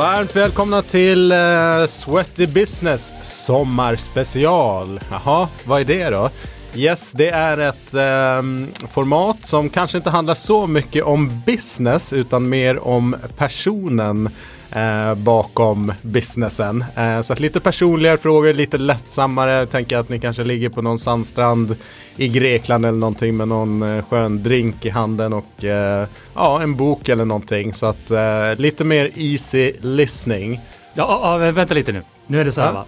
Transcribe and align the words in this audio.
Varmt 0.00 0.36
välkomna 0.36 0.82
till 0.82 1.32
uh, 1.32 1.86
Sweaty 1.86 2.46
Business 2.46 3.12
sommarspecial. 3.22 5.00
Jaha, 5.10 5.48
vad 5.64 5.80
är 5.80 5.84
det 5.84 6.10
då? 6.10 6.30
Yes, 6.74 7.12
det 7.12 7.30
är 7.30 7.58
ett 7.58 7.94
eh, 7.94 8.42
format 8.88 9.36
som 9.46 9.68
kanske 9.68 9.98
inte 9.98 10.10
handlar 10.10 10.34
så 10.34 10.66
mycket 10.66 11.04
om 11.04 11.42
business 11.46 12.12
utan 12.12 12.48
mer 12.48 12.78
om 12.78 13.16
personen 13.36 14.28
eh, 14.72 15.14
bakom 15.14 15.92
businessen. 16.02 16.84
Eh, 16.96 17.20
så 17.20 17.32
att 17.32 17.40
lite 17.40 17.60
personligare 17.60 18.16
frågor, 18.16 18.54
lite 18.54 18.78
lättsammare. 18.78 19.66
Tänker 19.66 19.98
att 19.98 20.08
ni 20.08 20.18
kanske 20.18 20.44
ligger 20.44 20.68
på 20.68 20.82
någon 20.82 20.98
sandstrand 20.98 21.76
i 22.16 22.28
Grekland 22.28 22.86
eller 22.86 22.98
någonting 22.98 23.36
med 23.36 23.48
någon 23.48 23.82
eh, 23.82 24.04
skön 24.04 24.42
drink 24.42 24.84
i 24.84 24.88
handen 24.88 25.32
och 25.32 25.64
eh, 25.64 26.06
ja, 26.34 26.62
en 26.62 26.76
bok 26.76 27.08
eller 27.08 27.24
någonting. 27.24 27.74
Så 27.74 27.86
att 27.86 28.10
eh, 28.10 28.54
lite 28.56 28.84
mer 28.84 29.10
easy 29.14 29.72
listening. 29.80 30.60
Ja, 30.94 31.36
vänta 31.36 31.74
lite 31.74 31.92
nu. 31.92 32.02
Nu 32.26 32.40
är 32.40 32.44
det 32.44 32.52
så 32.52 32.60
här 32.60 32.68
ja. 32.68 32.74
va. 32.74 32.84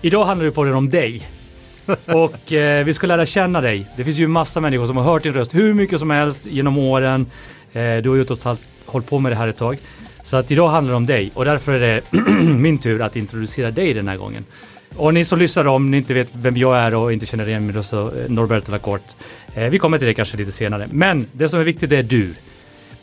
Idag 0.00 0.24
handlar 0.24 0.44
det 0.44 0.52
på 0.52 0.64
den 0.64 0.74
om 0.74 0.90
dig. 0.90 1.28
och 2.06 2.52
eh, 2.52 2.84
vi 2.84 2.94
ska 2.94 3.06
lära 3.06 3.26
känna 3.26 3.60
dig. 3.60 3.86
Det 3.96 4.04
finns 4.04 4.18
ju 4.18 4.26
massa 4.26 4.60
människor 4.60 4.86
som 4.86 4.96
har 4.96 5.04
hört 5.04 5.22
din 5.22 5.34
röst 5.34 5.54
hur 5.54 5.74
mycket 5.74 5.98
som 5.98 6.10
helst 6.10 6.46
genom 6.46 6.78
åren. 6.78 7.26
Eh, 7.72 7.96
du 7.96 8.08
har 8.08 8.16
ju 8.16 8.24
trots 8.24 8.46
allt 8.46 8.60
hållit 8.86 9.08
på 9.08 9.18
med 9.18 9.32
det 9.32 9.36
här 9.36 9.48
ett 9.48 9.58
tag. 9.58 9.78
Så 10.28 10.36
att 10.36 10.50
idag 10.50 10.68
handlar 10.68 10.92
det 10.92 10.96
om 10.96 11.06
dig 11.06 11.30
och 11.34 11.44
därför 11.44 11.72
är 11.72 11.80
det 11.80 12.02
min 12.58 12.78
tur 12.78 13.02
att 13.02 13.16
introducera 13.16 13.70
dig 13.70 13.94
den 13.94 14.08
här 14.08 14.16
gången. 14.16 14.44
Och 14.96 15.14
ni 15.14 15.24
som 15.24 15.38
lyssnar 15.38 15.66
om 15.66 15.90
ni 15.90 15.96
inte 15.96 16.14
vet 16.14 16.36
vem 16.36 16.56
jag 16.56 16.76
är 16.78 16.94
och 16.94 17.12
inte 17.12 17.26
känner 17.26 17.48
igen 17.48 17.66
mig 17.66 17.74
då 17.74 17.82
så 17.82 18.02
eh, 18.02 18.28
Norberto 18.28 18.72
Lacorte. 18.72 19.14
Eh, 19.54 19.70
vi 19.70 19.78
kommer 19.78 19.98
till 19.98 20.06
det 20.06 20.14
kanske 20.14 20.36
lite 20.36 20.52
senare. 20.52 20.88
Men 20.90 21.26
det 21.32 21.48
som 21.48 21.60
är 21.60 21.64
viktigt 21.64 21.92
är 21.92 22.02
du. 22.02 22.34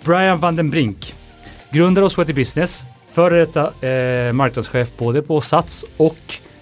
Brian 0.03 0.39
van 0.39 0.55
den 0.55 0.69
Brink. 0.69 1.13
Grundare 1.69 2.05
av 2.05 2.09
Sweaty 2.09 2.33
Business. 2.33 2.83
Före 3.11 3.39
detta 3.39 3.87
eh, 3.87 4.33
marknadschef 4.33 4.89
både 4.97 5.21
på 5.21 5.41
Sats 5.41 5.85
och 5.97 6.17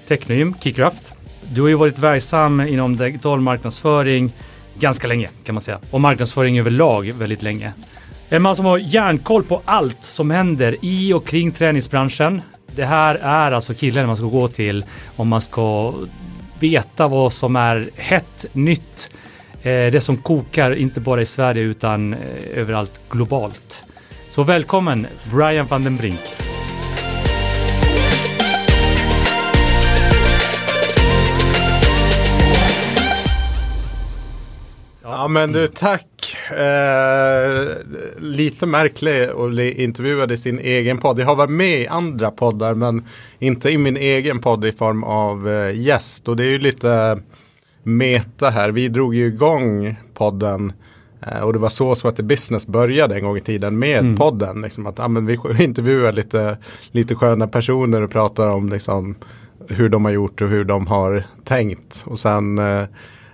Technium, 0.08 0.56
Keycraft. 0.62 1.14
Du 1.54 1.62
har 1.62 1.68
ju 1.68 1.76
varit 1.76 2.00
verksam 2.00 2.62
inom 2.62 2.98
digital 2.98 3.42
marknadsföring 3.42 4.32
ganska 4.80 5.08
länge 5.08 5.30
kan 5.46 5.56
man 5.56 5.62
säga. 5.62 5.80
Och 5.92 6.02
marknadsföring 6.02 6.60
överlag 6.60 7.14
väldigt 7.18 7.42
länge. 7.42 7.74
En 8.34 8.42
man 8.42 8.56
som 8.56 8.66
har 8.66 8.78
järnkoll 8.78 9.44
på 9.44 9.62
allt 9.66 10.04
som 10.04 10.32
händer 10.32 10.76
i 10.82 11.14
och 11.14 11.28
kring 11.28 11.52
träningsbranschen. 11.52 12.42
Det 12.76 12.86
här 12.86 13.16
är 13.16 13.52
alltså 13.52 13.74
killen 13.74 14.08
man 14.08 14.18
ska 14.18 14.26
gå 14.26 14.48
till 14.48 14.86
om 15.16 15.28
man 15.28 15.42
ska 15.42 15.94
veta 16.60 17.08
vad 17.08 17.34
som 17.34 17.56
är 17.56 17.90
hett, 17.96 18.46
nytt. 18.54 19.10
Eh, 19.62 19.92
det 19.92 20.04
som 20.04 20.18
kokar, 20.18 20.76
inte 20.76 21.00
bara 21.00 21.22
i 21.22 21.26
Sverige 21.26 21.64
utan 21.64 22.14
eh, 22.14 22.20
överallt 22.54 23.02
globalt. 23.10 23.84
Så 24.30 24.44
välkommen 24.44 25.08
Brian 25.32 25.66
van 25.66 25.84
den 25.84 25.98
Brink. 25.98 26.53
Ja 35.18 35.28
men 35.28 35.52
du, 35.52 35.68
tack 35.68 36.14
Eh, 36.52 37.78
lite 38.18 38.66
märklig 38.66 39.30
och 39.32 39.60
intervjuade 39.60 40.38
sin 40.38 40.60
egen 40.60 40.98
podd. 40.98 41.20
Jag 41.20 41.26
har 41.26 41.36
varit 41.36 41.52
med 41.52 41.82
i 41.82 41.88
andra 41.88 42.32
poddar 42.32 42.74
men 42.74 43.04
inte 43.40 43.70
i 43.70 43.78
min 43.78 43.98
egen 43.98 44.40
podd 44.40 44.66
i 44.66 44.72
form 44.72 45.04
av 45.04 45.50
eh, 45.50 45.76
gäst. 45.76 46.28
Och 46.28 46.36
det 46.36 46.44
är 46.44 46.50
ju 46.50 46.60
lite 46.60 47.20
meta 47.84 48.50
här. 48.50 48.72
Vi 48.72 48.88
drog 48.88 49.16
ju 49.16 49.26
igång 49.26 49.96
podden 50.14 50.74
eh, 51.28 51.40
och 51.40 51.54
det 51.54 51.60
var 51.60 51.70
så 51.70 51.96
Sweaty 51.96 52.24
Business 52.24 52.68
började 52.68 53.16
en 53.16 53.24
gång 53.24 53.38
i 53.38 53.42
tiden 53.42 53.80
med 53.80 54.00
mm. 54.00 54.18
podden. 54.18 54.62
Liksom 54.62 54.88
att, 54.88 54.98
ja, 54.98 55.08
men 55.08 55.26
vi 55.26 55.40
intervjuar 55.60 56.12
lite, 56.12 56.58
lite 56.92 57.16
sköna 57.16 57.48
personer 57.48 58.02
och 58.02 58.12
pratar 58.12 58.48
om 58.48 58.70
liksom, 58.70 59.16
hur 59.70 59.90
de 59.90 60.06
har 60.06 60.12
gjort 60.12 60.42
och 60.42 60.50
hur 60.50 60.64
de 60.64 60.88
har 60.88 61.24
tänkt. 61.44 62.04
Och 62.06 62.20
sen 62.20 62.58
eh, 62.58 62.84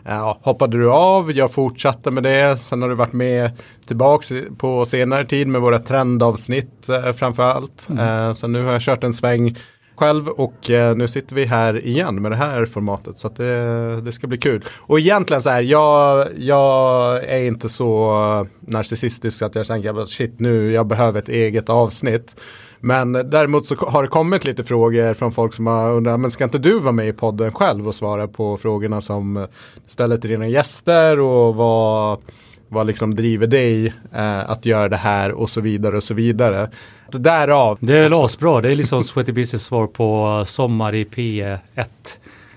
Ja, 0.03 0.39
hoppade 0.41 0.77
du 0.77 0.91
av, 0.91 1.31
jag 1.31 1.51
fortsatte 1.51 2.11
med 2.11 2.23
det. 2.23 2.57
Sen 2.57 2.81
har 2.81 2.89
du 2.89 2.95
varit 2.95 3.13
med 3.13 3.51
tillbaks 3.87 4.31
på 4.57 4.85
senare 4.85 5.25
tid 5.25 5.47
med 5.47 5.61
våra 5.61 5.79
trendavsnitt 5.79 6.89
eh, 6.89 7.11
framför 7.11 7.43
allt. 7.43 7.87
Mm. 7.89 8.27
Eh, 8.27 8.33
så 8.33 8.47
nu 8.47 8.63
har 8.63 8.71
jag 8.71 8.81
kört 8.81 9.03
en 9.03 9.13
sväng 9.13 9.57
själv 9.95 10.27
och 10.27 10.69
eh, 10.69 10.95
nu 10.95 11.07
sitter 11.07 11.35
vi 11.35 11.45
här 11.45 11.85
igen 11.85 12.21
med 12.21 12.31
det 12.31 12.35
här 12.35 12.65
formatet. 12.65 13.19
Så 13.19 13.27
att 13.27 13.35
det, 13.35 14.01
det 14.01 14.11
ska 14.11 14.27
bli 14.27 14.37
kul. 14.37 14.65
Och 14.79 14.99
egentligen 14.99 15.41
så 15.41 15.49
här, 15.49 15.61
jag, 15.61 16.27
jag 16.37 17.23
är 17.23 17.43
inte 17.43 17.69
så 17.69 18.47
narcissistisk 18.59 19.41
att 19.41 19.55
jag 19.55 19.67
tänker 19.67 20.01
att 20.01 20.09
shit 20.09 20.39
nu, 20.39 20.71
jag 20.71 20.87
behöver 20.87 21.19
ett 21.19 21.29
eget 21.29 21.69
avsnitt. 21.69 22.35
Men 22.81 23.11
däremot 23.13 23.65
så 23.65 23.75
har 23.75 24.03
det 24.03 24.09
kommit 24.09 24.45
lite 24.45 24.63
frågor 24.63 25.13
från 25.13 25.31
folk 25.31 25.53
som 25.53 25.67
har 25.67 25.91
undrat, 25.91 26.19
men 26.19 26.31
ska 26.31 26.43
inte 26.43 26.57
du 26.57 26.79
vara 26.79 26.91
med 26.91 27.07
i 27.07 27.13
podden 27.13 27.51
själv 27.51 27.87
och 27.87 27.95
svara 27.95 28.27
på 28.27 28.57
frågorna 28.57 29.01
som 29.01 29.47
ställer 29.87 30.17
till 30.17 30.29
dina 30.29 30.47
gäster 30.47 31.19
och 31.19 31.55
vad, 31.55 32.19
vad 32.67 32.87
liksom 32.87 33.15
driver 33.15 33.47
dig 33.47 33.93
eh, 34.15 34.49
att 34.49 34.65
göra 34.65 34.89
det 34.89 34.97
här 34.97 35.31
och 35.31 35.49
så 35.49 35.61
vidare 35.61 35.97
och 35.97 36.03
så 36.03 36.13
vidare. 36.13 36.69
Därav. 37.11 37.77
Det 37.81 37.97
är 37.97 38.25
asbra, 38.25 38.61
det 38.61 38.71
är 38.71 38.75
liksom 38.75 39.03
Sweaty 39.03 39.31
Business 39.31 39.63
svar 39.63 39.87
på 39.87 40.43
Sommar 40.45 40.95
i 40.95 41.03
P1. 41.03 41.59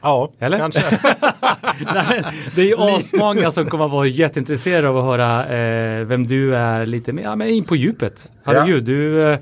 Ja, 0.02 0.30
Eller? 0.38 0.58
kanske. 0.58 0.80
Nej, 1.94 2.24
det 2.54 2.62
är 2.62 2.66
ju 2.66 2.76
asmånga 2.78 3.50
som 3.50 3.66
kommer 3.66 3.84
att 3.84 3.90
vara 3.90 4.06
jätteintresserade 4.06 4.88
av 4.88 4.98
att 4.98 5.04
höra 5.04 5.40
eh, 5.40 6.04
vem 6.04 6.26
du 6.26 6.56
är 6.56 6.86
lite 6.86 7.12
mer, 7.12 7.22
ja, 7.22 7.36
men 7.36 7.48
in 7.48 7.64
på 7.64 7.76
djupet. 7.76 8.28
Herregud, 8.44 8.82
ja. 8.82 8.94
du 8.94 9.28
eh, 9.28 9.38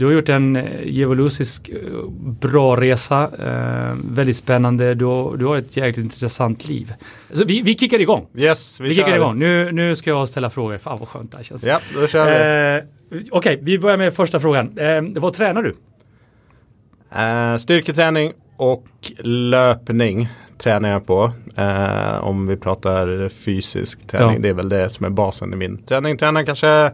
du 0.00 0.06
har 0.06 0.12
gjort 0.12 0.28
en 0.28 0.56
eh, 0.56 0.64
eh, 0.64 2.08
bra 2.40 2.76
resa, 2.76 3.30
eh, 3.38 3.96
väldigt 4.04 4.36
spännande. 4.36 4.94
Du 4.94 5.04
har, 5.04 5.36
du 5.36 5.46
har 5.46 5.56
ett 5.56 5.76
jäkligt 5.76 6.04
intressant 6.04 6.68
liv. 6.68 6.92
Så 7.32 7.44
vi, 7.44 7.62
vi 7.62 7.78
kickar 7.78 7.98
igång. 7.98 8.26
Yes, 8.34 8.80
vi, 8.80 8.88
vi 8.88 8.94
kickar 8.94 9.16
igång. 9.16 9.38
Nu, 9.38 9.72
nu 9.72 9.96
ska 9.96 10.10
jag 10.10 10.28
ställa 10.28 10.50
frågor. 10.50 10.78
Fan 10.78 10.98
vad 10.98 11.08
skönt 11.08 11.30
det 11.30 11.36
här 11.36 11.44
känns. 11.44 11.64
Ja, 11.64 11.80
då 11.94 12.06
kör 12.06 12.24
vi. 12.24 12.78
Eh, 12.78 12.84
Okej, 13.10 13.28
okay, 13.32 13.58
vi 13.62 13.78
börjar 13.78 13.96
med 13.96 14.14
första 14.14 14.40
frågan. 14.40 14.78
Eh, 14.78 15.02
vad 15.20 15.32
tränar 15.32 15.62
du? 15.62 15.74
Eh, 17.20 17.56
styrketräning 17.56 18.32
och 18.56 18.86
löpning 19.24 20.28
tränar 20.58 20.88
jag 20.88 21.06
på. 21.06 21.32
Eh, 21.56 22.24
om 22.24 22.46
vi 22.46 22.56
pratar 22.56 23.28
fysisk 23.28 24.06
träning. 24.06 24.34
Ja. 24.34 24.40
Det 24.40 24.48
är 24.48 24.54
väl 24.54 24.68
det 24.68 24.90
som 24.90 25.06
är 25.06 25.10
basen 25.10 25.52
i 25.52 25.56
min 25.56 25.82
träning. 25.82 26.16
Tränar 26.16 26.42
kanske 26.42 26.90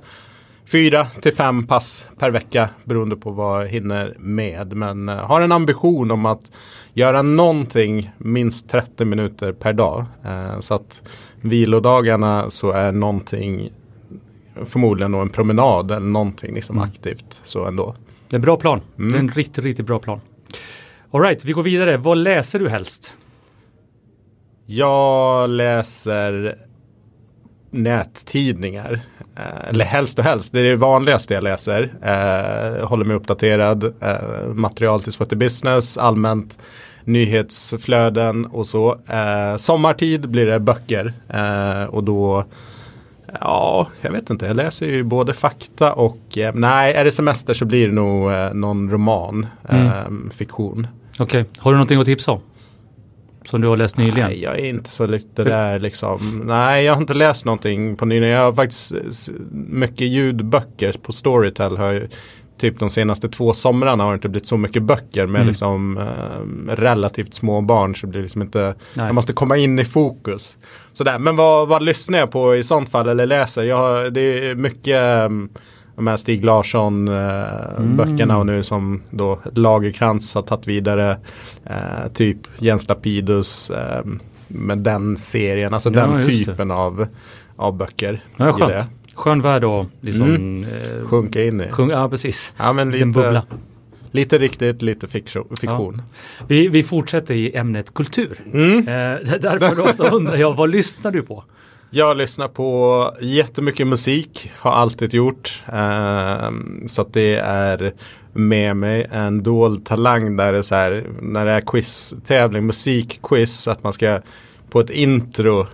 fyra 0.66 1.04
till 1.04 1.32
fem 1.32 1.66
pass 1.66 2.06
per 2.18 2.30
vecka 2.30 2.68
beroende 2.84 3.16
på 3.16 3.30
vad 3.30 3.62
jag 3.62 3.68
hinner 3.68 4.16
med. 4.18 4.76
Men 4.76 5.08
uh, 5.08 5.16
har 5.16 5.40
en 5.40 5.52
ambition 5.52 6.10
om 6.10 6.26
att 6.26 6.52
göra 6.92 7.22
någonting 7.22 8.10
minst 8.18 8.70
30 8.70 9.04
minuter 9.04 9.52
per 9.52 9.72
dag. 9.72 10.04
Uh, 10.24 10.60
så 10.60 10.74
att 10.74 11.02
vilodagarna 11.40 12.50
så 12.50 12.70
är 12.70 12.92
någonting 12.92 13.70
förmodligen 14.64 15.12
då 15.12 15.18
en 15.18 15.30
promenad 15.30 15.90
eller 15.90 16.06
någonting 16.06 16.54
liksom 16.54 16.76
mm. 16.76 16.88
aktivt 16.88 17.40
så 17.44 17.64
ändå. 17.64 17.94
Det 18.28 18.34
är 18.34 18.38
en 18.38 18.42
bra 18.42 18.56
plan. 18.56 18.80
Mm. 18.98 19.12
Det 19.12 19.18
är 19.18 19.20
en 19.20 19.30
riktigt, 19.30 19.64
riktigt 19.64 19.86
bra 19.86 19.98
plan. 19.98 20.20
Alright, 21.10 21.44
vi 21.44 21.52
går 21.52 21.62
vidare. 21.62 21.96
Vad 21.96 22.18
läser 22.18 22.58
du 22.58 22.68
helst? 22.68 23.12
Jag 24.66 25.50
läser 25.50 26.58
nättidningar. 27.76 29.00
Eh, 29.36 29.68
eller 29.68 29.84
helst 29.84 30.18
och 30.18 30.24
helst, 30.24 30.52
det 30.52 30.60
är 30.60 30.64
det 30.64 30.76
vanligaste 30.76 31.34
jag 31.34 31.44
läser. 31.44 31.82
Eh, 32.02 32.88
håller 32.88 33.04
mig 33.04 33.16
uppdaterad, 33.16 33.84
eh, 33.84 34.46
material 34.54 35.02
till 35.02 35.12
Sweaty 35.12 35.36
Business, 35.36 35.98
allmänt 35.98 36.58
nyhetsflöden 37.04 38.46
och 38.46 38.66
så. 38.66 38.98
Eh, 39.06 39.56
sommartid 39.56 40.28
blir 40.28 40.46
det 40.46 40.60
böcker 40.60 41.12
eh, 41.28 41.84
och 41.84 42.04
då 42.04 42.44
Ja, 43.40 43.88
jag 44.00 44.12
vet 44.12 44.30
inte. 44.30 44.46
Jag 44.46 44.56
läser 44.56 44.86
ju 44.86 45.02
både 45.02 45.32
fakta 45.32 45.92
och 45.92 46.38
eh, 46.38 46.54
nej, 46.54 46.94
är 46.94 47.04
det 47.04 47.10
semester 47.10 47.54
så 47.54 47.64
blir 47.64 47.86
det 47.86 47.94
nog 47.94 48.30
någon 48.56 48.90
roman, 48.90 49.46
mm. 49.68 50.30
fiktion. 50.30 50.86
Okej, 51.18 51.24
okay. 51.24 51.44
har 51.58 51.70
du 51.70 51.76
någonting 51.76 52.00
att 52.00 52.06
tipsa 52.06 52.32
om? 52.32 52.40
Som 53.50 53.60
du 53.60 53.68
har 53.68 53.76
läst 53.76 53.96
nyligen? 53.96 54.28
Nej, 54.28 54.42
jag 54.42 54.58
är 54.58 54.64
inte 54.64 54.90
så 54.90 55.06
lite 55.06 55.44
där 55.44 55.78
liksom. 55.78 56.42
Nej, 56.44 56.84
jag 56.84 56.94
har 56.94 57.00
inte 57.00 57.14
läst 57.14 57.44
någonting 57.44 57.96
på 57.96 58.04
nyligen. 58.04 58.34
Jag 58.34 58.44
har 58.44 58.52
faktiskt 58.52 58.92
mycket 59.68 60.06
ljudböcker 60.06 60.92
på 61.02 61.12
Storytel. 61.12 61.76
Har 61.76 61.92
jag, 61.92 62.08
typ 62.58 62.78
de 62.78 62.90
senaste 62.90 63.28
två 63.28 63.52
somrarna 63.52 64.04
har 64.04 64.10
det 64.10 64.14
inte 64.14 64.28
blivit 64.28 64.48
så 64.48 64.56
mycket 64.56 64.82
böcker 64.82 65.26
med 65.26 65.40
mm. 65.40 65.48
liksom 65.48 65.98
eh, 65.98 66.74
relativt 66.74 67.34
små 67.34 67.60
barn. 67.60 67.94
Så 67.94 68.06
det 68.06 68.10
blir 68.10 68.22
liksom 68.22 68.42
inte, 68.42 68.74
Nej. 68.94 69.06
jag 69.06 69.14
måste 69.14 69.32
komma 69.32 69.56
in 69.56 69.78
i 69.78 69.84
fokus. 69.84 70.56
Sådär. 70.92 71.18
Men 71.18 71.36
vad, 71.36 71.68
vad 71.68 71.82
lyssnar 71.82 72.18
jag 72.18 72.30
på 72.30 72.56
i 72.56 72.64
sånt 72.64 72.90
fall 72.90 73.08
eller 73.08 73.26
läser? 73.26 73.62
Jag, 73.62 74.12
det 74.12 74.20
är 74.20 74.54
mycket 74.54 75.26
um, 75.26 75.48
de 75.96 76.06
här 76.06 76.16
Stig 76.16 76.44
Larsson 76.44 77.08
eh, 77.08 77.14
mm. 77.78 77.96
böckerna 77.96 78.38
och 78.38 78.46
nu 78.46 78.62
som 78.62 79.02
då 79.10 79.38
Lagerkrans 79.54 80.34
har 80.34 80.42
tagit 80.42 80.66
vidare. 80.66 81.16
Eh, 81.64 82.12
typ 82.14 82.38
Jens 82.58 82.88
Lapidus 82.88 83.70
eh, 83.70 84.04
med 84.48 84.78
den 84.78 85.16
serien, 85.16 85.74
alltså 85.74 85.90
ja, 85.90 86.06
den 86.06 86.20
typen 86.20 86.70
av, 86.70 87.06
av 87.56 87.76
böcker. 87.76 88.20
Ja, 88.36 88.52
skönt. 88.52 88.84
Skön 89.14 89.40
värld 89.40 89.64
att 89.64 89.86
liksom 90.00 90.34
mm. 90.34 90.64
eh, 90.64 91.06
sjunka 91.06 91.44
in 91.44 91.60
i. 91.60 91.70
Sjung, 91.70 91.90
ja, 91.90 92.08
precis. 92.08 92.52
Ja, 92.56 92.72
men 92.72 92.90
lite, 92.90 93.06
bubbla. 93.06 93.42
Lite 94.10 94.38
riktigt, 94.38 94.82
lite 94.82 95.06
fiktion. 95.06 95.48
fiktion. 95.60 96.02
Vi, 96.48 96.68
vi 96.68 96.82
fortsätter 96.82 97.34
i 97.34 97.56
ämnet 97.56 97.94
kultur. 97.94 98.40
Mm. 98.52 98.78
Eh, 98.78 98.84
därför 99.40 99.76
då 99.76 99.92
så 99.92 100.16
undrar 100.16 100.36
jag, 100.36 100.54
vad 100.54 100.70
lyssnar 100.70 101.10
du 101.10 101.22
på? 101.22 101.44
Jag 101.90 102.16
lyssnar 102.16 102.48
på 102.48 103.12
jättemycket 103.20 103.86
musik, 103.86 104.52
har 104.56 104.72
alltid 104.72 105.14
gjort. 105.14 105.64
Ehm, 105.72 106.88
så 106.88 107.02
att 107.02 107.12
det 107.12 107.36
är 107.36 107.94
med 108.32 108.76
mig 108.76 109.06
en 109.10 109.42
dold 109.42 109.86
talang 109.86 110.36
där 110.36 110.52
det 110.52 110.58
är 110.58 110.62
så 110.62 110.74
här, 110.74 111.06
när 111.20 111.46
det 111.46 111.52
är 111.52 111.60
quiz-tävling, 111.60 112.66
musikquiz, 112.66 113.68
att 113.68 113.82
man 113.82 113.92
ska 113.92 114.20
på 114.70 114.80
ett 114.80 114.90
intro 114.90 115.66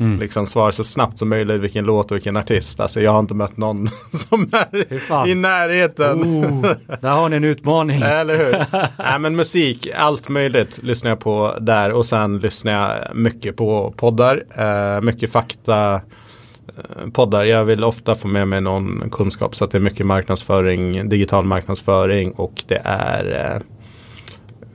Mm. 0.00 0.18
liksom 0.18 0.46
svara 0.46 0.72
så 0.72 0.84
snabbt 0.84 1.18
som 1.18 1.28
möjligt 1.28 1.60
vilken 1.60 1.84
låt 1.84 2.10
och 2.10 2.16
vilken 2.16 2.36
artist. 2.36 2.80
Alltså 2.80 3.00
jag 3.00 3.12
har 3.12 3.18
inte 3.18 3.34
mött 3.34 3.56
någon 3.56 3.88
som 4.12 4.50
är 4.52 5.28
i 5.28 5.34
närheten. 5.34 6.22
Oh, 6.22 6.62
där 7.00 7.10
har 7.10 7.28
ni 7.28 7.36
en 7.36 7.44
utmaning. 7.44 8.02
Eller 8.02 8.38
hur? 8.38 8.66
Nej 8.98 9.18
men 9.18 9.36
musik, 9.36 9.88
allt 9.96 10.28
möjligt 10.28 10.82
lyssnar 10.82 11.10
jag 11.10 11.20
på 11.20 11.54
där 11.60 11.92
och 11.92 12.06
sen 12.06 12.38
lyssnar 12.38 12.72
jag 12.72 13.16
mycket 13.16 13.56
på 13.56 13.94
poddar. 13.96 14.44
Eh, 14.56 15.00
mycket 15.00 15.32
fakta 15.32 15.94
eh, 15.94 17.10
poddar. 17.12 17.44
Jag 17.44 17.64
vill 17.64 17.84
ofta 17.84 18.14
få 18.14 18.28
med 18.28 18.48
mig 18.48 18.60
någon 18.60 19.10
kunskap 19.10 19.56
så 19.56 19.64
att 19.64 19.70
det 19.70 19.78
är 19.78 19.82
mycket 19.82 20.06
marknadsföring, 20.06 21.08
digital 21.08 21.44
marknadsföring 21.44 22.32
och 22.32 22.62
det 22.66 22.82
är 22.84 23.54
eh, 23.54 23.62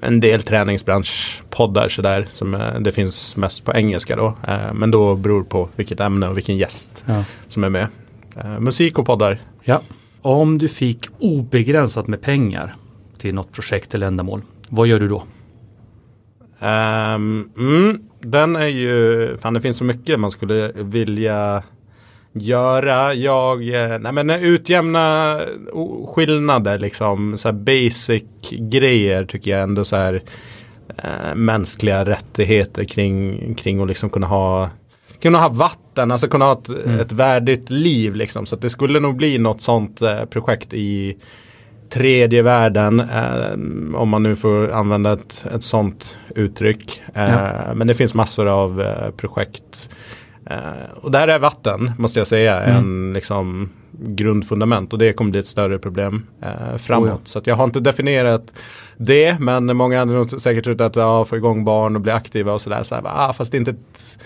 en 0.05 0.19
del 0.19 0.41
träningsbranschpoddar 0.43 1.89
sådär. 1.89 2.27
Som, 2.33 2.53
eh, 2.53 2.79
det 2.79 2.91
finns 2.91 3.35
mest 3.37 3.65
på 3.65 3.73
engelska 3.73 4.15
då. 4.15 4.37
Eh, 4.47 4.73
men 4.73 4.91
då 4.91 5.15
beror 5.15 5.43
på 5.43 5.69
vilket 5.75 5.99
ämne 5.99 6.27
och 6.27 6.37
vilken 6.37 6.57
gäst 6.57 7.03
Ja. 7.07 7.23
som 7.47 7.63
är 7.63 7.69
med. 7.69 7.87
Eh, 8.43 8.59
musik 8.59 8.99
och 8.99 9.05
poddar. 9.05 9.39
ja. 9.63 9.81
Om 10.21 10.57
du 10.57 10.67
fick 10.69 11.05
obegränsat 11.19 12.07
med 12.07 12.21
pengar 12.21 12.75
till 13.17 13.35
något 13.35 13.51
projekt 13.51 13.95
eller 13.95 14.07
ändamål, 14.07 14.41
vad 14.69 14.87
gör 14.87 14.99
du 14.99 15.07
då? 15.07 15.23
Ehm, 16.59 17.49
mm, 17.57 17.99
den 18.19 18.55
är 18.55 18.67
ju, 18.67 19.37
fan 19.37 19.53
det 19.53 19.61
finns 19.61 19.77
så 19.77 19.83
mycket 19.83 20.19
man 20.19 20.31
skulle 20.31 20.71
vilja 20.75 21.63
göra. 22.33 23.13
Jag, 23.13 23.69
eh, 23.69 23.99
nej 23.99 24.11
men 24.11 24.29
utjämna 24.29 25.39
o- 25.73 26.13
skillnader 26.15 26.79
liksom, 26.79 27.37
så 27.37 27.51
basic 27.51 28.23
grejer 28.51 29.25
tycker 29.25 29.51
jag 29.51 29.61
ändå 29.61 29.85
så 29.85 29.95
här 29.95 30.23
eh, 30.97 31.35
mänskliga 31.35 32.05
rättigheter 32.05 32.83
kring, 32.83 33.53
kring 33.55 33.81
att 33.81 33.87
liksom 33.87 34.09
kunna 34.09 34.27
ha 34.27 34.69
kunna 35.21 35.37
ha 35.39 35.49
vatten, 35.49 36.11
alltså 36.11 36.27
kunna 36.27 36.45
ha 36.45 36.53
ett, 36.53 36.69
ett 37.01 37.11
värdigt 37.11 37.69
liv 37.69 38.15
liksom. 38.15 38.45
Så 38.45 38.55
det 38.55 38.69
skulle 38.69 38.99
nog 38.99 39.15
bli 39.15 39.37
något 39.37 39.61
sånt 39.61 40.01
eh, 40.01 40.25
projekt 40.25 40.73
i 40.73 41.17
tredje 41.89 42.41
världen, 42.41 42.99
eh, 42.99 43.53
om 43.95 44.09
man 44.09 44.23
nu 44.23 44.35
får 44.35 44.71
använda 44.71 45.13
ett, 45.13 45.45
ett 45.55 45.63
sånt 45.63 46.17
uttryck. 46.35 47.01
Eh, 47.13 47.29
Ja. 47.31 47.73
Men 47.75 47.87
det 47.87 47.93
finns 47.95 48.15
massor 48.15 48.47
av 48.47 48.81
eh, 48.81 49.09
projekt. 49.17 49.89
Eh, 50.45 50.91
och 50.95 51.11
där 51.11 51.27
är 51.27 51.39
vatten, 51.39 51.91
måste 51.97 52.19
jag 52.19 52.27
säga, 52.27 52.61
Mm. 52.63 52.77
en 52.77 53.13
liksom 53.13 53.69
grundfundament 53.91 54.93
och 54.93 54.99
det 54.99 55.13
kommer 55.13 55.31
bli 55.31 55.39
ett 55.39 55.47
större 55.47 55.79
problem 55.79 56.25
eh, 56.41 56.77
framåt. 56.77 57.09
Oh 57.09 57.13
ja. 57.13 57.19
Så 57.25 57.41
jag 57.45 57.55
har 57.55 57.63
inte 57.63 57.79
definierat 57.79 58.53
det, 58.97 59.39
men 59.39 59.77
många 59.77 59.99
hade 59.99 60.13
nog 60.13 60.41
säkert 60.41 60.63
trott 60.63 60.81
att 60.81 60.95
ja, 60.95 61.25
få 61.25 61.37
igång 61.37 61.63
barn 61.65 61.95
och 61.95 62.01
bli 62.01 62.11
aktiva 62.11 62.53
och 62.53 62.61
sådär. 62.61 62.83
Så 62.83 62.95
här, 62.95 63.03
ah, 63.05 63.33
fast 63.33 63.51
det 63.51 63.57
inte 63.57 63.71
ett, 63.71 64.19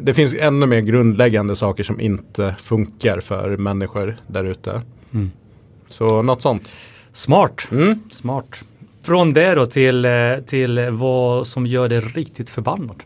det 0.00 0.14
finns 0.14 0.34
ännu 0.34 0.66
mer 0.66 0.80
grundläggande 0.80 1.56
saker 1.56 1.84
som 1.84 2.00
inte 2.00 2.54
funkar 2.58 3.20
för 3.20 3.56
människor 3.56 4.16
där 4.26 4.44
ute. 4.44 4.82
Mm. 5.14 5.30
Så 5.88 6.22
något 6.22 6.42
sånt. 6.42 6.68
Smart. 7.12 7.68
Mm. 7.70 8.00
Smart. 8.10 8.64
Från 9.02 9.32
det 9.32 9.54
då 9.54 9.66
till, 9.66 10.04
eh, 10.04 10.12
till 10.46 10.90
vad 10.90 11.46
som 11.46 11.66
gör 11.66 11.88
dig 11.88 12.00
riktigt 12.00 12.50
förbannad. 12.50 13.02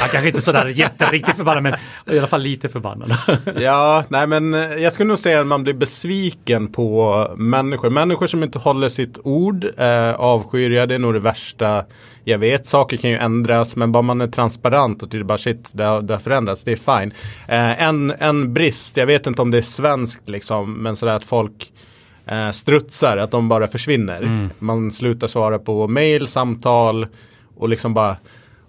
Jag 0.00 0.10
kanske 0.10 0.26
inte 0.28 0.40
sådär 0.40 0.66
jätteriktigt 0.66 1.36
förbannad 1.36 1.62
men 1.62 1.74
i 2.14 2.18
alla 2.18 2.28
fall 2.28 2.40
lite 2.40 2.68
förbannad. 2.68 3.16
Ja, 3.60 4.04
nej 4.08 4.26
men 4.26 4.54
eh, 4.54 4.60
jag 4.60 4.92
skulle 4.92 5.08
nog 5.08 5.18
säga 5.18 5.40
att 5.40 5.46
man 5.46 5.62
blir 5.62 5.74
besviken 5.74 6.72
på 6.72 7.26
människor. 7.36 7.90
Människor 7.90 8.26
som 8.26 8.42
inte 8.42 8.58
håller 8.58 8.88
sitt 8.88 9.18
ord 9.24 9.66
eh, 9.76 10.12
avskyr 10.12 10.70
jag. 10.70 10.88
Det 10.88 10.94
är 10.94 10.98
nog 10.98 11.14
det 11.14 11.20
värsta 11.20 11.84
jag 12.24 12.38
vet. 12.38 12.66
Saker 12.66 12.96
kan 12.96 13.10
ju 13.10 13.16
ändras 13.16 13.76
men 13.76 13.92
bara 13.92 14.02
man 14.02 14.20
är 14.20 14.26
transparent 14.26 15.02
och 15.02 15.10
tycker 15.10 15.24
bara 15.24 15.38
shit, 15.38 15.70
det 15.72 15.84
har, 15.84 16.02
det 16.02 16.14
har 16.14 16.20
förändrats. 16.20 16.64
Det 16.64 16.72
är 16.72 17.00
fine. 17.00 17.12
Eh, 17.48 17.82
en, 17.82 18.10
en 18.18 18.54
brist, 18.54 18.96
jag 18.96 19.06
vet 19.06 19.26
inte 19.26 19.42
om 19.42 19.50
det 19.50 19.58
är 19.58 19.62
svenskt 19.62 20.28
liksom, 20.28 20.74
men 20.74 20.96
sådär 20.96 21.12
att 21.12 21.24
folk 21.24 21.72
eh, 22.26 22.50
strutsar, 22.50 23.16
att 23.16 23.30
de 23.30 23.48
bara 23.48 23.66
försvinner. 23.66 24.48
Man 24.58 24.92
slutar 24.92 25.26
svara 25.26 25.58
på 25.58 25.88
mail, 25.88 26.26
samtal 26.26 27.06
och 27.56 27.68
liksom 27.68 27.94
bara 27.94 28.16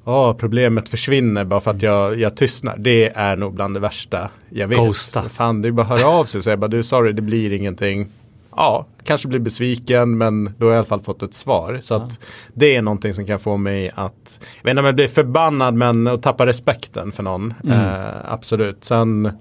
Ja, 0.05 0.35
problemet 0.39 0.89
försvinner 0.89 1.45
bara 1.45 1.59
för 1.59 1.71
att 1.71 1.81
jag, 1.81 2.19
jag 2.19 2.35
tystnar. 2.35 2.77
Det 2.77 3.09
är 3.15 3.35
nog 3.35 3.53
bland 3.53 3.73
det 3.73 3.79
värsta 3.79 4.29
jag 4.49 4.67
vet. 4.67 4.77
Ghosta. 4.77 5.29
Fan, 5.29 5.61
det 5.61 5.67
är 5.67 5.71
bara 5.71 5.81
att 5.81 5.99
höra 5.99 6.07
av 6.07 6.25
sig 6.25 6.37
och 6.37 6.43
säga 6.43 6.57
bara 6.57 6.67
du 6.67 6.83
sorry, 6.83 7.13
det 7.13 7.21
blir 7.21 7.53
ingenting. 7.53 8.07
Ja, 8.55 8.85
kanske 9.03 9.27
blir 9.27 9.39
besviken 9.39 10.17
men 10.17 10.53
då 10.57 10.65
har 10.65 10.71
jag 10.71 10.75
i 10.75 10.77
alla 10.77 10.87
fall 10.87 11.01
fått 11.01 11.23
ett 11.23 11.33
svar. 11.33 11.79
Så 11.81 11.95
att 11.95 12.19
det 12.53 12.75
är 12.75 12.81
någonting 12.81 13.13
som 13.13 13.25
kan 13.25 13.39
få 13.39 13.57
mig 13.57 13.91
att, 13.95 14.39
jag 14.55 14.63
vet 14.63 14.71
inte 14.71 14.79
om 14.79 14.85
jag 14.85 14.95
blir 14.95 15.07
förbannad 15.07 15.73
men 15.73 16.07
att 16.07 16.23
tappa 16.23 16.45
respekten 16.45 17.11
för 17.11 17.23
någon. 17.23 17.53
Eh, 17.71 18.31
absolut. 18.31 18.85
Sen, 18.85 19.31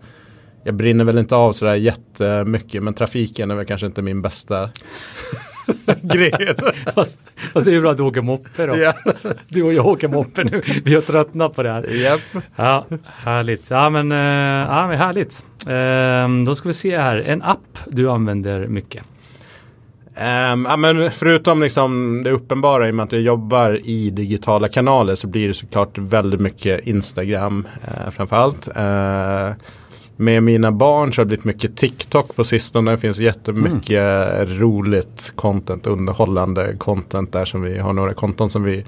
jag 0.64 0.74
brinner 0.74 1.04
väl 1.04 1.18
inte 1.18 1.36
av 1.36 1.52
sådär 1.52 1.74
jättemycket 1.74 2.82
men 2.82 2.94
trafiken 2.94 3.50
är 3.50 3.54
väl 3.54 3.66
kanske 3.66 3.86
inte 3.86 4.02
min 4.02 4.22
bästa 4.22 4.70
grej. 6.02 6.54
fast, 6.94 7.18
fast 7.52 7.66
det 7.66 7.72
är 7.72 7.74
ju 7.74 7.80
bra 7.80 7.90
att 7.90 7.96
du 7.96 8.02
åker 8.02 8.20
moppe 8.20 8.66
då. 8.66 8.76
ja. 8.76 8.94
Du 9.48 9.62
och 9.62 9.72
jag 9.72 9.86
åker 9.86 10.08
moppe 10.08 10.44
nu. 10.44 10.62
Vi 10.84 10.94
har 10.94 11.02
tröttnat 11.02 11.56
på 11.56 11.62
det 11.62 11.70
här. 11.70 11.82
Japp. 11.94 12.20
Ja, 12.56 12.86
härligt. 13.04 13.70
Ja, 13.70 13.90
men, 13.90 14.12
eh, 14.12 14.18
ja, 14.68 14.86
men 14.86 14.98
härligt. 14.98 15.44
Ehm, 15.66 16.44
då 16.44 16.54
ska 16.54 16.68
vi 16.68 16.72
se 16.72 16.98
här. 16.98 17.16
En 17.16 17.42
app 17.42 17.78
du 17.86 18.10
använder 18.10 18.66
mycket. 18.66 19.04
Ehm, 20.14 20.66
ja, 20.68 20.76
men 20.76 21.10
förutom 21.10 21.62
liksom 21.62 22.22
det 22.24 22.30
uppenbara 22.30 22.88
i 22.88 22.90
och 22.90 22.94
med 22.94 23.04
att 23.04 23.12
jag 23.12 23.22
jobbar 23.22 23.80
i 23.84 24.10
digitala 24.10 24.68
kanaler 24.68 25.14
så 25.14 25.26
blir 25.26 25.48
det 25.48 25.54
såklart 25.54 25.98
väldigt 25.98 26.40
mycket 26.40 26.86
Instagram 26.86 27.66
eh, 27.84 28.10
framförallt. 28.10 28.68
Eh, 28.76 29.50
med 30.20 30.42
mina 30.42 30.72
barn 30.72 31.12
så 31.12 31.20
har 31.20 31.24
det 31.24 31.28
blivit 31.28 31.44
mycket 31.44 31.76
TikTok 31.76 32.36
på 32.36 32.44
sistone. 32.44 32.90
Det 32.90 32.98
finns 32.98 33.18
jättemycket 33.18 34.48
roligt 34.48 35.32
content, 35.34 35.86
underhållande 35.86 36.74
content 36.78 37.32
där 37.32 37.44
som 37.44 37.62
vi 37.62 37.78
har 37.78 37.92
några 37.92 38.14
konton 38.14 38.50
som 38.50 38.62
vi 38.62 38.84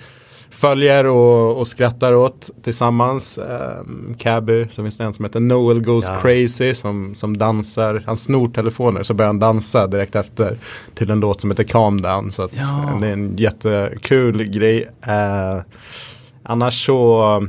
följer 0.50 1.06
och, 1.06 1.58
och 1.58 1.68
skrattar 1.68 2.14
åt 2.14 2.50
tillsammans. 2.62 3.38
Um, 3.38 4.14
Cabby, 4.18 4.66
så 4.70 4.82
finns 4.82 4.96
det 4.96 5.04
en 5.04 5.12
som 5.14 5.24
heter 5.24 5.40
Noel 5.40 5.80
Goes 5.80 6.04
Ja. 6.08 6.20
Crazy 6.22 6.74
som, 6.74 7.14
som 7.14 7.36
dansar. 7.38 8.02
Han 8.06 8.16
snor 8.16 8.48
telefoner 8.48 9.02
så 9.02 9.14
börjar 9.14 9.26
han 9.28 9.38
dansa 9.38 9.86
direkt 9.86 10.14
efter 10.14 10.56
till 10.94 11.10
en 11.10 11.20
låt 11.20 11.40
som 11.40 11.50
heter 11.50 11.64
Calm 11.64 12.02
Down. 12.02 12.32
Så 12.32 12.42
att, 12.42 12.52
Ja. 12.56 12.98
det 13.00 13.06
är 13.08 13.12
en 13.12 13.36
jättekul 13.36 14.44
grej. 14.44 14.88
Eh, 15.06 15.62
annars 16.42 16.86
så 16.86 17.46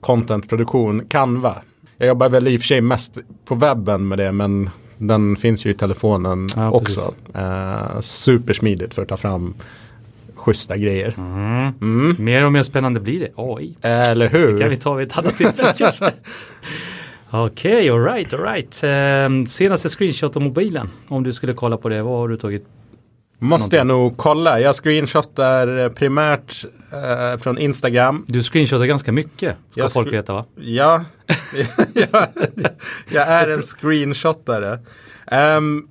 contentproduktion, 0.00 1.02
Canva. 1.08 1.56
Jag 1.98 2.08
jobbar 2.08 2.28
väl 2.28 2.48
i 2.48 2.56
och 2.56 2.60
för 2.60 2.66
sig 2.66 2.80
mest 2.80 3.18
på 3.44 3.54
webben 3.54 4.08
med 4.08 4.18
det 4.18 4.32
men 4.32 4.70
den 4.98 5.36
finns 5.36 5.66
ju 5.66 5.70
i 5.70 5.74
telefonen 5.74 6.48
Ja, 6.56 6.70
också. 6.70 7.14
Eh, 7.34 8.00
supersmidigt 8.00 8.94
för 8.94 9.02
att 9.02 9.08
ta 9.08 9.16
fram 9.16 9.54
schyssta 10.34 10.76
grejer. 10.76 11.14
Mm. 11.80 12.16
Mer 12.18 12.44
och 12.44 12.52
mer 12.52 12.62
spännande 12.62 13.00
blir 13.00 13.20
det. 13.20 13.30
Oj, 13.36 13.74
Eller 13.80 14.28
kan 14.28 14.40
vi 14.58 14.64
hur? 14.64 14.76
ta 14.76 14.94
vid 14.94 15.06
ett 15.08 15.18
annat 15.18 15.36
tillfälle 15.36 15.74
kanske. 15.78 16.10
Okej, 17.30 17.90
alright, 17.90 18.32
alright. 18.32 18.80
Ehm, 18.84 19.46
senaste 19.46 19.88
screenshot 19.88 20.36
av 20.36 20.42
mobilen. 20.42 20.90
Om 21.08 21.22
du 21.22 21.32
skulle 21.32 21.54
kolla 21.54 21.76
på 21.76 21.88
det, 21.88 22.02
vad 22.02 22.18
har 22.18 22.28
du 22.28 22.36
tagit? 22.36 22.66
Måste 23.44 23.76
jag 23.76 23.86
nog 23.86 24.16
kolla. 24.16 24.60
Jag 24.60 24.74
screenshotar 24.74 25.88
primärt 25.88 26.64
eh, 26.92 27.38
från 27.38 27.58
Instagram. 27.58 28.24
Du 28.28 28.42
screenshotar 28.42 28.84
ganska 28.84 29.12
mycket, 29.12 29.56
ska 29.70 29.80
Jag 29.80 29.92
folk 29.92 30.12
veta 30.12 30.32
va? 30.32 30.44
Ja, 30.56 31.04
jag, 31.94 32.26
jag 33.12 33.28
är 33.28 33.48
en 33.48 33.62
screenshotare. 33.62 34.78
Ehm, 35.26 35.88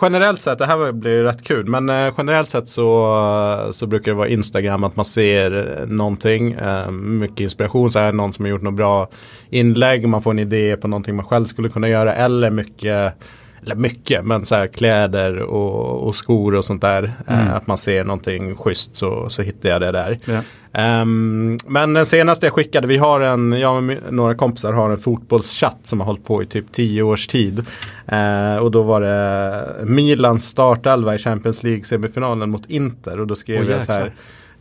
generellt 0.00 0.40
sett, 0.40 0.58
det 0.58 0.66
här 0.66 0.92
blir 0.92 1.22
rätt 1.22 1.42
kul, 1.42 1.66
men 1.66 1.88
eh, 1.88 2.14
generellt 2.18 2.50
sett 2.50 2.68
så, 2.68 3.68
så 3.72 3.86
brukar 3.86 4.10
det 4.10 4.16
vara 4.16 4.28
Instagram 4.28 4.84
att 4.84 4.96
man 4.96 5.04
ser 5.04 5.84
någonting, 5.86 6.52
eh, 6.52 6.90
mycket 6.90 7.40
inspiration, 7.40 7.90
så 7.90 7.98
är 7.98 8.06
det 8.06 8.12
någon 8.12 8.32
som 8.32 8.44
har 8.44 8.50
gjort 8.50 8.62
något 8.62 8.74
bra 8.74 9.08
inlägg, 9.50 10.08
man 10.08 10.22
får 10.22 10.30
en 10.30 10.38
idé 10.38 10.76
på 10.76 10.88
någonting 10.88 11.16
man 11.16 11.24
själv 11.24 11.44
skulle 11.44 11.68
kunna 11.68 11.88
göra 11.88 12.14
eller 12.14 12.50
mycket 12.50 13.14
eller 13.64 13.74
mycket, 13.74 14.24
men 14.24 14.46
så 14.46 14.54
här 14.54 14.66
kläder 14.66 15.38
och, 15.38 16.06
och 16.06 16.16
skor 16.16 16.54
och 16.54 16.64
sånt 16.64 16.82
där. 16.82 17.12
Mm. 17.26 17.46
Eh, 17.46 17.54
att 17.54 17.66
man 17.66 17.78
ser 17.78 18.04
någonting 18.04 18.56
schysst 18.56 18.96
så, 18.96 19.28
så 19.28 19.42
hittar 19.42 19.68
jag 19.68 19.80
det 19.80 19.92
där. 19.92 20.18
Ja. 20.24 20.40
Ehm, 20.72 21.58
men 21.66 21.94
den 21.94 22.06
senaste 22.06 22.46
jag 22.46 22.52
skickade, 22.52 22.86
vi 22.86 22.96
har 22.96 23.20
en, 23.20 23.52
jag 23.52 23.76
och 23.76 24.12
några 24.12 24.34
kompisar 24.34 24.72
har 24.72 24.90
en 24.90 24.98
fotbollschatt 24.98 25.78
som 25.82 26.00
har 26.00 26.06
hållit 26.06 26.24
på 26.24 26.42
i 26.42 26.46
typ 26.46 26.72
tio 26.72 27.02
års 27.02 27.26
tid. 27.26 27.64
Eh, 28.06 28.56
och 28.56 28.70
då 28.70 28.82
var 28.82 29.00
det 29.00 29.84
Milans 29.84 30.48
startelva 30.48 31.14
i 31.14 31.18
Champions 31.18 31.62
League 31.62 31.84
semifinalen 31.84 32.50
mot 32.50 32.70
Inter 32.70 33.20
och 33.20 33.26
då 33.26 33.34
skrev 33.34 33.62
Åh, 33.62 33.70
jag 33.70 33.82
så 33.82 33.92
här. 33.92 34.12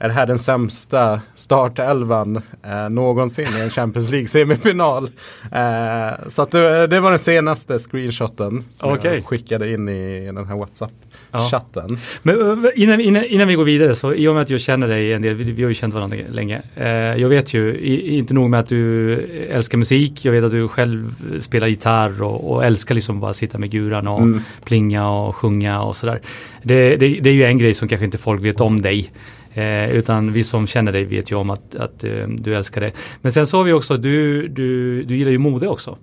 Är 0.02 0.08
det 0.08 0.14
här 0.14 0.26
den 0.26 0.40
sämsta 0.40 1.22
startelvan 1.36 2.42
eh, 2.64 2.90
någonsin 2.90 3.48
i 3.58 3.62
en 3.62 3.70
Champions 3.70 4.12
League 4.12 4.28
semifinal? 4.28 5.04
Eh, 5.52 6.28
så 6.28 6.42
att 6.42 6.52
det, 6.52 6.88
det 6.88 7.00
var 7.00 7.10
den 7.10 7.20
senaste 7.20 7.80
screenshoten 7.80 8.64
som 8.72 8.94
Okej. 8.94 9.14
jag 9.16 9.26
skickade 9.26 9.72
in 9.74 9.90
i 9.90 10.26
den 10.26 10.48
här 10.48 10.56
WhatsApp-chatten. 10.56 11.98
Men 12.24 12.42
ö, 12.42 12.72
innan, 12.76 13.02
innan, 13.02 13.24
innan 13.26 13.48
vi 13.48 13.56
går 13.56 13.64
vidare 13.64 13.96
så 13.96 14.14
i 14.14 14.28
och 14.28 14.34
med 14.34 14.42
att 14.42 14.50
jag 14.50 14.60
känner 14.60 14.88
dig 14.88 15.14
en 15.14 15.22
del, 15.22 15.34
vi, 15.34 15.52
vi 15.52 15.64
har 15.64 15.70
ju 15.70 15.76
känt 15.76 15.94
varandra 15.94 16.18
länge. 16.30 16.62
Eh, 16.76 16.88
jag 16.92 17.30
vet 17.30 17.54
ju, 17.54 17.76
i, 17.76 18.18
inte 18.18 18.34
nog 18.34 18.50
med 18.50 18.60
att 18.60 18.68
du 18.70 19.14
älskar 19.52 19.78
musik, 19.78 20.26
jag 20.26 20.32
vet 20.32 20.44
att 20.44 20.52
du 20.52 20.68
själv 20.68 21.16
spelar 21.42 21.68
gitarr 21.68 22.22
och, 22.24 22.52
och 22.52 22.66
älskar 22.66 22.96
liksom 22.96 23.20
bara 23.20 23.34
sitta 23.34 23.58
med 23.58 23.72
guran 23.72 24.08
och 24.08 24.22
Mm. 24.22 24.42
plinga 24.66 25.10
och 25.10 25.36
sjunga 25.36 25.82
och 25.82 25.96
sådär. 25.96 26.22
Det, 26.64 26.96
det, 26.96 27.08
det 27.22 27.30
är 27.30 27.34
ju 27.34 27.44
en 27.44 27.58
grej 27.58 27.74
som 27.74 27.88
kanske 27.88 28.06
inte 28.06 28.18
folk 28.18 28.42
vet 28.42 28.62
om 28.62 28.82
dig. 28.82 29.12
Eh, 29.54 29.96
utan 29.96 30.32
vi 30.32 30.44
som 30.44 30.68
känner 30.68 30.92
dig 30.92 31.06
vet 31.06 31.32
ju 31.32 31.36
om 31.36 31.50
att, 31.50 31.76
att 31.76 32.04
eh, 32.04 32.28
du 32.28 32.56
älskar 32.56 32.82
det. 32.82 32.92
Men 33.22 33.32
sen 33.32 33.48
så 33.48 33.58
har 33.58 33.64
vi 33.64 33.74
också, 33.74 33.98
du, 33.98 34.48
du, 34.48 35.04
du 35.04 35.18
gillar 35.18 35.32
ju 35.32 35.38
mode 35.38 35.68
också. 35.68 35.98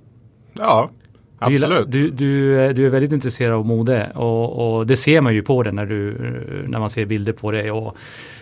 Ja, 0.53 0.91
absolut. 1.39 1.91
du, 1.91 2.11
du, 2.11 2.61
eh, 2.61 2.75
du 2.75 2.87
är 2.87 2.91
väldigt 2.91 3.13
intresserad 3.13 3.55
av 3.55 3.67
mode 3.67 4.13
och, 4.15 4.79
och 4.79 4.87
det 4.87 4.97
ser 4.97 5.21
man 5.21 5.35
ju 5.35 5.43
på 5.43 5.63
det 5.63 5.73
när, 5.73 5.87
du, 5.87 6.09
eh, 6.09 6.69
när 6.69 6.79
man 6.79 6.91
ser 6.91 7.05
bilder 7.07 7.33
på 7.33 7.51
dig 7.51 7.71
och 7.71 7.97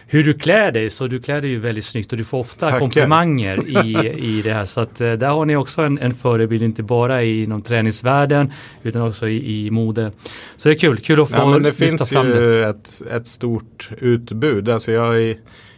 hur 0.09 0.25
du 0.25 0.33
klär 0.33 0.73
dig. 0.73 0.91
Så 0.91 1.07
du 1.07 1.21
klär 1.21 1.41
dig 1.41 1.51
ju 1.51 1.59
väldigt 1.59 1.85
snyggt 1.85 2.13
och 2.13 2.19
du 2.19 2.25
får 2.25 2.41
ofta 2.41 2.67
Tackar. 2.67 2.79
komplimanger 2.79 3.69
i, 3.69 4.15
i 4.39 4.43
det 4.43 4.53
här. 4.53 4.65
Så 4.65 4.81
att 4.81 5.01
eh, 5.01 5.13
där 5.13 5.29
har 5.29 5.45
ni 5.45 5.57
också 5.57 5.83
en, 5.83 5.99
en 5.99 6.15
förebild, 6.15 6.63
inte 6.63 6.83
bara 6.83 7.23
inom 7.23 7.63
träningsvärlden 7.63 8.53
utan 8.83 9.03
också 9.03 9.29
i, 9.29 9.67
i 9.67 9.71
mode. 9.71 10.13
Så 10.57 10.69
det 10.69 10.75
är 10.75 10.79
kul, 10.79 10.99
kul 10.99 11.21
att 11.21 11.31
få 11.31 11.37
Ja, 11.37 11.47
men 11.47 11.63
det 11.63 11.73
finns 11.73 12.11
fram 12.11 12.29
det. 12.29 12.37
ju 12.37 12.65
ett, 12.65 13.03
ett 13.13 13.27
stort 13.27 13.91
utbud. 13.99 14.69
Alltså 14.69 14.93
jag 14.93 15.23
är 15.23 15.37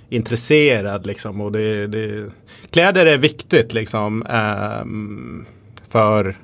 intresserad 0.09 1.07
liksom. 1.07 1.41
Och 1.41 1.53
det, 1.53 1.87
det, 1.87 2.31
kläder 2.71 3.07
är 3.07 3.17
viktigt 3.19 3.75
liksom. 3.75 4.27
ehm, 4.31 5.47
för 5.89 6.35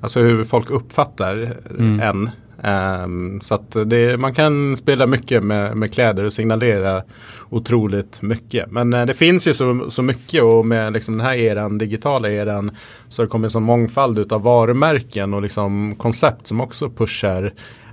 alltså 0.00 0.20
hur 0.20 0.44
folk 0.44 0.70
uppfattar 0.70 1.56
Mm. 1.78 2.00
en. 2.00 2.30
Ehm, 2.62 3.40
så 3.40 3.54
att 3.54 3.76
det, 3.86 4.20
man 4.20 4.34
kan 4.34 4.76
spela 4.76 5.06
mycket 5.06 5.42
med, 5.42 5.76
med 5.76 5.94
kläder 5.94 6.24
och 6.24 6.32
signalera 6.32 7.02
otroligt 7.50 8.22
mycket. 8.22 8.70
Men 8.70 8.94
eh, 8.94 9.06
det 9.06 9.14
finns 9.14 9.48
ju 9.48 9.54
så, 9.54 9.90
så 9.90 10.02
mycket 10.02 10.42
och 10.42 10.66
med 10.66 10.92
liksom 10.92 11.16
den 11.16 11.26
här 11.26 11.34
eran, 11.34 11.78
digitala 11.78 12.30
eran, 12.30 12.70
så 13.08 13.22
har 13.22 13.26
det 13.26 13.30
kommit 13.30 13.54
en 13.54 13.62
mångfald 13.62 14.18
utav 14.18 14.42
varumärken 14.42 15.34
och 15.34 15.42
liksom 15.42 15.94
koncept 15.94 16.46
som 16.46 16.60
också 16.60 16.90
pushar 16.90 17.52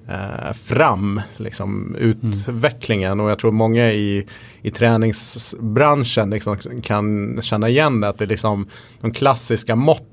eh, 0.09 0.53
fram 0.53 1.21
liksom, 1.38 1.95
utvecklingen. 2.00 3.19
Och 3.19 3.29
jag 3.29 3.39
tror 3.39 3.51
många 3.51 3.91
i, 3.91 4.25
i 4.62 4.71
träningsbranschen 4.71 6.29
liksom, 6.29 6.57
kan 6.83 7.38
känna 7.41 7.69
igen 7.69 8.01
det. 8.01 8.07
Att 8.09 8.17
det 8.17 8.25
är 8.25 8.27
liksom 8.27 8.67
de 9.01 9.12
klassiska 9.12 9.75
måtten 9.75 10.05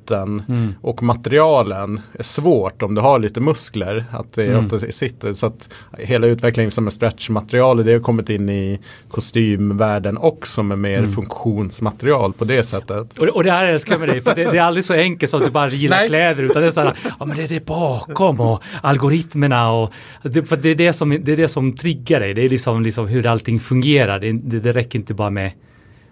Mm. 0.49 0.75
och 0.81 1.03
materialen 1.03 2.01
är 2.19 2.23
svårt 2.23 2.83
om 2.83 2.95
du 2.95 3.01
har 3.01 3.19
lite 3.19 3.41
muskler. 3.41 4.05
Att 4.11 4.33
det 4.33 4.47
Mm. 4.47 4.59
ofta 4.65 4.79
sitter. 4.79 5.33
Så 5.33 5.47
att 5.47 5.69
hela 5.99 6.27
utvecklingen 6.27 6.71
som 6.71 6.87
är 6.87 6.91
stretchmaterial 6.91 7.85
det 7.85 7.93
har 7.93 8.01
kommit 8.01 8.31
in 8.31 8.49
i 8.49 8.81
kostymvärlden 9.09 10.19
också 10.19 10.63
med 10.63 10.79
mer 10.79 10.99
Mm. 10.99 11.13
funktionsmaterial 11.13 12.33
på 12.33 12.45
det 12.45 12.65
sättet. 12.65 13.19
Och, 13.19 13.27
det- 13.27 13.33
och 13.33 13.45
det 13.45 13.51
här 13.53 13.65
älskar 13.67 13.93
jag 13.93 14.01
med 14.01 14.09
dig, 14.09 14.21
för 14.21 14.35
det, 14.35 14.51
det 14.51 14.59
är 14.59 14.63
aldrig 14.63 14.85
så 14.85 14.95
enkelt 14.95 15.31
som 15.31 15.41
att 15.41 15.47
du 15.47 15.53
bara 15.53 15.69
gillar 15.69 16.07
kläder, 16.07 16.43
utan 16.43 16.63
det 16.63 16.69
är 16.69 16.73
så 16.73 16.81
här, 16.81 16.97
ja 17.21 17.25
men 17.27 17.37
det 17.37 17.43
är 17.43 17.49
det 17.49 17.67
bakom 17.67 18.41
och 18.41 18.63
algoritmerna 18.83 19.71
och 19.73 19.82
det, 20.23 20.43
för 20.43 20.57
det, 20.57 20.69
är 20.69 20.75
det, 20.75 20.93
som, 20.93 21.19
det 21.21 21.33
är 21.33 21.37
det 21.37 21.49
som 21.49 21.77
triggar 21.77 22.21
dig, 22.21 22.35
det 22.35 22.43
är 22.43 22.49
liksom, 22.49 22.83
liksom 22.83 23.07
hur 23.07 23.27
allting 23.27 23.61
fungerar, 23.61 24.21
det, 24.21 24.33
det, 24.33 24.61
det 24.61 24.73
räcker 24.73 24.99
inte 24.99 25.15
bara 25.15 25.31
med 25.31 25.53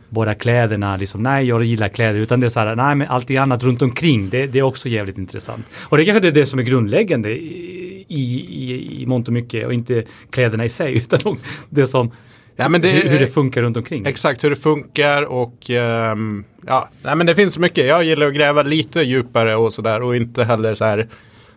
bara 0.08 0.34
kläderna, 0.34 0.96
liksom, 0.96 1.22
nej 1.22 1.46
jag 1.46 1.64
gillar 1.64 1.88
kläder, 1.88 2.20
utan 2.20 2.40
det 2.40 2.46
är 2.46 2.48
så 2.48 2.60
här, 2.60 2.76
nej 2.76 2.94
men 2.94 3.08
allting 3.08 3.36
annat 3.36 3.62
runt 3.62 3.82
omkring, 3.82 4.30
det, 4.30 4.46
det 4.46 4.58
är 4.58 4.62
också 4.62 4.88
jävligt 4.88 5.18
intressant. 5.18 5.66
Och 5.80 5.96
det 5.96 6.04
kanske 6.04 6.28
är 6.28 6.32
det 6.32 6.46
som 6.46 6.58
är 6.58 6.62
grundläggande 6.62 7.30
i, 7.30 8.06
i, 8.08 9.02
i 9.02 9.06
mångt 9.06 9.28
och 9.28 9.34
mycket, 9.34 9.66
och 9.66 9.74
inte 9.74 10.04
kläderna 10.30 10.64
i 10.64 10.68
sig, 10.68 10.96
utan 11.12 11.38
det 11.68 11.86
som, 11.86 12.10
Ja, 12.56 12.68
men 12.68 12.80
det, 12.80 12.88
hur, 12.88 13.08
hur 13.08 13.18
det 13.18 13.26
funkar 13.26 13.62
runt 13.62 13.76
omkring. 13.76 14.06
Exakt 14.06 14.44
hur 14.44 14.50
det 14.50 14.56
funkar 14.56 15.22
och 15.22 15.70
ehm, 15.70 16.44
ja, 16.66 16.88
nej 17.02 17.16
men 17.16 17.26
det 17.26 17.34
finns 17.34 17.58
mycket. 17.58 17.86
Jag 17.86 18.04
gillar 18.04 18.26
att 18.26 18.34
gräva 18.34 18.62
lite 18.62 19.00
djupare 19.00 19.56
och 19.56 19.72
sådär 19.72 20.02
och 20.02 20.16
inte 20.16 20.44
heller 20.44 20.74
så 20.74 20.84
här 20.84 21.08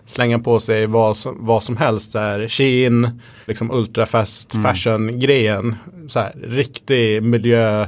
slänga 0.06 0.40
på 0.40 0.60
sig 0.60 0.86
vad 0.86 1.18
som, 1.18 1.46
vad 1.46 1.64
som 1.64 1.78
helst. 1.78 2.12
Så 2.12 2.20
här, 2.20 2.48
Shein, 2.48 3.22
liksom 3.46 3.72
ultrafast 3.72 4.52
fashion 4.64 5.20
grejen. 5.20 5.76
Så 6.08 6.20
här, 6.20 6.34
riktig 6.44 7.24
miljö 7.24 7.88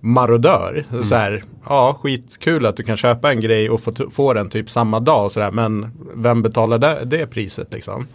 marodör. 0.00 0.84
Så 1.02 1.14
här, 1.14 1.44
ja, 1.68 1.98
skitkul 2.02 2.66
att 2.66 2.76
du 2.76 2.82
kan 2.82 2.96
köpa 2.96 3.32
en 3.32 3.40
grej 3.40 3.70
och 3.70 3.80
få, 3.80 4.10
få 4.10 4.32
den 4.32 4.50
typ 4.50 4.70
samma 4.70 5.00
dag. 5.00 5.32
Så 5.32 5.40
där, 5.40 5.50
men 5.50 5.90
vem 6.14 6.42
betalar 6.42 6.78
det, 6.78 7.04
det 7.04 7.26
priset 7.26 7.72
liksom? 7.72 8.06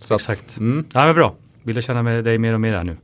Så 0.00 0.14
att, 0.14 0.20
Exakt. 0.20 0.56
mm. 0.58 0.84
Ja 0.92 1.06
men 1.06 1.14
bra. 1.14 1.34
Vill 1.62 1.76
jag 1.76 1.84
känna 1.84 2.02
med 2.02 2.24
dig 2.24 2.38
mer 2.38 2.54
och 2.54 2.60
mer 2.60 2.74
här 2.74 2.84
nu. 2.84 2.96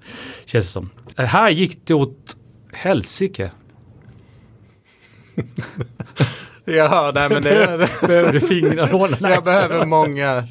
Känns 0.45 0.65
det 0.65 0.71
som. 0.71 0.91
Här 1.17 1.51
gick 1.51 1.87
det 1.87 1.95
åt 1.95 2.37
helsike. 2.73 3.51
Ja, 6.65 7.13
nej 7.15 7.29
men 7.29 7.43
det, 7.43 7.89
Behöver 8.07 8.33
du 8.33 8.41
fingerrålarna? 8.41 9.31
Jag 9.35 9.45
behöver 9.45 9.87
många 9.87 10.45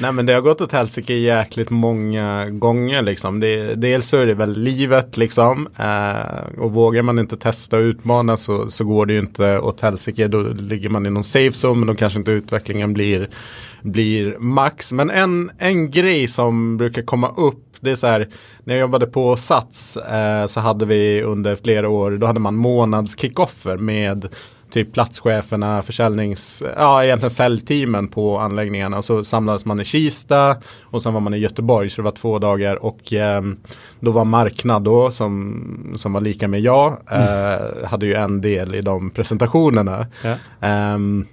Nej 0.00 0.12
men 0.12 0.26
det 0.26 0.32
har 0.32 0.40
gått 0.40 0.60
åt 0.60 0.72
helsike 0.72 1.14
jäkligt 1.14 1.70
många 1.70 2.50
gånger 2.50 3.02
liksom. 3.02 3.40
Det, 3.40 3.74
dels 3.74 4.08
så 4.08 4.16
är 4.16 4.26
det 4.26 4.34
väl 4.34 4.58
livet 4.58 5.16
liksom. 5.16 5.68
Eh, 5.78 6.60
och 6.60 6.72
vågar 6.72 7.02
man 7.02 7.18
inte 7.18 7.36
testa 7.36 7.76
och 7.76 7.82
utmana 7.82 8.36
så, 8.36 8.70
så 8.70 8.84
går 8.84 9.06
det 9.06 9.12
ju 9.12 9.18
inte 9.18 9.58
åt 9.58 9.80
helsike. 9.80 10.28
Då 10.28 10.42
ligger 10.42 10.88
man 10.88 11.06
i 11.06 11.10
någon 11.10 11.24
safe 11.24 11.66
zone 11.66 11.78
men 11.78 11.86
då 11.86 11.94
kanske 11.94 12.18
inte 12.18 12.30
utvecklingen 12.30 12.92
blir, 12.92 13.28
blir 13.82 14.36
max. 14.38 14.92
Men 14.92 15.10
en, 15.10 15.50
en 15.58 15.90
grej 15.90 16.28
som 16.28 16.76
brukar 16.76 17.02
komma 17.02 17.32
upp 17.36 17.58
det 17.80 17.90
är 17.90 17.96
så 17.96 18.06
här, 18.06 18.28
när 18.64 18.74
jag 18.74 18.80
jobbade 18.80 19.06
på 19.06 19.36
Sats 19.36 19.96
eh, 19.96 20.46
så 20.46 20.60
hade 20.60 20.86
vi 20.86 21.22
under 21.22 21.56
flera 21.56 21.88
år, 21.88 22.10
då 22.10 22.26
hade 22.26 22.40
man 22.40 22.54
månads 22.54 23.18
kickoffer 23.18 23.76
med 23.76 24.28
typ 24.72 24.92
platscheferna, 24.92 25.82
försäljnings, 25.82 26.62
ja 26.76 27.04
egentligen 27.04 27.30
säljteamen 27.30 28.08
på 28.08 28.38
anläggningarna. 28.38 29.02
Så 29.02 29.24
samlades 29.24 29.64
man 29.64 29.80
i 29.80 29.84
Kista 29.84 30.56
och 30.82 31.02
sen 31.02 31.12
var 31.12 31.20
man 31.20 31.34
i 31.34 31.38
Göteborg 31.38 31.90
så 31.90 31.96
det 31.96 32.04
var 32.04 32.12
två 32.12 32.38
dagar 32.38 32.84
och 32.84 33.12
eh, 33.12 33.42
då 34.00 34.10
var 34.10 34.24
marknad 34.24 34.82
då 34.82 35.10
som, 35.10 35.94
som 35.96 36.12
var 36.12 36.20
lika 36.20 36.48
med 36.48 36.60
jag, 36.60 36.98
eh, 37.10 37.88
hade 37.88 38.06
ju 38.06 38.14
en 38.14 38.40
del 38.40 38.74
i 38.74 38.80
de 38.80 39.10
presentationerna. 39.10 40.06
Ja. 40.22 40.36
Ehm, 40.60 41.26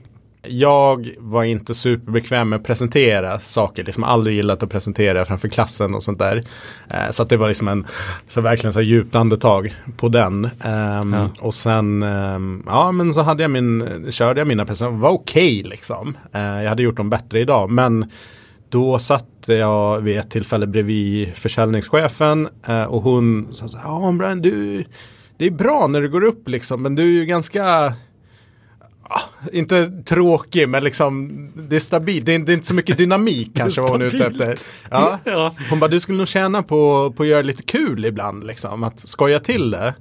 jag 0.48 1.10
var 1.18 1.44
inte 1.44 1.74
superbekväm 1.74 2.50
med 2.50 2.58
att 2.58 2.64
presentera 2.66 3.40
saker, 3.40 3.84
liksom 3.84 4.04
aldrig 4.04 4.36
gillat 4.36 4.64
att 4.64 4.70
presentera 4.70 5.26
framför 5.26 5.48
klassen 5.48 5.96
och 5.96 6.04
sånt 6.04 6.20
där. 6.20 6.44
Eh, 6.90 7.12
så 7.12 7.24
det 7.24 7.38
var 7.38 7.48
liksom 7.48 7.68
en, 7.68 7.86
så 8.28 8.42
verkligen 8.42 8.74
så 8.74 8.82
djupt 8.82 9.16
andetag 9.16 9.76
på 9.98 10.10
den. 10.10 10.50
Ehm, 10.64 11.14
Ja. 11.14 11.30
Och 11.40 11.54
sen, 11.54 12.04
ehm, 12.04 12.64
ja 12.68 12.92
men 12.92 13.14
så 13.14 13.22
hade 13.22 13.44
jag 13.44 13.52
min, 13.52 14.06
körde 14.12 14.40
jag 14.40 14.48
mina 14.48 14.66
presentationer, 14.66 15.02
var 15.02 15.10
okej 15.10 15.64
liksom. 15.64 16.18
Eh, 16.34 16.42
jag 16.42 16.70
hade 16.70 16.84
gjort 16.84 16.98
dem 16.98 17.10
bättre 17.10 17.40
idag, 17.40 17.70
men 17.70 18.12
då 18.70 19.00
satt 19.00 19.26
jag 19.46 20.02
vid 20.02 20.18
ett 20.18 20.32
tillfälle 20.32 20.68
bredvid 20.68 21.36
försäljningschefen 21.36 22.50
eh, 22.68 22.84
och 22.84 23.02
hon 23.02 23.48
sa 23.52 23.68
så 23.68 23.78
här, 23.78 23.86
ja 23.86 24.12
Brian, 24.12 24.42
du, 24.42 24.86
det 25.38 25.46
är 25.46 25.52
bra 25.52 25.88
när 25.88 26.02
du 26.02 26.10
går 26.10 26.24
upp 26.24 26.50
liksom, 26.50 26.82
men 26.82 26.96
du 26.96 27.04
är 27.04 27.20
ju 27.20 27.26
ganska 27.26 27.94
inte 29.52 30.04
tråkig 30.06 30.70
men 30.70 30.84
liksom 30.84 31.30
det 31.56 31.76
är 31.76 31.80
stabilt. 31.80 32.26
Det 32.26 32.36
är, 32.36 32.40
det 32.40 32.52
är 32.52 32.54
inte 32.54 32.68
så 32.68 32.74
mycket 32.74 32.98
dynamik 32.98 33.52
kanske 33.56 33.82
vad 33.82 33.90
hon 33.90 34.02
är 34.02 34.06
ute 34.06 34.26
efter. 34.26 34.56
Ja. 34.92 35.20
Ja. 35.26 35.56
Hon 35.70 35.80
bara, 35.80 35.88
du 35.88 36.00
skulle 36.00 36.18
nog 36.18 36.28
tjäna 36.28 36.64
på, 36.64 37.14
på 37.18 37.24
att 37.24 37.30
göra 37.30 37.42
lite 37.42 37.64
kul 37.64 38.06
ibland 38.06 38.44
liksom. 38.44 38.84
Att 38.84 39.00
skoja 39.00 39.40
till 39.40 39.72
det. 39.72 39.94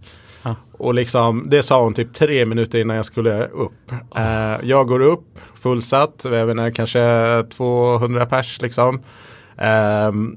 Ja. 0.42 0.56
Och 0.72 0.94
liksom, 0.94 1.44
det 1.46 1.62
sa 1.62 1.82
hon 1.82 1.94
typ 1.94 2.14
tre 2.14 2.46
minuter 2.46 2.78
innan 2.78 2.96
jag 2.96 3.04
skulle 3.04 3.46
upp. 3.46 3.92
Eh, 4.16 4.56
jag 4.62 4.86
går 4.86 5.00
upp, 5.00 5.38
fullsatt, 5.54 6.24
jag 6.24 6.50
inte, 6.50 6.72
kanske 6.72 7.44
200 7.50 8.26
pers 8.26 8.62
liksom. 8.62 9.02
Ehm, 9.58 10.36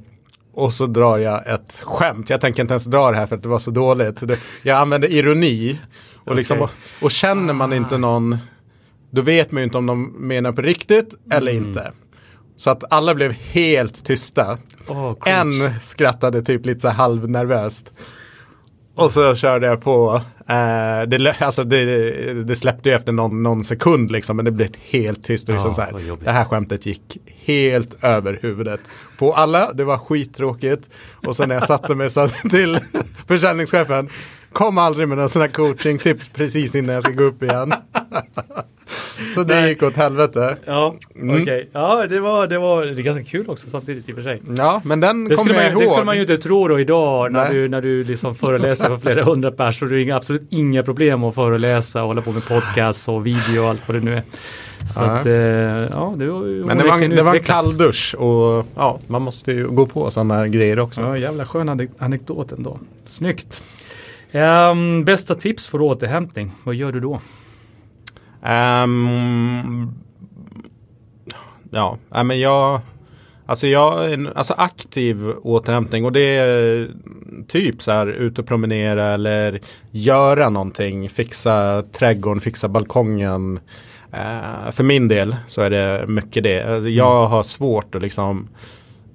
och 0.53 0.73
så 0.73 0.85
drar 0.85 1.17
jag 1.17 1.47
ett 1.47 1.81
skämt. 1.83 2.29
Jag 2.29 2.41
tänker 2.41 2.61
inte 2.61 2.73
ens 2.73 2.85
dra 2.85 3.11
det 3.11 3.17
här 3.17 3.25
för 3.25 3.35
att 3.35 3.43
det 3.43 3.49
var 3.49 3.59
så 3.59 3.71
dåligt. 3.71 4.23
Jag 4.61 4.77
använder 4.77 5.11
ironi. 5.11 5.79
Och, 6.25 6.35
liksom, 6.35 6.61
Okej. 6.61 6.75
och, 6.99 7.03
och 7.05 7.11
känner 7.11 7.53
man 7.53 7.73
inte 7.73 7.97
någon, 7.97 8.37
då 9.11 9.21
vet 9.21 9.51
man 9.51 9.61
ju 9.61 9.63
inte 9.63 9.77
om 9.77 9.85
de 9.85 10.03
menar 10.27 10.51
på 10.51 10.61
riktigt 10.61 11.15
eller 11.31 11.51
inte. 11.51 11.91
Så 12.57 12.69
att 12.69 12.93
alla 12.93 13.15
blev 13.15 13.31
helt 13.31 14.05
tysta. 14.05 14.57
Oh, 14.87 15.15
en 15.25 15.79
skrattade 15.81 16.41
typ 16.41 16.65
lite 16.65 16.79
så 16.79 16.89
halvnervöst. 16.89 17.93
Och 18.95 19.11
så 19.11 19.35
körde 19.35 19.67
jag 19.67 19.81
på. 19.81 20.21
Eh, 20.47 21.07
det, 21.07 21.35
alltså 21.39 21.63
det, 21.63 22.43
det 22.43 22.55
släppte 22.55 22.89
ju 22.89 22.95
efter 22.95 23.11
någon, 23.11 23.43
någon, 23.43 23.63
sekund 23.63 24.11
liksom. 24.11 24.35
Men 24.35 24.45
det 24.45 24.51
blev 24.51 24.69
helt 24.91 25.23
tyst. 25.23 25.49
Och 25.49 25.53
liksom 25.53 25.73
så 25.73 25.81
här, 25.81 26.17
det 26.23 26.31
här 26.31 26.45
skämtet 26.45 26.85
gick 26.85 27.17
helt 27.45 28.03
över 28.03 28.39
huvudet 28.41 28.79
på 29.17 29.33
alla. 29.33 29.73
Det 29.73 29.83
var 29.83 29.97
skittråkigt. 29.97 30.89
Och 31.27 31.35
sen 31.35 31.49
när 31.49 31.55
jag 31.55 31.67
satte 31.67 31.95
mig 31.95 32.09
så 32.09 32.27
till 32.49 32.79
försäljningschefen. 33.27 34.09
Kom 34.53 34.77
aldrig 34.77 35.07
med 35.07 35.17
några 35.17 35.29
sådana 35.29 35.51
coachingtips 35.51 36.29
precis 36.29 36.75
innan 36.75 36.93
jag 36.93 37.03
ska 37.03 37.11
gå 37.11 37.23
upp 37.23 37.43
igen. 37.43 37.73
Så 39.35 39.43
det 39.43 39.69
gick 39.69 39.83
åt 39.83 39.95
helvete. 39.95 40.57
Ja, 40.65 40.95
mm. 41.15 41.29
okej. 41.29 41.43
Okay. 41.43 41.65
Ja, 41.71 42.07
det 42.07 42.19
var, 42.19 42.47
det 42.47 42.59
var 42.59 42.85
det 42.85 43.01
är 43.01 43.03
ganska 43.03 43.23
kul 43.23 43.49
också 43.49 43.69
samtidigt 43.69 44.09
i 44.09 44.11
och 44.11 44.15
för 44.15 44.23
sig. 44.23 44.41
Ja, 44.57 44.81
men 44.85 44.99
den 44.99 45.35
kommer 45.35 45.53
jag 45.53 45.71
ihåg. 45.71 45.81
Det 45.81 45.87
skulle 45.87 46.05
man 46.05 46.15
ju 46.15 46.21
inte 46.21 46.37
tro 46.37 46.67
då 46.67 46.79
idag 46.79 47.31
när 47.31 47.53
du, 47.53 47.67
när 47.67 47.81
du 47.81 48.03
liksom 48.03 48.35
föreläser 48.35 48.87
för 48.87 48.97
flera 48.97 49.23
hundra 49.23 49.51
personer. 49.51 49.91
Du 49.91 50.11
har 50.11 50.17
absolut 50.17 50.47
inga 50.49 50.83
problem 50.83 51.23
att 51.23 51.35
föreläsa 51.35 52.01
och 52.01 52.07
hålla 52.07 52.21
på 52.21 52.31
med 52.31 52.47
podcast 52.47 53.09
och 53.09 53.25
video 53.25 53.61
och 53.61 53.69
allt 53.69 53.87
vad 53.87 53.97
det 53.97 54.01
nu 54.01 54.15
är. 54.15 54.23
Så 54.93 55.01
ja. 55.01 55.05
att, 55.05 55.25
eh, 55.25 55.33
ja, 55.33 56.13
det 56.17 56.27
var, 56.27 56.65
Men 56.65 56.77
det 56.77 56.83
var, 56.83 57.15
det 57.15 57.23
var 57.23 57.35
en 57.35 57.43
kall 57.43 57.77
dusch 57.77 58.15
och 58.15 58.65
ja, 58.75 58.99
man 59.07 59.21
måste 59.21 59.51
ju 59.51 59.67
gå 59.67 59.85
på 59.85 60.11
sådana 60.11 60.47
grejer 60.47 60.79
också. 60.79 61.01
Ja, 61.01 61.17
jävla 61.17 61.45
skön 61.45 61.89
anekdot 61.97 62.51
ändå. 62.51 62.79
Snyggt. 63.05 63.63
Um, 64.33 65.05
bästa 65.05 65.35
tips 65.35 65.67
för 65.67 65.81
återhämtning, 65.81 66.51
vad 66.63 66.75
gör 66.75 66.91
du 66.91 66.99
då? 66.99 67.21
Um, 68.51 69.93
ja, 71.71 71.97
men 72.09 72.39
jag, 72.39 72.81
alltså 73.45 73.67
jag, 73.67 74.27
alltså 74.35 74.53
aktiv 74.53 75.29
återhämtning 75.43 76.05
och 76.05 76.11
det 76.11 76.37
är 76.37 76.89
typ 77.47 77.81
så 77.81 77.91
här 77.91 78.07
ut 78.07 78.39
och 78.39 78.47
promenera 78.47 79.05
eller 79.05 79.59
göra 79.91 80.49
någonting, 80.49 81.09
fixa 81.09 81.83
trädgården, 81.91 82.41
fixa 82.41 82.67
balkongen. 82.67 83.59
Uh, 84.13 84.71
för 84.71 84.83
min 84.83 85.07
del 85.07 85.35
så 85.47 85.61
är 85.61 85.69
det 85.69 86.07
mycket 86.07 86.43
det. 86.43 86.89
Jag 86.89 87.17
mm. 87.19 87.31
har 87.31 87.43
svårt 87.43 87.95
att 87.95 88.01
liksom 88.01 88.47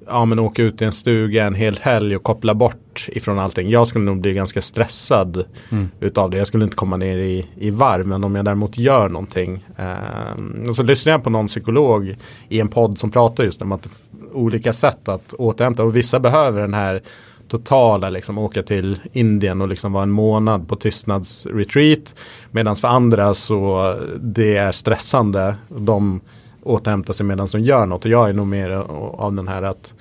ja, 0.06 0.25
men 0.25 0.38
åka 0.38 0.62
ut 0.62 0.82
i 0.82 0.84
en 0.84 0.92
stuga 0.92 1.44
en 1.44 1.54
hel 1.54 1.78
helg 1.82 2.16
och 2.16 2.22
koppla 2.22 2.54
bort 2.54 3.06
ifrån 3.08 3.38
allting. 3.38 3.70
Jag 3.70 3.86
skulle 3.86 4.04
nog 4.04 4.20
bli 4.20 4.34
ganska 4.34 4.62
stressad 4.62 5.44
mm. 5.70 5.88
utav 6.00 6.30
det. 6.30 6.38
Jag 6.38 6.46
skulle 6.46 6.64
inte 6.64 6.76
komma 6.76 6.96
ner 6.96 7.18
i, 7.18 7.46
i 7.56 7.70
varv. 7.70 8.06
Men 8.06 8.25
om 8.25 8.34
jag 8.34 8.44
däremot 8.44 8.78
gör 8.78 9.08
någonting. 9.08 9.64
Eh, 9.76 10.68
och 10.68 10.76
så 10.76 10.82
lyssnar 10.82 11.12
jag 11.12 11.25
på 11.25 11.30
någon 11.30 11.46
psykolog 11.46 12.16
i 12.48 12.60
en 12.60 12.68
podd 12.68 12.98
som 12.98 13.10
pratar 13.10 13.44
just 13.44 13.62
om 13.62 13.72
att 13.72 13.88
olika 14.32 14.72
sätt 14.72 15.08
att 15.08 15.32
återhämta. 15.32 15.82
Och 15.82 15.96
vissa 15.96 16.20
behöver 16.20 16.60
den 16.60 16.75
här 16.75 17.02
totala, 17.48 18.10
liksom 18.10 18.38
åka 18.38 18.62
till 18.62 19.00
Indien 19.12 19.60
och 19.60 19.68
liksom 19.68 19.92
vara 19.92 20.02
en 20.02 20.10
månad 20.10 20.68
på 20.68 20.76
tystnadsretreat. 20.76 22.14
Medan 22.50 22.76
för 22.76 22.88
andra 22.88 23.34
så 23.34 23.94
det 24.20 24.56
är 24.56 24.72
stressande. 24.72 25.54
De 25.68 26.20
återhämta 26.66 27.12
sig 27.12 27.26
medan 27.26 27.49
de 27.52 27.61
gör 27.61 27.87
något. 27.87 28.04
Och 28.04 28.11
jag 28.11 28.28
är 28.28 28.32
nog 28.32 28.46
mer 28.46 28.70
av 28.70 29.35
den 29.35 29.49
här 29.49 29.62
att 29.62 29.94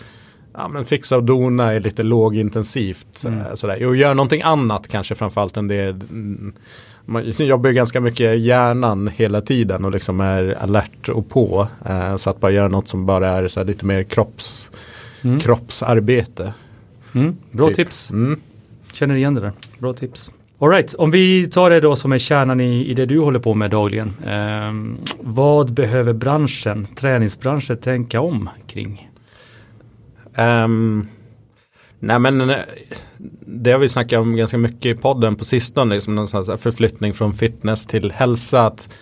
ja, 0.53 0.67
men 0.67 0.85
fixa 0.85 1.17
och 1.17 1.23
dona 1.23 1.73
är 1.73 1.79
lite 1.79 2.03
lågintensivt. 2.03 3.23
Mm. 3.23 3.57
Sådär. 3.57 3.85
Och 3.85 3.95
gör 3.95 4.13
någonting 4.13 4.41
annat 4.41 4.87
kanske 4.87 5.15
framförallt 5.15 5.57
än 5.57 5.67
det. 5.67 6.01
Man 7.05 7.23
jobbar 7.37 7.69
ju 7.69 7.75
ganska 7.75 8.01
mycket 8.01 8.39
hjärnan 8.39 9.07
hela 9.07 9.41
tiden 9.41 9.85
och 9.85 9.91
liksom 9.91 10.19
är 10.19 10.57
alert 10.59 11.09
och 11.09 11.29
på. 11.29 11.67
Eh, 11.85 12.15
så 12.15 12.29
att 12.29 12.39
bara 12.39 12.51
göra 12.51 12.67
något 12.67 12.87
som 12.87 13.05
bara 13.05 13.29
är 13.29 13.47
så 13.47 13.63
lite 13.63 13.85
mer 13.85 14.03
kropps, 14.03 14.71
mm. 15.21 15.39
kroppsarbete. 15.39 16.53
Mm. 17.13 17.37
Bra 17.51 17.67
typ. 17.67 17.75
tips. 17.75 18.09
Mm. 18.09 18.39
Känner 18.93 19.15
igen 19.15 19.35
det 19.35 19.41
där. 19.41 19.51
Bra 19.79 19.93
tips. 19.93 20.31
Alright, 20.65 20.93
om 20.93 21.11
vi 21.11 21.49
tar 21.49 21.69
det 21.69 21.79
då 21.79 21.95
som 21.95 22.11
är 22.11 22.17
kärnan 22.17 22.61
i, 22.61 22.85
i 22.85 22.93
det 22.93 23.05
du 23.05 23.19
håller 23.19 23.39
på 23.39 23.53
med 23.53 23.71
dagligen. 23.71 24.13
Eh, 24.25 25.03
vad 25.19 25.73
behöver 25.73 26.13
branschen, 26.13 26.87
träningsbranschen 26.95 27.77
tänka 27.77 28.21
om 28.21 28.49
kring? 28.67 29.09
Um, 30.37 31.07
nej 31.99 32.19
men 32.19 32.49
eh, 32.49 32.57
det 33.45 33.71
har 33.71 33.79
vi 33.79 33.89
snackat 33.89 34.19
om 34.19 34.35
ganska 34.35 34.57
mycket 34.57 34.97
i 34.97 35.01
podden 35.01 35.35
på 35.35 35.45
sistone. 35.45 35.95
Liksom 35.95 36.15
någon 36.15 36.57
förflyttning 36.57 37.13
från 37.13 37.33
fitness 37.33 37.85
till 37.85 38.11
hälsa. 38.11 38.65
Att 38.65 38.93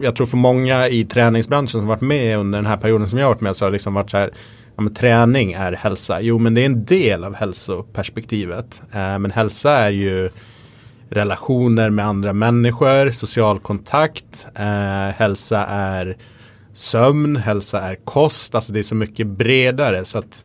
jag 0.00 0.16
tror 0.16 0.26
för 0.26 0.36
många 0.36 0.88
i 0.88 1.04
träningsbranschen 1.04 1.80
som 1.80 1.86
varit 1.86 2.00
med 2.00 2.38
under 2.38 2.58
den 2.58 2.66
här 2.66 2.76
perioden 2.76 3.08
som 3.08 3.18
jag 3.18 3.26
har 3.26 3.34
varit 3.34 3.40
med 3.40 3.56
så 3.56 3.64
har 3.64 3.70
det 3.70 3.74
liksom 3.74 3.94
varit 3.94 4.10
så 4.10 4.16
här 4.16 4.30
ja, 4.76 4.82
men 4.82 4.94
träning 4.94 5.52
är 5.52 5.72
hälsa. 5.72 6.20
Jo 6.20 6.38
men 6.38 6.54
det 6.54 6.60
är 6.60 6.66
en 6.66 6.84
del 6.84 7.24
av 7.24 7.34
hälsoperspektivet. 7.34 8.82
Eh, 8.92 9.18
men 9.18 9.30
hälsa 9.30 9.72
är 9.72 9.90
ju 9.90 10.30
relationer 11.12 11.90
med 11.90 12.06
andra 12.06 12.32
människor, 12.32 13.10
social 13.10 13.58
kontakt, 13.58 14.46
eh, 14.54 15.14
hälsa 15.16 15.66
är 15.66 16.16
sömn, 16.74 17.36
hälsa 17.36 17.80
är 17.80 17.94
kost, 17.94 18.54
alltså 18.54 18.72
det 18.72 18.78
är 18.78 18.82
så 18.82 18.94
mycket 18.94 19.26
bredare 19.26 20.04
så 20.04 20.18
att 20.18 20.44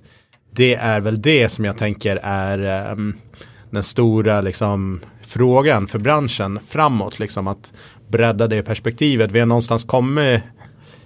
det 0.51 0.75
är 0.75 0.99
väl 0.99 1.21
det 1.21 1.49
som 1.49 1.65
jag 1.65 1.77
tänker 1.77 2.19
är 2.23 2.89
eh, 2.89 2.97
den 3.69 3.83
stora 3.83 4.41
liksom, 4.41 4.99
frågan 5.21 5.87
för 5.87 5.99
branschen 5.99 6.59
framåt. 6.67 7.19
Liksom, 7.19 7.47
att 7.47 7.73
bredda 8.07 8.47
det 8.47 8.63
perspektivet. 8.63 9.31
Vi 9.31 9.39
har 9.39 9.45
någonstans 9.45 9.85
kommit 9.85 10.41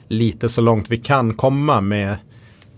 lite 0.07 0.49
så 0.49 0.61
långt 0.61 0.89
vi 0.89 0.97
kan 0.97 1.33
komma 1.33 1.81
med 1.81 2.17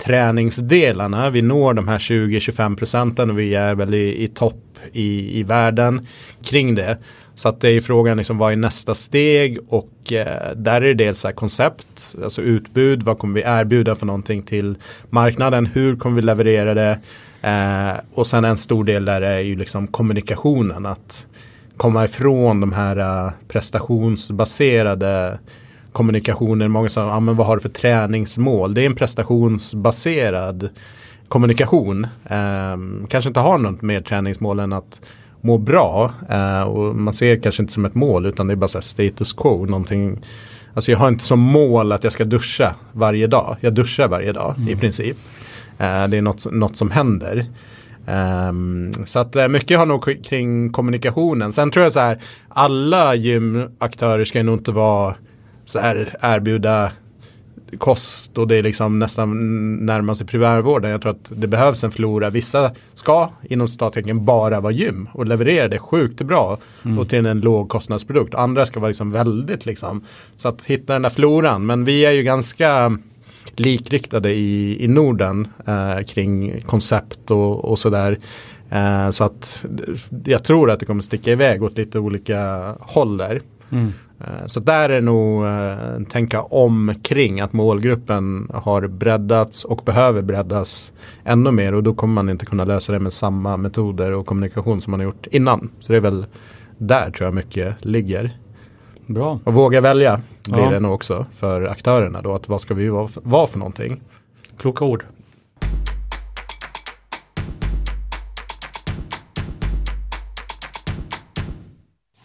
träningsdelarna. 0.06 1.30
Vi 1.30 1.42
når 1.42 1.74
de 1.74 1.88
här 1.88 1.98
20-25 1.98 2.76
procenten 2.76 3.30
och 3.30 3.40
vi 3.40 3.56
är 3.56 3.76
väl 3.76 3.94
i, 3.94 4.24
i 4.24 4.28
topp 4.28 4.64
i, 4.92 5.40
i 5.40 5.44
världen 5.44 6.08
kring 6.44 6.76
det. 6.76 6.98
Så 7.36 7.50
att 7.50 7.62
det 7.62 7.70
är 7.70 7.82
frågan 7.82 8.18
liksom 8.18 8.38
vad 8.38 8.52
är 8.52 8.56
nästa 8.56 8.96
steg? 8.96 9.58
Och 9.70 10.14
eh, 10.14 10.56
där 10.56 10.82
är 10.82 10.94
det 10.94 10.94
dels 10.94 11.24
här 11.24 11.32
koncept, 11.32 12.16
alltså 12.24 12.42
utbud, 12.42 13.04
vad 13.04 13.20
kommer 13.20 13.36
vi 13.36 13.42
erbjuda 13.46 13.96
för 13.96 14.06
någonting 14.06 14.44
till 14.44 14.76
marknaden, 15.10 15.66
hur 15.66 15.96
kommer 15.96 16.16
vi 16.16 16.22
leverera 16.22 16.74
det? 16.74 17.00
Eh, 17.42 18.00
och 18.14 18.28
sen 18.28 18.46
en 18.46 18.58
stor 18.58 18.84
del 18.84 19.06
där 19.06 19.22
är 19.22 19.40
ju 19.40 19.56
liksom 19.56 19.88
kommunikationen, 19.88 20.86
att 20.86 21.26
komma 21.78 22.06
ifrån 22.06 22.60
de 22.60 22.74
här 22.74 22.98
eh, 22.98 23.32
prestationsbaserade 23.48 25.40
kommunikationen. 25.94 26.72
Många 26.72 26.90
säger, 26.90 27.08
ah, 27.08 27.20
men 27.20 27.36
vad 27.36 27.48
har 27.48 27.56
du 27.56 27.62
för 27.62 27.70
träningsmål? 27.70 28.74
Det 28.74 28.82
är 28.82 28.86
en 28.86 28.96
prestationsbaserad 28.96 30.70
kommunikation. 31.28 32.08
Eh, 32.26 32.78
kanske 33.08 33.28
inte 33.28 33.40
har 33.40 33.58
något 33.58 33.82
mer 33.82 34.02
träningsmål 34.02 34.60
än 34.60 34.74
att 34.74 35.02
må 35.42 35.58
bra. 35.58 36.14
Eh, 36.30 36.62
och 36.62 36.96
man 36.96 37.14
ser 37.14 37.36
kanske 37.36 37.64
inte 37.64 37.74
som 37.74 37.86
ett 37.86 37.96
mål 37.96 38.26
utan 38.26 38.48
det 38.48 38.54
är 38.54 38.56
bara 38.56 38.68
så 38.68 38.82
status 38.82 39.34
quo. 39.34 39.66
Någonting. 39.66 40.22
Alltså 40.74 40.92
jag 40.92 40.98
har 40.98 41.08
inte 41.08 41.24
som 41.24 41.40
mål 41.40 41.92
att 41.92 42.04
jag 42.04 42.14
ska 42.14 42.24
duscha 42.24 42.76
varje 42.92 43.28
dag. 43.28 43.58
Jag 43.60 43.74
duschar 43.74 44.08
varje 44.08 44.32
dag 44.32 44.54
mm. 44.58 44.70
i 44.70 44.76
princip. 44.76 45.18
Eh, 45.78 46.08
det 46.08 46.18
är 46.18 46.22
något, 46.22 46.52
något 46.52 46.78
som 46.78 46.92
händer. 46.92 47.46
Um, 48.06 48.94
så 49.06 49.20
att 49.20 49.36
uh, 49.36 49.48
mycket 49.48 49.78
har 49.78 49.86
nog 49.86 50.24
kring 50.24 50.72
kommunikationen. 50.72 51.52
Sen 51.54 51.72
tror 51.72 51.84
jag 51.84 51.94
så 51.94 52.00
här, 52.00 52.22
alla 52.50 53.16
gymaktörer 53.16 54.24
ska 54.24 54.44
nog 54.44 54.58
inte 54.58 54.72
vara 54.72 55.16
så 55.66 55.80
här 55.80 56.16
erbjuda 56.22 56.92
kost 57.78 58.38
och 58.38 58.48
det 58.48 58.56
är 58.56 58.64
liksom 58.64 59.00
nästan 59.00 59.30
närmast 59.86 60.18
sig 60.18 60.28
primärvården. 60.28 60.92
Jag 60.92 61.02
tror 61.02 61.12
att 61.12 61.32
det 61.36 61.48
behövs 61.48 61.84
en 61.84 61.92
flora. 61.92 62.30
Vissa 62.30 62.72
ska 62.94 63.30
inom 63.44 63.68
citattecken 63.68 64.26
bara 64.26 64.60
vara 64.60 64.74
gym 64.74 65.10
och 65.14 65.26
leverera 65.26 65.68
det 65.68 65.80
sjukt 65.80 66.22
bra 66.22 66.58
mm. 66.86 67.00
och 67.00 67.10
till 67.10 67.26
en 67.26 67.40
lågkostnadsprodukt. 67.40 68.36
Andra 68.36 68.66
ska 68.66 68.80
vara 68.80 68.88
liksom 68.88 69.12
väldigt 69.12 69.66
liksom 69.66 70.06
så 70.38 70.48
att 70.48 70.64
hitta 70.64 70.94
den 70.94 71.02
där 71.02 71.10
floran. 71.10 71.66
Men 71.66 71.86
vi 71.86 72.06
är 72.06 72.12
ju 72.12 72.24
ganska 72.24 72.98
likriktade 73.56 74.34
i, 74.34 74.84
i 74.84 74.88
Norden 74.88 75.48
eh, 75.66 76.06
kring 76.08 76.62
koncept 76.62 77.32
och, 77.32 77.66
och 77.66 77.80
sådär. 77.80 78.20
Eh, 78.70 79.10
så 79.10 79.24
att 79.24 79.66
jag 80.26 80.44
tror 80.44 80.72
att 80.72 80.80
det 80.80 80.86
kommer 80.86 81.02
sticka 81.02 81.32
iväg 81.32 81.64
åt 81.64 81.78
lite 81.78 82.00
olika 82.00 82.72
håll 82.80 83.18
där. 83.18 83.42
Mm. 83.72 83.94
Eh, 84.24 84.46
så 84.46 84.60
där 84.60 84.90
är 84.90 85.02
nog 85.02 85.46
eh, 85.46 86.08
tänka 86.10 86.42
om 86.42 86.94
kring 87.02 87.42
att 87.42 87.54
målgruppen 87.54 88.52
har 88.54 88.88
breddats 88.88 89.66
och 89.66 89.82
behöver 89.86 90.22
breddas 90.22 90.94
ännu 91.24 91.52
mer 91.52 91.74
och 91.74 91.84
då 91.84 91.94
kommer 91.94 92.14
man 92.14 92.30
inte 92.30 92.46
kunna 92.46 92.66
lösa 92.66 92.94
det 92.94 93.00
med 93.00 93.14
samma 93.14 93.58
metoder 93.58 94.12
och 94.12 94.26
kommunikation 94.26 94.82
som 94.82 94.92
man 94.92 95.00
har 95.00 95.06
gjort 95.06 95.28
innan. 95.32 95.70
Så 95.80 95.92
det 95.92 95.98
är 95.98 96.02
väl 96.02 96.26
där 96.78 97.12
tror 97.12 97.28
jag 97.28 97.34
mycket 97.34 97.86
ligger. 97.86 98.38
Bra. 99.08 99.40
Och 99.44 99.54
våga 99.54 99.82
välja 99.82 100.22
blir 100.50 100.64
ja. 100.64 100.70
det 100.70 100.80
nog 100.80 100.94
också 100.94 101.26
för 101.34 101.62
aktörerna 101.62 102.22
då. 102.22 102.36
Att 102.36 102.50
vad 102.50 102.62
ska 102.62 102.74
vi 102.74 102.90
vara 102.90 103.08
för, 103.08 103.22
vara 103.26 103.48
för 103.48 103.60
någonting? 103.60 104.02
Kloka 104.58 104.86
ord. 104.86 105.06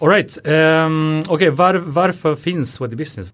Alright, 0.01 0.39
um, 0.45 0.53
ehm, 0.53 1.21
okej 1.21 1.35
okay, 1.35 1.51
var, 1.51 1.75
varför 1.75 2.35
finns 2.35 2.75
Sweaty 2.75 2.97
Business? 2.97 3.33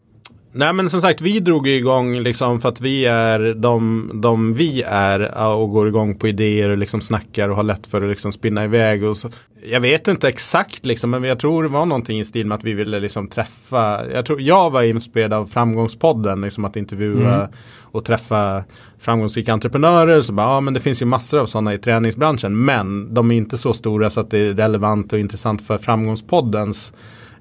Nej 0.57 0.73
men 0.73 0.91
som 0.91 1.01
sagt 1.01 1.21
vi 1.21 1.41
drog 1.41 1.69
igång 1.69 2.21
liksom 2.21 2.61
för 2.61 2.69
att 2.69 2.81
vi 2.81 3.05
är 3.05 3.55
de, 3.55 4.11
de 4.15 4.53
vi 4.53 4.83
är 4.83 5.39
och 5.39 5.71
går 5.71 5.89
igång 5.89 6.15
på 6.15 6.29
idéer 6.29 6.69
och 6.69 6.79
liksom 6.79 7.01
snackar 7.01 7.49
och 7.49 7.57
har 7.57 7.63
lätt 7.63 7.87
för 7.87 8.03
att 8.03 8.09
liksom 8.09 8.33
spinna 8.33 8.65
iväg. 8.65 9.05
Och 9.05 9.17
så. 9.17 9.31
Jag 9.71 9.81
vet 9.81 10.09
inte 10.09 10.29
exakt 10.29 10.87
liksom 10.87 11.11
men 11.11 11.25
jag 11.25 11.39
tror 11.39 11.63
det 11.63 11.69
var 11.69 11.87
någonting 11.87 12.21
i 12.21 12.25
stil 12.25 12.47
med 12.47 12.57
att 12.57 12.65
vi 12.65 12.75
ville 12.75 13.01
liksom 13.01 13.29
träffa. 13.29 14.11
Jag 14.13 14.27
tror 14.27 14.41
jag 14.41 14.71
var 14.71 14.83
inspirerad 14.83 15.33
av 15.33 15.47
framgångspodden 15.47 16.41
liksom 16.41 16.65
att 16.65 16.77
intervjua 16.77 17.35
mm. 17.35 17.49
och 17.83 18.05
träffa 18.05 18.65
framgångsrika 18.99 19.53
entreprenörer. 19.53 20.21
Så 20.21 20.33
bara, 20.33 20.47
ja 20.47 20.61
men 20.61 20.75
det 20.75 20.81
finns 20.81 21.03
ju 21.03 21.07
massor 21.07 21.39
av 21.39 21.47
sådana 21.47 21.75
i 21.75 21.79
träningsbranschen 21.79 22.65
men 22.65 23.15
de 23.15 23.31
är 23.31 23.37
inte 23.37 23.59
så 23.59 23.75
stora 23.75 24.11
så 24.11 24.21
att 24.21 24.31
det 24.31 24.39
är 24.39 24.55
relevant 24.55 25.13
och 25.13 25.19
intressant 25.19 25.67
för 25.67 25.79
framgångspoddens 25.79 26.93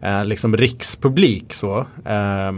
eh, 0.04 0.26
liksom 0.26 0.58
rikspublik 0.58 1.54
så. 1.54 1.78
Eh, 2.06 2.54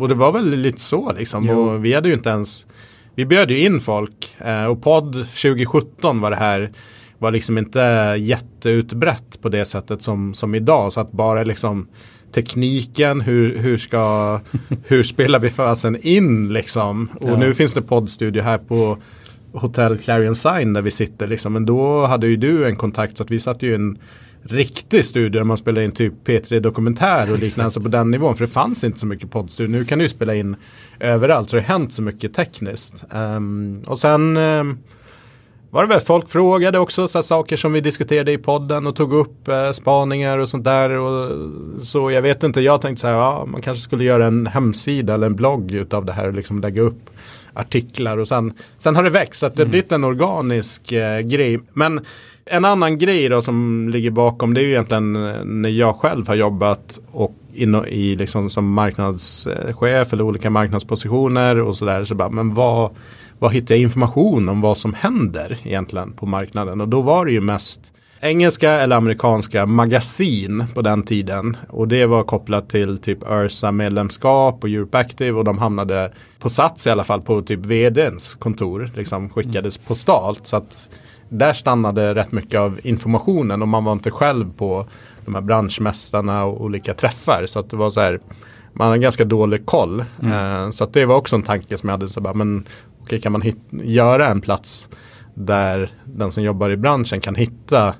och 0.00 0.08
det 0.08 0.14
var 0.14 0.32
väl 0.32 0.50
lite 0.50 0.80
så 0.80 1.12
liksom. 1.12 1.50
Och 1.50 1.84
vi 1.84 1.94
hade 1.94 2.08
ju 2.08 2.14
inte 2.14 2.28
ens, 2.28 2.66
vi 3.14 3.26
bjöd 3.26 3.50
ju 3.50 3.64
in 3.64 3.80
folk 3.80 4.36
eh, 4.38 4.64
och 4.64 4.82
podd 4.82 5.12
2017 5.12 6.20
var 6.20 6.30
det 6.30 6.36
här 6.36 6.72
var 7.18 7.30
liksom 7.30 7.58
inte 7.58 7.80
jätteutbrett 8.18 9.42
på 9.42 9.48
det 9.48 9.64
sättet 9.64 10.02
som, 10.02 10.34
som 10.34 10.54
idag. 10.54 10.92
Så 10.92 11.00
att 11.00 11.12
bara 11.12 11.44
liksom 11.44 11.88
tekniken, 12.32 13.20
hur, 13.20 13.58
hur, 13.58 13.76
ska, 13.76 14.40
hur 14.84 15.02
spelar 15.02 15.38
vi 15.38 15.50
fasen 15.50 15.96
in 16.02 16.52
liksom. 16.52 17.08
Och 17.20 17.30
ja. 17.30 17.36
nu 17.36 17.54
finns 17.54 17.74
det 17.74 17.82
poddstudio 17.82 18.42
här 18.42 18.58
på 18.58 18.98
Hotel 19.52 19.98
Clarion 19.98 20.34
Sign 20.34 20.72
där 20.72 20.82
vi 20.82 20.90
sitter 20.90 21.26
liksom. 21.26 21.52
Men 21.52 21.66
då 21.66 22.06
hade 22.06 22.26
ju 22.26 22.36
du 22.36 22.66
en 22.66 22.76
kontakt 22.76 23.16
så 23.16 23.22
att 23.22 23.30
vi 23.30 23.40
satt 23.40 23.62
ju 23.62 23.74
en 23.74 23.98
riktig 24.52 25.04
studio 25.04 25.28
där 25.28 25.44
man 25.44 25.56
spelar 25.56 25.82
in 25.82 25.92
typ 25.92 26.12
P3 26.24 26.60
Dokumentär 26.60 27.32
och 27.32 27.38
liknande. 27.38 27.64
Alltså 27.64 27.80
på 27.80 27.88
den 27.88 28.10
nivån. 28.10 28.36
För 28.36 28.46
det 28.46 28.52
fanns 28.52 28.84
inte 28.84 28.98
så 28.98 29.06
mycket 29.06 29.30
poddstudio. 29.30 29.70
Nu 29.70 29.84
kan 29.84 29.98
du 29.98 30.04
ju 30.04 30.08
spela 30.08 30.34
in 30.34 30.56
överallt. 31.00 31.50
Så 31.50 31.56
det 31.56 31.62
har 31.62 31.68
hänt 31.68 31.92
så 31.92 32.02
mycket 32.02 32.34
tekniskt. 32.34 33.04
Um, 33.10 33.82
och 33.86 33.98
sen 33.98 34.36
um, 34.36 34.78
var 35.70 35.82
det 35.82 35.88
väl 35.88 36.00
folk 36.00 36.28
frågade 36.28 36.78
också 36.78 37.08
så 37.08 37.22
saker 37.22 37.56
som 37.56 37.72
vi 37.72 37.80
diskuterade 37.80 38.32
i 38.32 38.38
podden 38.38 38.86
och 38.86 38.96
tog 38.96 39.12
upp 39.12 39.48
eh, 39.48 39.72
spaningar 39.72 40.38
och 40.38 40.48
sånt 40.48 40.64
där. 40.64 40.90
Och, 40.90 41.30
så 41.86 42.10
jag 42.10 42.22
vet 42.22 42.42
inte, 42.42 42.60
jag 42.60 42.80
tänkte 42.80 43.00
så 43.00 43.06
här, 43.06 43.14
ja, 43.14 43.44
man 43.46 43.62
kanske 43.62 43.82
skulle 43.82 44.04
göra 44.04 44.26
en 44.26 44.46
hemsida 44.46 45.14
eller 45.14 45.26
en 45.26 45.36
blogg 45.36 45.72
utav 45.72 46.04
det 46.04 46.12
här 46.12 46.26
och 46.26 46.34
liksom 46.34 46.60
lägga 46.60 46.82
upp 46.82 47.10
artiklar 47.58 48.18
och 48.18 48.28
sen, 48.28 48.52
sen 48.78 48.96
har 48.96 49.02
det 49.02 49.10
växt 49.10 49.40
så 49.40 49.46
att 49.46 49.56
det 49.56 49.62
mm. 49.62 49.70
blivit 49.70 49.92
en 49.92 50.04
organisk 50.04 50.92
eh, 50.92 51.20
grej. 51.20 51.58
Men 51.72 52.00
en 52.44 52.64
annan 52.64 52.98
grej 52.98 53.28
då 53.28 53.42
som 53.42 53.88
ligger 53.88 54.10
bakom 54.10 54.54
det 54.54 54.60
är 54.60 54.62
ju 54.62 54.70
egentligen 54.70 55.16
eh, 55.16 55.44
när 55.44 55.68
jag 55.68 55.96
själv 55.96 56.28
har 56.28 56.34
jobbat 56.34 56.98
och 57.10 57.34
in, 57.54 57.74
i 57.74 58.16
liksom 58.16 58.50
som 58.50 58.72
marknadschef 58.72 60.12
eller 60.12 60.22
olika 60.22 60.50
marknadspositioner 60.50 61.60
och 61.60 61.76
sådär. 61.76 62.04
Så 62.04 62.14
bara, 62.14 62.28
men 62.28 62.54
vad, 62.54 62.90
vad 63.38 63.52
hittar 63.52 63.74
jag 63.74 63.82
information 63.82 64.48
om 64.48 64.60
vad 64.60 64.78
som 64.78 64.94
händer 64.94 65.58
egentligen 65.64 66.12
på 66.12 66.26
marknaden? 66.26 66.80
Och 66.80 66.88
då 66.88 67.02
var 67.02 67.26
det 67.26 67.32
ju 67.32 67.40
mest 67.40 67.92
engelska 68.20 68.72
eller 68.72 68.96
amerikanska 68.96 69.66
magasin 69.66 70.64
på 70.74 70.82
den 70.82 71.02
tiden. 71.02 71.56
Och 71.68 71.88
det 71.88 72.06
var 72.06 72.22
kopplat 72.22 72.70
till 72.70 72.98
typ 72.98 73.18
Ursa 73.30 73.72
medlemskap 73.72 74.64
och 74.64 74.68
Europe 74.68 74.98
Active 74.98 75.38
och 75.38 75.44
de 75.44 75.58
hamnade 75.58 76.12
på 76.38 76.50
Sats 76.50 76.86
i 76.86 76.90
alla 76.90 77.04
fall 77.04 77.20
på 77.20 77.42
typ 77.42 77.60
vdns 77.60 78.34
kontor. 78.34 78.90
Liksom 78.94 79.28
skickades 79.30 79.76
mm. 79.76 79.86
postalt. 79.86 80.46
Så 80.46 80.56
att 80.56 80.88
där 81.28 81.52
stannade 81.52 82.14
rätt 82.14 82.32
mycket 82.32 82.60
av 82.60 82.80
informationen 82.82 83.62
och 83.62 83.68
man 83.68 83.84
var 83.84 83.92
inte 83.92 84.10
själv 84.10 84.52
på 84.52 84.86
de 85.24 85.34
här 85.34 85.42
branschmästarna 85.42 86.44
och 86.44 86.64
olika 86.64 86.94
träffar. 86.94 87.46
Så 87.46 87.58
att 87.58 87.70
det 87.70 87.76
var 87.76 87.90
så 87.90 88.00
här, 88.00 88.20
man 88.72 88.86
hade 88.86 88.98
ganska 88.98 89.24
dålig 89.24 89.66
koll. 89.66 90.04
Mm. 90.22 90.64
Eh, 90.64 90.70
så 90.70 90.84
att 90.84 90.92
det 90.92 91.04
var 91.04 91.16
också 91.16 91.36
en 91.36 91.42
tanke 91.42 91.78
som 91.78 91.88
jag 91.88 91.94
hade, 91.94 92.08
så 92.08 92.20
bara, 92.20 92.34
men 92.34 92.66
okay, 93.02 93.20
kan 93.20 93.32
man 93.32 93.42
göra 93.70 94.26
en 94.26 94.40
plats 94.40 94.88
där 95.34 95.90
den 96.04 96.32
som 96.32 96.42
jobbar 96.42 96.70
i 96.70 96.76
branschen 96.76 97.20
kan 97.20 97.34
hitta 97.34 97.94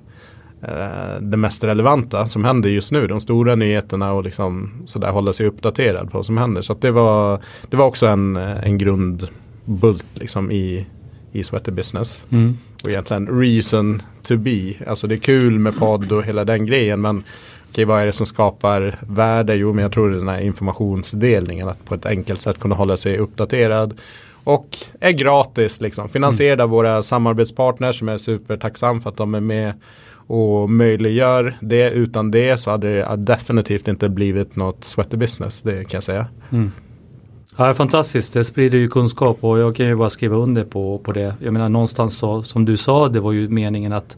det 1.20 1.36
mest 1.36 1.64
relevanta 1.64 2.26
som 2.26 2.44
händer 2.44 2.68
just 2.68 2.92
nu. 2.92 3.06
De 3.06 3.20
stora 3.20 3.54
nyheterna 3.54 4.12
och 4.12 4.24
liksom 4.24 4.70
sådär 4.86 5.10
hålla 5.10 5.32
sig 5.32 5.46
uppdaterad 5.46 6.10
på 6.10 6.18
vad 6.18 6.26
som 6.26 6.38
händer. 6.38 6.62
Så 6.62 6.74
det, 6.74 6.90
var, 6.90 7.40
det 7.70 7.76
var 7.76 7.86
också 7.86 8.06
en, 8.06 8.36
en 8.36 8.78
grundbult 8.78 10.04
liksom 10.14 10.50
i, 10.50 10.86
i 11.32 11.44
Sweater 11.44 11.72
Business. 11.72 12.22
Mm. 12.30 12.58
Och 12.84 12.90
egentligen 12.90 13.40
reason 13.40 14.02
to 14.22 14.36
be. 14.36 14.74
Alltså 14.86 15.06
det 15.06 15.14
är 15.14 15.18
kul 15.18 15.58
med 15.58 15.78
podd 15.78 16.12
och 16.12 16.24
hela 16.24 16.44
den 16.44 16.66
grejen. 16.66 17.00
Men 17.00 17.24
okej, 17.70 17.84
vad 17.84 18.00
är 18.00 18.06
det 18.06 18.12
som 18.12 18.26
skapar 18.26 18.98
värde? 19.00 19.54
Jo, 19.54 19.72
men 19.72 19.82
jag 19.82 19.92
tror 19.92 20.08
det 20.08 20.16
är 20.16 20.18
den 20.18 20.28
här 20.28 20.40
informationsdelningen. 20.40 21.68
Att 21.68 21.84
på 21.84 21.94
ett 21.94 22.06
enkelt 22.06 22.40
sätt 22.40 22.60
kunna 22.60 22.74
hålla 22.74 22.96
sig 22.96 23.18
uppdaterad. 23.18 23.98
Och 24.44 24.68
är 25.00 25.10
gratis 25.10 25.80
liksom. 25.80 26.08
Finansierad 26.08 26.60
mm. 26.60 26.64
av 26.64 26.70
våra 26.70 27.02
samarbetspartners 27.02 27.98
som 27.98 28.08
är 28.08 28.18
supertacksam 28.18 29.00
för 29.00 29.10
att 29.10 29.16
de 29.16 29.34
är 29.34 29.40
med 29.40 29.72
och 30.28 30.70
möjliggör 30.70 31.56
det. 31.60 31.90
Utan 31.90 32.30
det 32.30 32.58
så 32.58 32.70
hade 32.70 32.88
det 32.88 33.16
definitivt 33.16 33.88
inte 33.88 34.08
blivit 34.08 34.56
något 34.56 34.84
sweater 34.84 35.16
business. 35.16 35.62
Det 35.62 35.84
kan 35.84 35.96
jag 35.96 36.02
säga. 36.02 36.26
Mm. 36.50 36.72
Ja, 37.56 37.74
fantastiskt, 37.74 38.32
det 38.32 38.44
sprider 38.44 38.78
ju 38.78 38.88
kunskap 38.88 39.44
och 39.44 39.58
jag 39.58 39.76
kan 39.76 39.86
ju 39.86 39.96
bara 39.96 40.10
skriva 40.10 40.36
under 40.36 40.64
på, 40.64 40.98
på 40.98 41.12
det. 41.12 41.34
Jag 41.40 41.52
menar 41.52 41.68
någonstans 41.68 42.18
så, 42.18 42.42
som 42.42 42.64
du 42.64 42.76
sa, 42.76 43.08
det 43.08 43.20
var 43.20 43.32
ju 43.32 43.48
meningen 43.48 43.92
att 43.92 44.16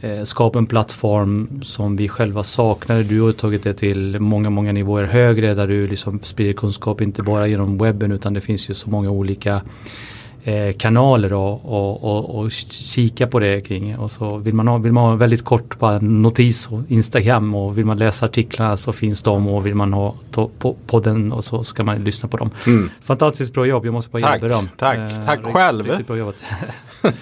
eh, 0.00 0.24
skapa 0.24 0.58
en 0.58 0.66
plattform 0.66 1.62
som 1.64 1.96
vi 1.96 2.08
själva 2.08 2.42
saknade. 2.42 3.02
Du 3.02 3.20
har 3.20 3.32
tagit 3.32 3.62
det 3.62 3.74
till 3.74 4.20
många, 4.20 4.50
många 4.50 4.72
nivåer 4.72 5.04
högre 5.04 5.54
där 5.54 5.66
du 5.66 5.86
liksom 5.86 6.20
sprider 6.22 6.52
kunskap 6.52 7.00
inte 7.00 7.22
bara 7.22 7.46
genom 7.46 7.78
webben 7.78 8.12
utan 8.12 8.34
det 8.34 8.40
finns 8.40 8.70
ju 8.70 8.74
så 8.74 8.90
många 8.90 9.10
olika 9.10 9.62
eh, 10.44 10.72
kanaler 10.72 11.32
och, 11.32 11.64
och, 11.64 12.04
och, 12.04 12.38
och, 12.38 12.50
kika 12.70 13.26
på 13.26 13.38
det 13.38 13.60
kring. 13.60 13.98
Och 13.98 14.10
så 14.10 14.36
vill 14.36 14.54
man 14.54 14.68
ha, 14.68 14.78
vill 14.78 14.92
man 14.92 15.04
ha 15.04 15.16
väldigt 15.16 15.44
kort 15.44 15.78
på 15.78 15.98
notis 15.98 16.66
och 16.66 16.80
Instagram 16.88 17.54
och 17.54 17.78
vill 17.78 17.86
man 17.86 17.98
läsa 17.98 18.26
artiklarna 18.26 18.76
så 18.76 18.92
finns 18.92 19.22
de 19.22 19.48
och 19.48 19.66
vill 19.66 19.74
man 19.74 19.92
ha 19.92 20.14
på, 20.30 20.76
på 20.86 21.00
den 21.00 21.32
och 21.32 21.44
så, 21.44 21.64
så 21.64 21.74
kan 21.74 21.86
man 21.86 22.04
lyssna 22.04 22.28
på 22.28 22.36
dem. 22.36 22.50
Mm. 22.66 22.90
Fantastiskt 23.02 23.52
bra 23.52 23.66
jobb, 23.66 23.86
jag 23.86 23.92
måste 23.92 24.10
bara 24.10 24.34
ge 24.34 24.38
beröm. 24.38 24.68
Tack, 24.78 24.98
eh, 24.98 25.24
tack 25.26 25.44
själv. 25.44 25.86
Riktigt 25.86 26.06
bra 26.06 26.16
jobbat. 26.16 26.36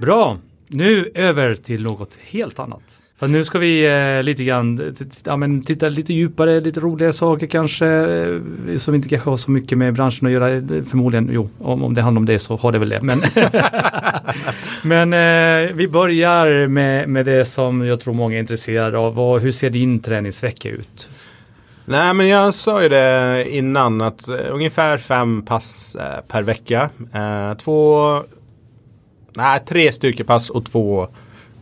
bra, 0.00 0.38
nu 0.66 1.10
över 1.14 1.54
till 1.54 1.82
något 1.82 2.18
helt 2.30 2.58
annat. 2.58 3.00
För 3.18 3.28
nu 3.28 3.44
ska 3.44 3.58
vi 3.58 3.86
eh, 3.86 4.22
lite 4.22 4.44
grann 4.44 4.94
ja, 5.24 5.36
men 5.36 5.62
titta 5.62 5.88
lite 5.88 6.12
djupare, 6.12 6.60
lite 6.60 6.80
roliga 6.80 7.12
saker 7.12 7.46
kanske 7.46 7.86
eh, 7.86 8.76
som 8.76 8.94
inte 8.94 9.08
kanske 9.08 9.30
har 9.30 9.36
så 9.36 9.50
mycket 9.50 9.78
med 9.78 9.94
branschen 9.94 10.26
att 10.26 10.32
göra. 10.32 10.50
Eh, 10.50 10.62
förmodligen, 10.88 11.28
jo, 11.32 11.50
om, 11.58 11.84
om 11.84 11.94
det 11.94 12.02
handlar 12.02 12.20
om 12.20 12.26
det 12.26 12.38
så 12.38 12.56
har 12.56 12.72
det 12.72 12.78
väl 12.78 12.88
det. 12.88 13.00
Men, 13.02 13.22
men 15.10 15.12
eh, 15.12 15.74
vi 15.74 15.88
börjar 15.88 16.66
med, 16.66 17.08
med 17.08 17.26
det 17.26 17.44
som 17.44 17.86
jag 17.86 18.00
tror 18.00 18.14
många 18.14 18.36
är 18.36 18.40
intresserade 18.40 18.98
av. 18.98 19.20
Och 19.20 19.40
hur 19.40 19.52
ser 19.52 19.70
din 19.70 20.00
träningsvecka 20.00 20.68
ut? 20.68 21.08
Nej 21.84 22.14
men 22.14 22.28
jag 22.28 22.54
sa 22.54 22.82
ju 22.82 22.88
det 22.88 23.46
innan 23.50 24.00
att 24.00 24.28
eh, 24.28 24.36
ungefär 24.50 24.98
fem 24.98 25.42
pass 25.42 25.96
eh, 26.00 26.20
per 26.28 26.42
vecka. 26.42 26.90
Två, 27.60 27.98
nej 29.36 29.60
tre 29.68 29.92
styrkepass 29.92 30.50
och 30.50 30.64
två 30.64 31.08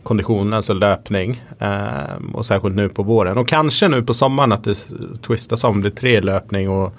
kondition, 0.07 0.53
alltså 0.53 0.73
löpning. 0.73 1.43
Eh, 1.59 2.33
och 2.33 2.45
särskilt 2.45 2.75
nu 2.75 2.89
på 2.89 3.03
våren. 3.03 3.37
Och 3.37 3.47
kanske 3.47 3.87
nu 3.87 4.03
på 4.03 4.13
sommaren 4.13 4.51
att 4.51 4.63
det 4.63 4.75
twistas 5.21 5.63
om. 5.63 5.81
Det 5.81 5.87
är 5.87 5.91
tre 5.91 6.21
löpning 6.21 6.69
och 6.69 6.93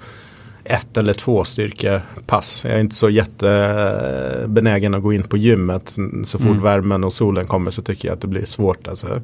ett 0.65 0.97
eller 0.97 1.13
två 1.13 1.45
styrkepass. 1.45 2.65
Jag 2.65 2.75
är 2.75 2.81
inte 2.81 2.95
så 2.97 3.11
jättebenägen 3.11 4.95
att 4.95 5.03
gå 5.03 5.13
in 5.13 5.23
på 5.23 5.37
gymmet. 5.37 5.97
Så 6.25 6.39
fort 6.39 6.47
mm. 6.47 6.63
värmen 6.63 7.05
och 7.05 7.13
solen 7.13 7.47
kommer 7.47 7.71
så 7.71 7.83
tycker 7.83 8.09
jag 8.09 8.15
att 8.15 8.21
det 8.21 8.27
blir 8.29 8.45
svårt. 8.45 8.89
Alltså. 8.89 9.21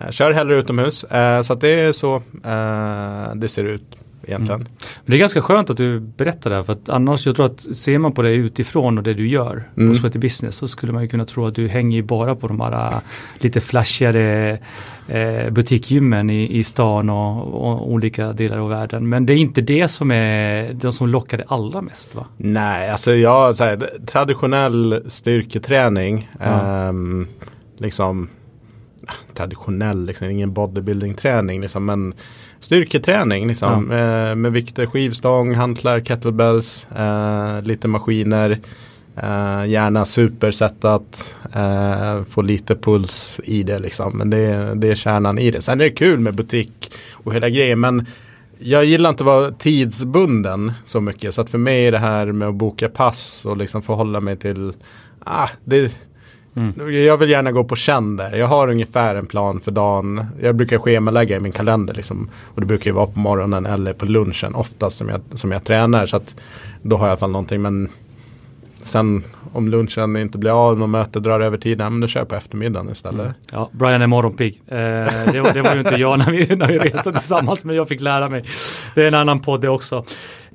Jag 0.00 0.14
kör 0.14 0.32
hellre 0.32 0.58
utomhus. 0.58 1.04
Eh, 1.04 1.42
så 1.42 1.54
det 1.54 1.80
är 1.80 1.92
så 1.92 2.16
eh, 2.44 3.34
det 3.34 3.48
ser 3.48 3.64
ut 3.64 3.96
egentligen. 4.26 4.60
Mm. 4.60 4.72
Det 5.06 5.14
är 5.14 5.18
ganska 5.18 5.42
skönt 5.42 5.70
att 5.70 5.76
du 5.76 6.00
berättar 6.00 6.50
det 6.50 6.56
här 6.56 6.62
för 6.62 6.72
att 6.72 6.88
annars 6.88 7.26
jag 7.26 7.36
tror 7.36 7.46
att 7.46 7.60
ser 7.60 7.98
man 7.98 8.12
på 8.12 8.22
det 8.22 8.30
utifrån 8.30 8.98
och 8.98 9.04
det 9.04 9.14
du 9.14 9.28
gör 9.28 9.68
mm. 9.76 9.88
på 9.88 9.98
Sweaty 9.98 10.18
Business 10.18 10.56
så 10.56 10.68
skulle 10.68 10.92
man 10.92 11.02
ju 11.02 11.08
kunna 11.08 11.24
tro 11.24 11.46
att 11.46 11.54
du 11.54 11.68
hänger 11.68 12.02
bara 12.02 12.36
på 12.36 12.48
de 12.48 12.60
här 12.60 12.86
äh, 12.86 12.98
lite 13.38 13.60
flashigare 13.60 14.58
eh, 15.08 15.50
butikgymmen 15.50 16.30
i, 16.30 16.58
i 16.58 16.64
stan 16.64 17.10
och, 17.10 17.66
och, 17.66 17.92
olika 17.92 18.32
delar 18.32 18.58
av 18.58 18.68
världen. 18.68 19.08
Men 19.08 19.26
det 19.26 19.32
är 19.32 19.36
inte 19.36 19.60
det 19.60 19.88
som 19.88 20.10
är 20.10 20.72
det 20.72 20.92
som 20.92 21.08
lockar 21.08 21.38
det 21.38 21.44
allra 21.48 21.82
mest 21.82 22.14
va? 22.14 22.26
Nej, 22.36 22.90
alltså 22.90 23.14
jag 23.14 23.54
så 23.54 23.64
här, 23.64 23.90
traditionell 24.06 25.04
styrketräning 25.08 26.30
mm. 26.40 27.20
eh, 27.20 27.28
liksom 27.78 28.28
traditionell, 29.34 30.06
liksom, 30.06 30.30
ingen 30.30 30.54
bodybuilding-träning 30.54 31.60
liksom, 31.60 31.84
men 31.84 32.14
styrketräning 32.64 33.46
liksom, 33.48 33.72
ja. 33.72 33.80
med, 33.80 34.38
med 34.38 34.52
vikter, 34.52 34.86
skivstång, 34.86 35.54
hantlar, 35.54 36.00
kettlebells, 36.00 36.86
eh, 36.96 37.62
lite 37.62 37.88
maskiner. 37.88 38.58
Uh, 39.22 39.68
gärna 39.68 40.04
supersättat, 40.04 41.34
uh, 41.56 42.24
få 42.30 42.42
lite 42.42 42.76
puls 42.76 43.40
i 43.44 43.62
det 43.62 43.78
liksom. 43.78 44.18
Men 44.18 44.30
det, 44.30 44.74
det 44.74 44.90
är 44.90 44.94
kärnan 44.94 45.38
i 45.38 45.50
det. 45.50 45.62
Sen 45.62 45.80
är 45.80 45.84
det 45.84 45.90
kul 45.90 46.20
med 46.20 46.34
butik 46.34 46.92
och 47.12 47.34
hela 47.34 47.48
grejen. 47.48 47.80
Men 47.80 48.06
jag 48.58 48.84
gillar 48.84 49.10
inte 49.10 49.22
att 49.22 49.26
vara 49.26 49.50
tidsbunden 49.50 50.72
så 50.84 51.00
mycket. 51.00 51.34
Så 51.34 51.40
att 51.40 51.50
för 51.50 51.58
mig 51.58 51.86
är 51.86 51.92
det 51.92 51.98
här 51.98 52.32
med 52.32 52.48
att 52.48 52.54
boka 52.54 52.88
pass 52.88 53.44
och 53.44 53.56
liksom 53.56 53.82
förhålla 53.82 54.20
mig 54.20 54.36
till 54.36 54.72
ah, 55.24 55.48
det, 55.64 55.92
mm. 56.56 57.04
Jag 57.04 57.16
vill 57.16 57.30
gärna 57.30 57.52
gå 57.52 57.64
på 57.64 57.76
känn 57.76 58.16
där. 58.16 58.36
Jag 58.36 58.46
har 58.46 58.68
ungefär 58.68 59.14
en 59.14 59.26
plan 59.26 59.60
för 59.60 59.70
dagen. 59.70 60.26
Jag 60.40 60.56
brukar 60.56 60.78
schemalägga 60.78 61.36
i 61.36 61.40
min 61.40 61.52
kalender. 61.52 61.94
Liksom. 61.94 62.30
Och 62.54 62.60
det 62.60 62.66
brukar 62.66 62.86
ju 62.86 62.94
vara 62.94 63.06
på 63.06 63.18
morgonen 63.18 63.66
eller 63.66 63.92
på 63.92 64.06
lunchen 64.06 64.54
oftast 64.54 64.96
som 64.96 65.08
jag, 65.08 65.20
som 65.34 65.52
jag 65.52 65.64
tränar. 65.64 66.06
Så 66.06 66.16
att 66.16 66.34
då 66.82 66.96
har 66.96 67.06
jag 67.06 67.08
i 67.08 67.12
alla 67.12 67.18
fall 67.18 67.30
någonting. 67.30 67.62
Men 67.62 67.88
sen 68.82 69.22
om 69.52 69.68
lunchen 69.68 70.16
inte 70.16 70.38
blir 70.38 70.68
av, 70.68 70.78
något 70.78 70.90
möte 70.90 71.20
drar 71.20 71.40
över 71.40 71.58
tiden, 71.58 71.92
men 71.92 72.00
då 72.00 72.06
kör 72.06 72.20
jag 72.20 72.28
på 72.28 72.34
eftermiddagen 72.34 72.90
istället. 72.92 73.20
Mm. 73.20 73.34
Ja, 73.52 73.70
Brian 73.72 74.02
är 74.02 74.06
morgonpigg. 74.06 74.62
Eh, 74.66 74.76
det, 74.76 75.40
var, 75.40 75.52
det 75.52 75.62
var 75.62 75.74
ju 75.74 75.78
inte 75.78 75.94
jag 75.94 76.18
när 76.18 76.30
vi, 76.30 76.56
när 76.56 76.68
vi 76.68 76.78
reste 76.78 77.12
tillsammans, 77.12 77.64
men 77.64 77.76
jag 77.76 77.88
fick 77.88 78.00
lära 78.00 78.28
mig. 78.28 78.44
Det 78.94 79.02
är 79.02 79.08
en 79.08 79.14
annan 79.14 79.40
podd 79.40 79.60
det 79.60 79.68
också. 79.68 80.04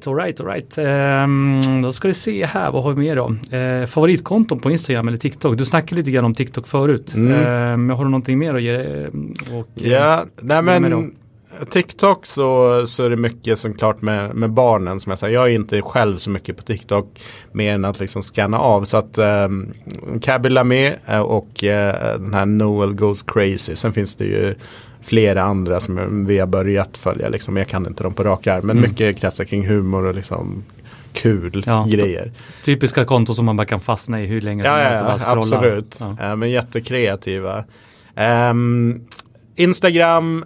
Alright, 0.08 0.42
alright. 0.42 0.78
Um, 0.78 1.82
då 1.82 1.94
ska 1.94 2.08
vi 2.08 2.14
se 2.14 2.46
här, 2.46 2.72
vad 2.72 2.84
har 2.84 2.94
vi 2.94 3.00
mer 3.00 3.16
då? 3.16 3.58
Uh, 3.58 3.86
favoritkonton 3.86 4.60
på 4.60 4.72
Instagram 4.72 5.08
eller 5.08 5.18
TikTok? 5.18 5.58
Du 5.58 5.66
snackade 5.66 5.96
lite 5.96 6.12
grann 6.12 6.26
om 6.26 6.36
TikTok 6.36 6.68
förut. 6.68 7.14
Mm. 7.14 7.90
Uh, 7.90 7.96
har 7.96 8.04
du 8.04 8.12
någonting 8.12 8.40
mer 8.40 8.56
att 8.56 8.62
ge? 8.62 9.08
Och, 9.54 9.68
ja, 9.74 10.26
nej 10.42 10.62
men 10.62 11.12
TikTok 11.70 12.26
så, 12.26 12.84
så 12.88 13.04
är 13.04 13.10
det 13.10 13.18
mycket 13.18 13.60
som 13.60 13.74
klart 13.74 14.02
med, 14.02 14.36
med 14.36 14.52
barnen 14.52 15.00
som 15.00 15.10
jag 15.10 15.20
säger. 15.20 15.34
Jag 15.34 15.46
är 15.46 15.54
inte 15.54 15.82
själv 15.82 16.18
så 16.18 16.30
mycket 16.30 16.58
på 16.58 16.64
TikTok 16.64 17.22
mer 17.52 17.74
än 17.74 17.86
att 17.86 18.00
liksom 18.00 18.24
scanna 18.24 18.60
av. 18.60 18.86
Så 18.86 18.98
att 18.98 19.18
um, 19.18 19.74
Cabby 20.22 20.50
Lamé 20.50 20.96
eh, 21.06 21.20
och 21.20 21.64
uh, 21.64 21.70
den 22.20 22.34
här 22.34 22.46
Noel 22.46 22.94
Goes 22.94 23.22
Crazy. 23.24 23.76
Sen 23.76 23.94
finns 23.94 24.16
det 24.16 24.26
ju 24.26 24.56
flera 25.10 25.42
andra 25.42 25.80
som 25.80 26.26
vi 26.26 26.40
har 26.40 26.48
börjat 26.48 26.98
följa. 26.98 27.30
Liksom. 27.30 27.58
Jag 27.58 27.68
kan 27.68 27.88
inte 27.88 28.04
dem 28.04 28.14
på 28.14 28.24
rak 28.24 28.48
arm. 28.48 28.68
Men 28.68 28.78
mm. 28.78 28.90
mycket 28.90 29.20
kretsar 29.20 29.46
kring 29.46 29.68
humor 29.68 30.06
och 30.06 30.16
liksom 30.16 30.64
kul 31.14 31.64
ja, 31.66 31.88
grejer. 31.90 32.32
Typiska 32.64 33.06
konton 33.06 33.36
som 33.36 33.46
man 33.46 33.58
bara 33.58 33.66
kan 33.66 33.80
fastna 33.80 34.22
i 34.22 34.26
hur 34.26 34.42
länge 34.42 34.64
som 34.64 34.72
helst. 34.72 35.02
Ja, 35.02 35.20
ja, 35.26 35.38
absolut. 35.38 35.98
Ja. 36.00 36.32
Uh, 36.32 36.36
men 36.36 36.50
jättekreativa. 36.50 37.64
Um, 38.50 39.08
Instagram 39.56 40.46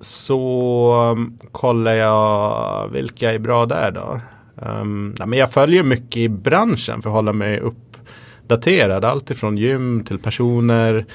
så 0.00 1.12
um, 1.12 1.38
kollar 1.52 1.92
jag 1.92 2.88
vilka 2.88 3.32
är 3.32 3.38
bra 3.38 3.66
där 3.66 3.90
då. 3.90 4.20
Um, 4.66 5.14
ja, 5.18 5.26
men 5.26 5.38
jag 5.38 5.52
följer 5.52 5.82
mycket 5.82 6.16
i 6.16 6.28
branschen 6.28 7.02
för 7.02 7.10
att 7.10 7.14
hålla 7.14 7.32
mig 7.32 7.60
uppdaterad. 7.60 9.04
Allt 9.04 9.30
ifrån 9.30 9.56
gym 9.56 10.04
till 10.04 10.18
personer 10.18 11.06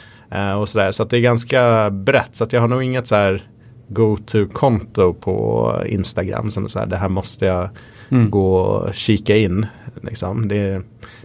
och 0.59 0.69
sådär. 0.69 0.91
Så 0.91 1.03
att 1.03 1.09
det 1.09 1.17
är 1.17 1.21
ganska 1.21 1.89
brett. 1.89 2.35
Så 2.35 2.43
att 2.43 2.53
jag 2.53 2.61
har 2.61 2.67
nog 2.67 2.83
inget 2.83 3.07
så 3.07 3.15
här 3.15 3.43
go-to-konto 3.87 5.13
på 5.13 5.73
Instagram. 5.85 6.51
Som 6.51 6.69
så 6.69 6.79
här, 6.79 6.85
det 6.85 6.97
här 6.97 7.09
måste 7.09 7.45
jag 7.45 7.69
mm. 8.09 8.29
gå 8.29 8.55
och 8.55 8.93
kika 8.93 9.37
in. 9.37 9.65
Liksom. 10.01 10.47
Det, 10.47 10.81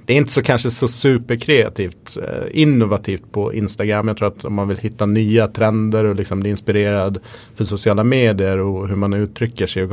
det 0.06 0.12
är 0.12 0.16
inte 0.16 0.32
så 0.32 0.42
kanske 0.42 0.70
så 0.70 0.88
superkreativt, 0.88 2.16
eh, 2.16 2.62
innovativt 2.62 3.32
på 3.32 3.54
Instagram. 3.54 4.08
Jag 4.08 4.16
tror 4.16 4.28
att 4.28 4.44
om 4.44 4.54
man 4.54 4.68
vill 4.68 4.78
hitta 4.78 5.06
nya 5.06 5.48
trender 5.48 6.04
och 6.04 6.14
liksom 6.14 6.40
bli 6.40 6.50
inspirerad 6.50 7.18
för 7.54 7.64
sociala 7.64 8.04
medier 8.04 8.58
och 8.58 8.88
hur 8.88 8.96
man 8.96 9.14
uttrycker 9.14 9.66
sig. 9.66 9.88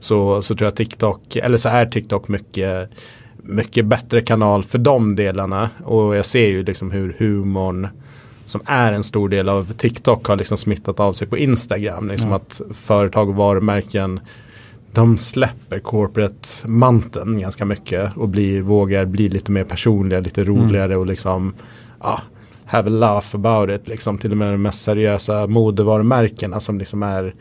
Så, 0.00 0.42
så 0.42 0.54
tror 0.54 0.66
jag 0.66 0.76
TikTok, 0.76 1.36
eller 1.36 1.56
så 1.56 1.68
är 1.68 1.86
TikTok 1.86 2.28
mycket 2.28 2.90
mycket 3.42 3.86
bättre 3.86 4.20
kanal 4.20 4.64
för 4.64 4.78
de 4.78 5.16
delarna. 5.16 5.70
Och 5.84 6.16
jag 6.16 6.26
ser 6.26 6.48
ju 6.48 6.62
liksom 6.62 6.90
hur 6.90 7.16
humorn 7.18 7.88
som 8.50 8.60
är 8.64 8.92
en 8.92 9.04
stor 9.04 9.28
del 9.28 9.48
av 9.48 9.72
TikTok 9.72 10.26
har 10.26 10.36
liksom 10.36 10.56
smittat 10.56 11.00
av 11.00 11.12
sig 11.12 11.28
på 11.28 11.38
Instagram. 11.38 12.08
Liksom 12.08 12.28
mm. 12.28 12.36
att 12.36 12.60
företag 12.74 13.28
och 13.28 13.34
varumärken 13.34 14.20
de 14.92 15.18
släpper 15.18 15.78
corporate-manteln 15.78 17.38
ganska 17.38 17.64
mycket 17.64 18.16
och 18.16 18.28
blir, 18.28 18.62
vågar 18.62 19.04
bli 19.04 19.28
lite 19.28 19.52
mer 19.52 19.64
personliga, 19.64 20.20
lite 20.20 20.42
mm. 20.42 20.56
roligare 20.56 20.84
mm. 20.84 20.98
och 20.98 21.06
liksom 21.06 21.54
ja, 22.00 22.22
have 22.64 22.90
a 22.90 22.92
laugh 22.92 23.26
about 23.32 23.70
it. 23.70 23.88
Liksom, 23.88 24.18
till 24.18 24.30
och 24.30 24.36
med 24.36 24.52
de 24.52 24.62
mest 24.62 24.82
seriösa 24.82 25.46
modevarumärkena 25.46 26.60
som 26.60 26.78
liksom 26.78 27.02
är 27.02 27.34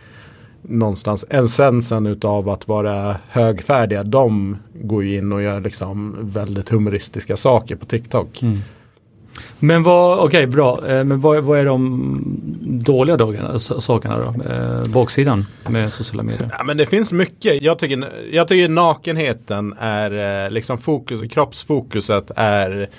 någonstans 0.61 1.25
essensen 1.29 2.05
utav 2.07 2.49
att 2.49 2.67
vara 2.67 3.15
högfärdiga. 3.29 4.03
De 4.03 4.57
går 4.73 5.03
ju 5.03 5.17
in 5.17 5.33
och 5.33 5.41
gör 5.41 5.61
liksom 5.61 6.17
väldigt 6.21 6.69
humoristiska 6.69 7.37
saker 7.37 7.75
på 7.75 7.85
TikTok. 7.85 8.41
Mm. 8.41 8.59
Men 9.59 9.83
vad, 9.83 10.13
okej 10.13 10.25
okay, 10.27 10.45
bra, 10.45 10.87
eh, 10.87 11.03
men 11.03 11.19
vad, 11.19 11.43
vad, 11.43 11.59
är 11.59 11.65
de 11.65 12.21
dåliga 12.61 13.17
dagarna, 13.17 13.59
sakerna 13.59 14.17
då? 14.17 14.51
Eh, 14.53 14.83
baksidan 14.83 15.45
med 15.67 15.93
sociala 15.93 16.23
medier? 16.23 16.49
Ja 16.57 16.63
men 16.63 16.77
det 16.77 16.85
finns 16.85 17.11
mycket. 17.11 17.61
Jag 17.61 17.79
tycker, 17.79 18.09
jag 18.31 18.47
tycker 18.47 18.69
nakenheten 18.69 19.73
är 19.79 20.45
eh, 20.45 20.51
liksom 20.51 20.77
fokus, 20.77 21.21
kroppsfokuset 21.31 22.31
är 22.35 22.89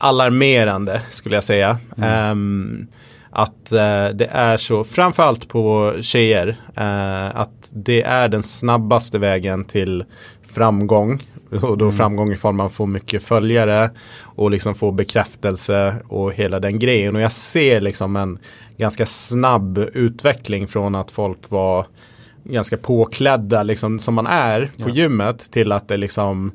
alarmerande 0.00 1.02
skulle 1.10 1.34
jag 1.34 1.44
säga. 1.44 1.78
Mm. 1.96 2.30
Um, 2.30 2.86
att 3.30 3.72
uh, 3.72 4.16
det 4.16 4.28
är 4.30 4.56
så, 4.56 4.84
framförallt 4.84 5.48
på 5.48 5.94
tjejer, 6.00 6.48
uh, 6.78 7.40
att 7.40 7.70
det 7.70 8.02
är 8.02 8.28
den 8.28 8.42
snabbaste 8.42 9.18
vägen 9.18 9.64
till 9.64 10.04
framgång. 10.46 11.26
Och 11.50 11.78
då 11.78 11.84
mm. 11.84 11.96
framgång 11.96 12.32
i 12.32 12.36
form 12.36 12.60
av 12.60 12.66
att 12.66 12.72
få 12.72 12.86
mycket 12.86 13.22
följare 13.22 13.90
och 14.40 14.50
liksom 14.50 14.74
få 14.74 14.90
bekräftelse 14.90 15.96
och 16.08 16.32
hela 16.32 16.60
den 16.60 16.78
grejen. 16.78 17.16
Och 17.16 17.22
jag 17.22 17.32
ser 17.32 17.80
liksom 17.80 18.16
en 18.16 18.38
ganska 18.76 19.06
snabb 19.06 19.78
utveckling 19.78 20.68
från 20.68 20.94
att 20.94 21.10
folk 21.10 21.38
var 21.50 21.86
ganska 22.44 22.76
påklädda 22.76 23.62
liksom 23.62 23.98
som 23.98 24.14
man 24.14 24.26
är 24.26 24.70
på 24.76 24.88
ja. 24.88 24.94
gymmet 24.94 25.50
till 25.50 25.72
att 25.72 25.88
det 25.88 25.96
liksom 25.96 26.52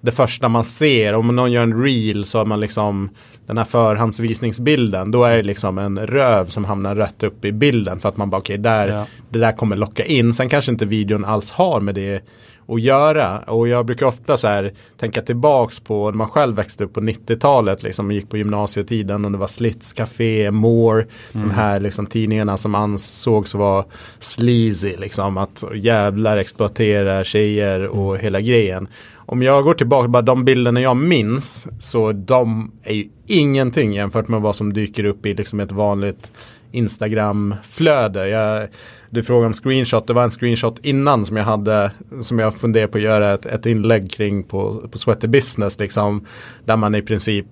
det 0.00 0.12
första 0.12 0.48
man 0.48 0.64
ser, 0.64 1.14
om 1.14 1.36
någon 1.36 1.52
gör 1.52 1.62
en 1.62 1.82
reel 1.82 2.24
så 2.24 2.38
har 2.38 2.44
man 2.44 2.60
liksom 2.60 3.08
den 3.46 3.58
här 3.58 3.64
förhandsvisningsbilden, 3.64 5.10
då 5.10 5.24
är 5.24 5.36
det 5.36 5.42
liksom 5.42 5.78
en 5.78 6.06
röv 6.06 6.46
som 6.46 6.64
hamnar 6.64 6.94
rätt 6.94 7.22
upp 7.22 7.44
i 7.44 7.52
bilden 7.52 8.00
för 8.00 8.08
att 8.08 8.16
man 8.16 8.30
bara 8.30 8.38
okej, 8.38 8.60
okay, 8.60 8.88
ja. 8.88 9.06
det 9.28 9.38
där 9.38 9.52
kommer 9.52 9.76
locka 9.76 10.04
in. 10.04 10.34
Sen 10.34 10.48
kanske 10.48 10.72
inte 10.72 10.84
videon 10.84 11.24
alls 11.24 11.50
har 11.50 11.80
med 11.80 11.94
det 11.94 12.22
att 12.68 12.80
göra. 12.80 13.38
Och 13.38 13.68
jag 13.68 13.86
brukar 13.86 14.06
ofta 14.06 14.36
så 14.36 14.48
här 14.48 14.72
tänka 14.98 15.22
tillbaks 15.22 15.80
på 15.80 16.10
när 16.10 16.16
man 16.16 16.28
själv 16.28 16.56
växte 16.56 16.84
upp 16.84 16.94
på 16.94 17.00
90-talet. 17.00 17.82
Liksom 17.82 18.12
gick 18.12 18.28
på 18.28 18.36
gymnasietiden 18.36 19.24
och 19.24 19.32
det 19.32 19.38
var 19.38 19.46
Slits 19.46 19.92
Café, 19.92 20.50
More. 20.50 21.06
Mm. 21.32 21.48
De 21.48 21.54
här 21.54 21.80
liksom 21.80 22.06
tidningarna 22.06 22.56
som 22.56 22.74
ansågs 22.74 23.54
vara 23.54 23.84
sleazy. 24.18 24.96
Liksom 24.96 25.38
att 25.38 25.64
jävlar 25.74 26.36
exploatera 26.36 27.24
tjejer 27.24 27.86
och 27.86 28.10
mm. 28.14 28.24
hela 28.24 28.40
grejen. 28.40 28.88
Om 29.28 29.42
jag 29.42 29.64
går 29.64 29.74
tillbaka, 29.74 30.08
bara 30.08 30.22
de 30.22 30.44
bilderna 30.44 30.80
jag 30.80 30.96
minns. 30.96 31.66
Så 31.80 32.12
de 32.12 32.72
är 32.82 32.94
ju 32.94 33.08
ingenting 33.26 33.92
jämfört 33.92 34.28
med 34.28 34.40
vad 34.40 34.56
som 34.56 34.72
dyker 34.72 35.04
upp 35.04 35.26
i 35.26 35.34
liksom 35.34 35.60
ett 35.60 35.72
vanligt 35.72 36.32
Instagram-flöde. 36.72 38.28
Jag, 38.28 38.68
du 39.10 39.22
frågade 39.22 39.46
om 39.46 39.52
screenshot, 39.52 40.06
det 40.06 40.12
var 40.12 40.24
en 40.24 40.30
screenshot 40.30 40.78
innan 40.82 41.24
som 41.24 41.36
jag 41.36 41.44
hade 41.44 41.90
som 42.20 42.38
jag 42.38 42.54
funderade 42.54 42.92
på 42.92 42.98
att 42.98 43.04
göra 43.04 43.34
ett, 43.34 43.46
ett 43.46 43.66
inlägg 43.66 44.10
kring 44.10 44.42
på, 44.42 44.88
på 44.90 44.98
Sweaty 44.98 45.26
Business 45.26 45.78
liksom. 45.78 46.26
Där 46.64 46.76
man 46.76 46.94
i 46.94 47.02
princip 47.02 47.46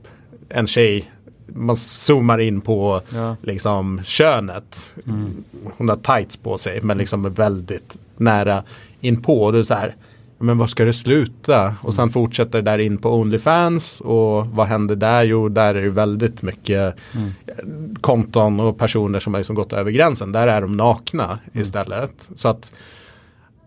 en 0.49 0.67
tjej 0.67 1.11
man 1.47 1.77
zoomar 1.77 2.39
in 2.39 2.61
på 2.61 3.01
ja. 3.09 3.37
liksom 3.43 4.01
könet. 4.05 4.95
Mm. 5.07 5.45
Hon 5.77 5.89
har 5.89 5.97
tights 5.97 6.37
på 6.37 6.59
sig 6.59 6.81
men 6.81 6.99
liksom 6.99 7.25
är 7.25 7.31
väldigt 7.31 7.99
nära 8.17 8.63
in 9.01 9.23
på. 9.23 9.51
Det 9.51 9.59
är 9.59 9.63
så 9.63 9.75
här, 9.75 9.97
men 10.45 10.59
var 10.59 10.67
ska 10.67 10.85
det 10.85 10.93
sluta? 10.93 11.75
Och 11.83 11.95
sen 11.95 12.03
mm. 12.03 12.13
fortsätter 12.13 12.63
det 12.63 12.71
där 12.71 12.79
in 12.79 12.99
på 12.99 13.15
Onlyfans 13.15 14.01
och 14.01 14.47
vad 14.47 14.67
händer 14.67 14.97
där? 14.97 15.25
Jo, 15.25 15.49
där 15.49 15.75
är 15.75 15.83
det 15.83 15.91
väldigt 15.91 16.43
mycket 16.43 16.95
mm. 17.15 17.95
konton 18.01 18.61
och 18.61 18.79
personer 18.79 19.19
som 19.19 19.35
har 19.35 19.41
liksom 19.41 19.57
gått 19.57 19.73
över 19.73 19.91
gränsen. 19.91 20.33
Där 20.33 20.47
är 20.47 20.61
de 20.61 20.73
nakna 20.73 21.25
mm. 21.25 21.63
istället. 21.63 22.29
Så 22.35 22.49
att, 22.49 22.73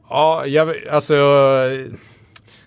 ja, 0.09 0.45
jag, 0.45 0.73
alltså 0.91 1.13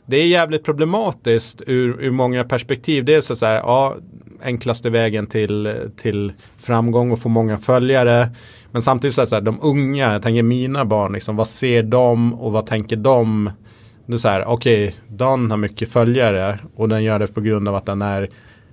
det 0.06 0.16
är 0.16 0.26
jävligt 0.26 0.64
problematiskt 0.64 1.62
ur, 1.66 2.00
ur 2.00 2.10
många 2.10 2.44
perspektiv. 2.44 3.04
Dels 3.04 3.30
är 3.30 3.34
så 3.34 3.46
här, 3.46 3.54
ja, 3.54 3.96
enklaste 4.42 4.90
vägen 4.90 5.26
till, 5.26 5.74
till 5.96 6.32
framgång 6.58 7.10
och 7.10 7.18
få 7.18 7.28
många 7.28 7.58
följare. 7.58 8.30
Men 8.72 8.82
samtidigt 8.82 9.14
så 9.14 9.34
här, 9.34 9.40
de 9.40 9.58
unga, 9.62 10.12
jag 10.12 10.22
tänker 10.22 10.42
mina 10.42 10.84
barn, 10.84 11.12
liksom, 11.12 11.36
vad 11.36 11.48
ser 11.48 11.82
de 11.82 12.34
och 12.34 12.52
vad 12.52 12.66
tänker 12.66 12.96
de? 12.96 13.50
Det 14.10 14.16
är 14.16 14.18
så 14.18 14.28
här, 14.28 14.44
okej, 14.44 14.88
okay, 14.88 15.16
Dan 15.16 15.50
har 15.50 15.58
mycket 15.58 15.88
följare 15.88 16.58
och 16.76 16.88
den 16.88 17.02
gör 17.02 17.18
det 17.18 17.26
på 17.26 17.40
grund 17.40 17.68
av 17.68 17.74
att 17.74 17.86
den 17.86 18.02
är 18.02 18.30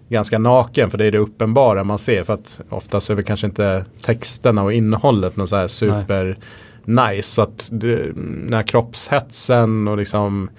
ganska 0.09 0.39
naken 0.39 0.91
för 0.91 0.97
det 0.97 1.05
är 1.05 1.11
det 1.11 1.17
uppenbara 1.17 1.83
man 1.83 1.99
ser 1.99 2.23
för 2.23 2.33
att 2.33 2.59
oftast 2.69 3.09
är 3.09 3.15
väl 3.15 3.25
kanske 3.25 3.47
inte 3.47 3.85
texterna 4.01 4.63
och 4.63 4.73
innehållet 4.73 5.35
något 5.35 5.49
så 5.49 5.55
här 5.55 5.67
super 5.67 6.37
Nej. 6.85 7.17
nice. 7.17 7.29
Så 7.29 7.41
att 7.41 7.69
det, 7.71 7.95
den 8.13 8.53
här 8.53 8.63
kroppshetsen 8.63 9.87
och 9.87 9.97
liksom 9.97 10.49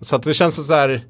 så 0.00 0.16
att 0.16 0.22
det 0.22 0.34
känns 0.34 0.66
så 0.66 0.74
här 0.74 1.00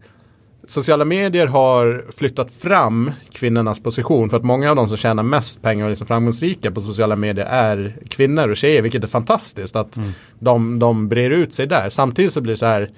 sociala 0.72 1.04
medier 1.04 1.46
har 1.46 2.04
flyttat 2.16 2.50
fram 2.50 3.12
kvinnornas 3.32 3.82
position 3.82 4.30
för 4.30 4.36
att 4.36 4.44
många 4.44 4.70
av 4.70 4.76
de 4.76 4.88
som 4.88 4.96
tjänar 4.96 5.22
mest 5.22 5.62
pengar 5.62 5.84
och 5.84 5.86
är 5.86 5.90
liksom 5.90 6.06
framgångsrika 6.06 6.70
på 6.70 6.80
sociala 6.80 7.16
medier 7.16 7.46
är 7.46 7.96
kvinnor 8.08 8.48
och 8.48 8.56
tjejer 8.56 8.82
vilket 8.82 9.04
är 9.04 9.08
fantastiskt 9.08 9.76
att 9.76 9.96
mm. 9.96 10.12
de, 10.38 10.78
de 10.78 11.08
brer 11.08 11.30
ut 11.30 11.54
sig 11.54 11.66
där. 11.66 11.90
Samtidigt 11.90 12.32
så 12.32 12.40
blir 12.40 12.52
det 12.52 12.58
så 12.58 12.66
här 12.66 12.90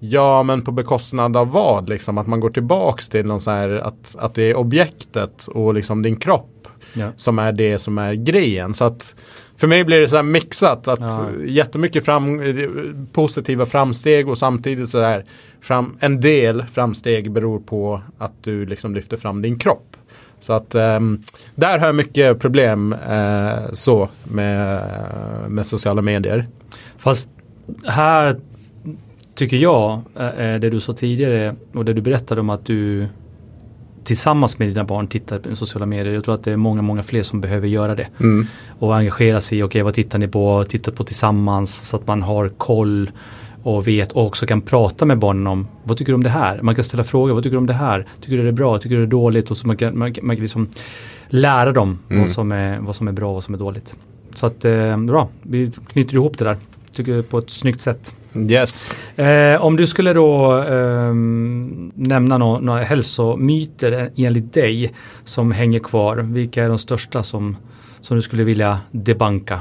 Ja 0.00 0.42
men 0.42 0.62
på 0.62 0.72
bekostnad 0.72 1.36
av 1.36 1.50
vad 1.50 1.88
liksom 1.88 2.18
att 2.18 2.26
man 2.26 2.40
går 2.40 2.50
tillbaks 2.50 3.08
till 3.08 3.26
någon 3.26 3.40
så 3.40 3.50
här 3.50 3.68
att, 3.68 4.16
att 4.18 4.34
det 4.34 4.50
är 4.50 4.56
objektet 4.56 5.46
och 5.46 5.74
liksom 5.74 6.02
din 6.02 6.16
kropp 6.16 6.68
ja. 6.92 7.12
som 7.16 7.38
är 7.38 7.52
det 7.52 7.78
som 7.78 7.98
är 7.98 8.14
grejen. 8.14 8.74
Så 8.74 8.84
att 8.84 9.14
för 9.56 9.66
mig 9.66 9.84
blir 9.84 10.00
det 10.00 10.08
så 10.08 10.16
här 10.16 10.22
mixat. 10.22 10.88
Att 10.88 11.00
ja. 11.00 11.26
Jättemycket 11.44 12.04
fram, 12.04 12.40
positiva 13.12 13.66
framsteg 13.66 14.28
och 14.28 14.38
samtidigt 14.38 14.90
så 14.90 15.00
här 15.00 15.24
fram, 15.60 15.96
en 16.00 16.20
del 16.20 16.62
framsteg 16.62 17.32
beror 17.32 17.60
på 17.60 18.02
att 18.18 18.32
du 18.42 18.66
liksom 18.66 18.94
lyfter 18.94 19.16
fram 19.16 19.42
din 19.42 19.58
kropp. 19.58 19.96
Så 20.40 20.52
att 20.52 20.74
um, 20.74 21.22
där 21.54 21.78
har 21.78 21.86
jag 21.86 21.94
mycket 21.94 22.38
problem 22.38 22.92
uh, 22.92 23.72
så 23.72 24.08
med, 24.24 24.82
med 25.48 25.66
sociala 25.66 26.02
medier. 26.02 26.46
Fast 26.98 27.30
här 27.84 28.40
tycker 29.34 29.56
jag, 29.56 30.00
det 30.34 30.70
du 30.70 30.80
sa 30.80 30.92
tidigare 30.92 31.54
och 31.72 31.84
det 31.84 31.92
du 31.92 32.00
berättade 32.00 32.40
om 32.40 32.50
att 32.50 32.66
du 32.66 33.08
tillsammans 34.08 34.58
med 34.58 34.68
dina 34.68 34.84
barn 34.84 35.06
tittar 35.06 35.38
på 35.38 35.56
sociala 35.56 35.86
medier. 35.86 36.14
Jag 36.14 36.24
tror 36.24 36.34
att 36.34 36.44
det 36.44 36.52
är 36.52 36.56
många, 36.56 36.82
många 36.82 37.02
fler 37.02 37.22
som 37.22 37.40
behöver 37.40 37.68
göra 37.68 37.94
det. 37.94 38.08
Mm. 38.20 38.46
Och 38.78 38.96
engagera 38.96 39.40
sig 39.40 39.58
i, 39.58 39.62
okej 39.62 39.66
okay, 39.66 39.82
vad 39.82 39.94
tittar 39.94 40.18
ni 40.18 40.28
på, 40.28 40.64
titta 40.68 40.90
på 40.90 41.04
tillsammans 41.04 41.88
så 41.88 41.96
att 41.96 42.06
man 42.06 42.22
har 42.22 42.48
koll 42.48 43.10
och 43.62 43.88
vet 43.88 44.12
och 44.12 44.26
också 44.26 44.46
kan 44.46 44.60
prata 44.60 45.04
med 45.04 45.18
barnen 45.18 45.46
om 45.46 45.66
vad 45.84 45.98
tycker 45.98 46.12
du 46.12 46.14
om 46.14 46.24
det 46.24 46.30
här? 46.30 46.62
Man 46.62 46.74
kan 46.74 46.84
ställa 46.84 47.04
frågor, 47.04 47.34
vad 47.34 47.42
tycker 47.42 47.54
du 47.54 47.58
om 47.58 47.66
det 47.66 47.72
här? 47.72 48.06
Tycker 48.20 48.36
du 48.36 48.42
det 48.42 48.48
är 48.48 48.52
bra? 48.52 48.78
Tycker 48.78 48.96
du 48.96 49.00
det 49.02 49.08
är 49.08 49.10
dåligt? 49.10 49.50
Och 49.50 49.56
så 49.56 49.66
man 49.66 49.76
kan, 49.76 49.98
man, 49.98 50.14
man 50.22 50.36
kan 50.36 50.42
liksom 50.42 50.68
lära 51.28 51.72
dem 51.72 51.98
mm. 52.08 52.20
vad, 52.22 52.30
som 52.30 52.52
är, 52.52 52.78
vad 52.78 52.96
som 52.96 53.08
är 53.08 53.12
bra 53.12 53.28
och 53.28 53.34
vad 53.34 53.44
som 53.44 53.54
är 53.54 53.58
dåligt. 53.58 53.94
Så 54.34 54.46
att 54.46 54.64
eh, 54.64 54.96
bra, 54.96 55.28
vi 55.42 55.72
knyter 55.92 56.14
ihop 56.14 56.38
det 56.38 56.44
där. 56.44 56.56
Tycker 56.92 57.22
på 57.22 57.38
ett 57.38 57.50
snyggt 57.50 57.80
sätt. 57.80 58.14
Yes. 58.34 58.94
Eh, 59.16 59.64
om 59.64 59.76
du 59.76 59.86
skulle 59.86 60.12
då 60.12 60.58
eh, 60.62 61.14
nämna 61.94 62.38
no 62.38 62.58
några 62.60 62.82
hälsomyter 62.82 64.10
enligt 64.16 64.54
dig 64.54 64.92
som 65.24 65.52
hänger 65.52 65.80
kvar. 65.80 66.16
Vilka 66.16 66.64
är 66.64 66.68
de 66.68 66.78
största 66.78 67.22
som, 67.22 67.56
som 68.00 68.16
du 68.16 68.22
skulle 68.22 68.44
vilja 68.44 68.78
debanka? 68.90 69.60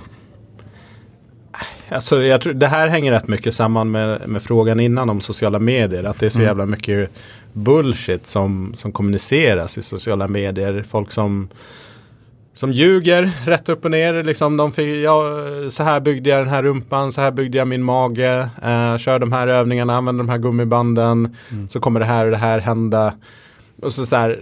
Alltså, 1.90 2.24
jag 2.24 2.42
tror, 2.42 2.54
det 2.54 2.68
här 2.68 2.88
hänger 2.88 3.12
rätt 3.12 3.28
mycket 3.28 3.54
samman 3.54 3.92
med, 3.92 4.30
med 4.30 4.42
frågan 4.42 4.80
innan 4.80 5.10
om 5.10 5.22
sociala 5.22 5.60
medier. 5.60 6.04
Att 6.04 6.20
det 6.20 6.26
är 6.26 6.30
så 6.30 6.40
mm. 6.40 6.48
jävla 6.48 6.66
mycket 6.66 7.10
bullshit 7.54 8.28
som, 8.28 8.72
som 8.76 8.92
kommuniceras 8.92 9.78
i 9.78 9.82
sociala 9.82 10.28
medier. 10.28 10.86
Folk 10.90 11.12
som 11.12 11.50
som 12.58 12.72
ljuger 12.72 13.32
rätt 13.46 13.70
upp 13.70 13.86
och 13.86 13.92
ner. 13.92 14.24
Liksom 14.24 14.58
de 14.58 14.72
fick, 14.72 15.06
ja, 15.06 15.24
så 15.70 15.84
här 15.84 16.00
byggde 16.00 16.30
jag 16.30 16.40
den 16.40 16.50
här 16.50 16.64
rumpan, 16.64 17.12
så 17.12 17.22
här 17.22 17.32
byggde 17.32 17.58
jag 17.58 17.68
min 17.68 17.84
mage. 17.84 18.50
Eh, 18.64 18.98
kör 18.98 19.20
de 19.20 19.32
här 19.32 19.48
övningarna, 19.48 19.96
använder 19.96 20.24
de 20.24 20.30
här 20.30 20.38
gummibanden. 20.38 21.36
Mm. 21.52 21.68
Så 21.68 21.80
kommer 21.80 22.00
det 22.00 22.06
här 22.06 22.26
och 22.26 22.32
det 22.32 22.38
här 22.38 22.60
hända. 22.60 23.14
Och 23.82 23.94
så, 23.94 24.06
så 24.06 24.16
här, 24.16 24.40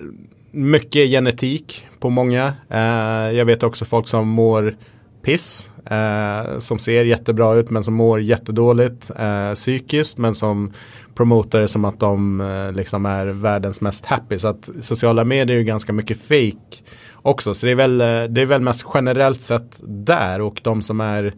mycket 0.52 1.10
genetik 1.10 1.88
på 2.00 2.10
många. 2.10 2.54
Eh, 2.70 3.38
jag 3.38 3.46
vet 3.46 3.64
också 3.64 3.86
folk 3.86 4.08
som 4.08 4.28
mår 4.28 4.76
piss. 5.22 5.70
Eh, 5.86 6.60
som 6.60 6.80
ser 6.80 7.04
jättebra 7.04 7.56
ut 7.56 7.70
men 7.70 7.84
som 7.84 7.94
mår 7.94 8.22
jättedåligt 8.22 9.12
eh, 9.20 9.54
psykiskt 9.54 10.18
men 10.18 10.36
som 10.36 10.74
promotar 11.16 11.60
det 11.60 11.68
som 11.68 11.86
att 11.86 12.00
de 12.00 12.42
eh, 12.42 12.72
liksom 12.72 13.06
är 13.06 13.26
världens 13.26 13.82
mest 13.82 14.06
happy. 14.06 14.40
Så 14.40 14.48
att 14.48 14.70
sociala 14.80 15.24
medier 15.24 15.56
är 15.56 15.60
ju 15.60 15.66
ganska 15.66 15.94
mycket 15.94 16.22
fake 16.22 16.84
också. 17.14 17.54
Så 17.54 17.66
det 17.66 17.72
är 17.72 17.76
väl, 17.76 18.02
eh, 18.02 18.24
det 18.24 18.42
är 18.42 18.46
väl 18.46 18.62
mest 18.62 18.86
generellt 18.94 19.42
sett 19.42 19.82
där 19.84 20.42
och 20.42 20.62
de 20.64 20.82
som 20.82 21.02
är 21.02 21.34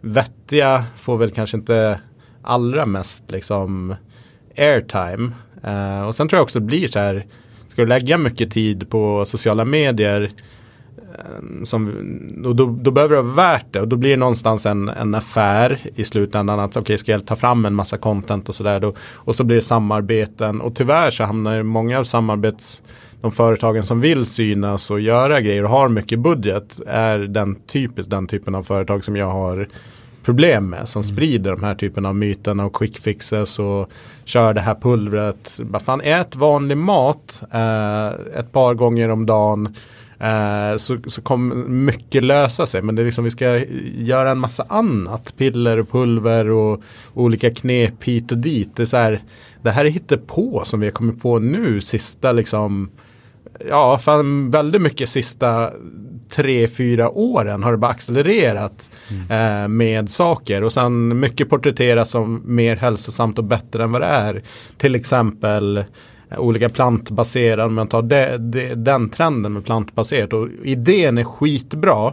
vettiga 0.00 0.84
får 0.96 1.16
väl 1.16 1.30
kanske 1.30 1.56
inte 1.56 2.00
allra 2.42 2.86
mest 2.86 3.30
liksom 3.30 3.94
airtime. 4.58 5.32
Eh, 5.62 6.06
och 6.06 6.14
sen 6.14 6.28
tror 6.28 6.38
jag 6.38 6.42
också 6.42 6.60
det 6.60 6.66
blir 6.66 6.88
så 6.88 6.98
här, 6.98 7.26
ska 7.68 7.82
du 7.82 7.88
lägga 7.88 8.18
mycket 8.18 8.50
tid 8.50 8.90
på 8.90 9.24
sociala 9.26 9.64
medier 9.64 10.30
som, 11.64 11.86
och 12.44 12.56
då, 12.56 12.78
då, 12.80 12.90
behöver 12.90 13.16
det 13.16 13.22
vara 13.22 13.34
värt 13.34 13.66
det 13.70 13.80
och 13.80 13.88
då 13.88 13.96
blir 13.96 14.10
det 14.10 14.16
någonstans 14.16 14.66
en, 14.66 14.88
en 14.88 15.14
affär 15.14 15.78
i 15.94 16.04
slutändan. 16.04 16.60
Att 16.60 16.70
okej, 16.70 16.80
okay, 16.80 16.98
ska 16.98 17.12
jag 17.12 17.26
ta 17.26 17.36
fram 17.36 17.64
en 17.64 17.74
massa 17.74 17.96
content 17.96 18.48
och 18.48 18.54
sådär. 18.54 18.92
Och 19.14 19.34
så 19.34 19.44
blir 19.44 19.56
det 19.56 19.62
samarbeten 19.62 20.60
och 20.60 20.76
tyvärr 20.76 21.10
så 21.10 21.24
hamnar 21.24 21.62
många 21.62 21.98
av 21.98 22.04
samarbets 22.04 22.82
de 23.20 23.32
företagen 23.32 23.82
som 23.82 24.00
vill 24.00 24.26
synas 24.26 24.90
och 24.90 25.00
göra 25.00 25.40
grejer 25.40 25.64
och 25.64 25.70
har 25.70 25.88
mycket 25.88 26.18
budget 26.18 26.80
är 26.86 27.18
den 27.18 27.54
typiskt 27.54 28.10
den 28.10 28.26
typen 28.26 28.54
av 28.54 28.62
företag 28.62 29.04
som 29.04 29.16
jag 29.16 29.30
har 29.30 29.68
problem 30.24 30.70
med. 30.70 30.88
Som 30.88 31.00
mm. 31.00 31.14
sprider 31.14 31.50
de 31.50 31.62
här 31.62 31.74
typen 31.74 32.06
av 32.06 32.16
myterna 32.16 32.64
och 32.64 32.76
quick 32.76 32.98
fixes 32.98 33.58
och 33.58 33.90
kör 34.24 34.54
det 34.54 34.60
här 34.60 34.74
pulvret. 34.74 35.60
Fan, 35.84 36.00
ät 36.00 36.36
vanlig 36.36 36.76
mat 36.76 37.42
eh, 37.52 38.06
ett 38.38 38.52
par 38.52 38.74
gånger 38.74 39.08
om 39.08 39.26
dagen. 39.26 39.74
Eh, 40.20 40.76
så, 40.76 40.98
så 41.06 41.22
kommer 41.22 41.54
mycket 41.68 42.24
lösa 42.24 42.66
sig. 42.66 42.82
Men 42.82 42.94
det 42.94 43.02
är 43.02 43.04
liksom 43.04 43.24
vi 43.24 43.30
ska 43.30 43.58
göra 43.96 44.30
en 44.30 44.38
massa 44.38 44.66
annat. 44.68 45.34
Piller 45.36 45.78
och 45.78 45.90
pulver 45.90 46.50
och 46.50 46.82
olika 47.14 47.50
knep 47.50 48.04
hit 48.04 48.32
och 48.32 48.38
dit. 48.38 48.76
Det, 48.76 48.82
är 48.82 48.86
så 48.86 48.96
här, 48.96 49.20
det 49.62 49.70
här 49.70 49.84
är 49.84 50.16
på 50.16 50.62
som 50.64 50.80
vi 50.80 50.86
har 50.86 50.92
kommit 50.92 51.22
på 51.22 51.38
nu 51.38 51.80
sista 51.80 52.32
liksom 52.32 52.90
ja, 53.68 53.98
fan, 53.98 54.50
väldigt 54.50 54.82
mycket 54.82 55.08
sista 55.08 55.70
tre, 56.30 56.68
fyra 56.68 57.10
åren 57.10 57.62
har 57.62 57.72
det 57.72 57.78
bara 57.78 57.90
accelererat 57.90 58.90
mm. 59.10 59.62
eh, 59.62 59.68
med 59.68 60.10
saker. 60.10 60.64
Och 60.64 60.72
sen 60.72 61.20
mycket 61.20 61.48
porträtteras 61.48 62.10
som 62.10 62.42
mer 62.44 62.76
hälsosamt 62.76 63.38
och 63.38 63.44
bättre 63.44 63.84
än 63.84 63.92
vad 63.92 64.00
det 64.00 64.06
är. 64.06 64.42
Till 64.78 64.94
exempel 64.94 65.84
olika 66.38 66.68
plantbaserade, 66.68 67.64
om 67.64 67.74
man 67.74 67.88
tar 67.88 68.02
det, 68.02 68.38
det, 68.38 68.74
den 68.74 69.10
trenden 69.10 69.52
med 69.52 69.64
plantbaserat. 69.64 70.32
Och 70.32 70.48
idén 70.62 71.18
är 71.18 71.24
skitbra. 71.24 72.12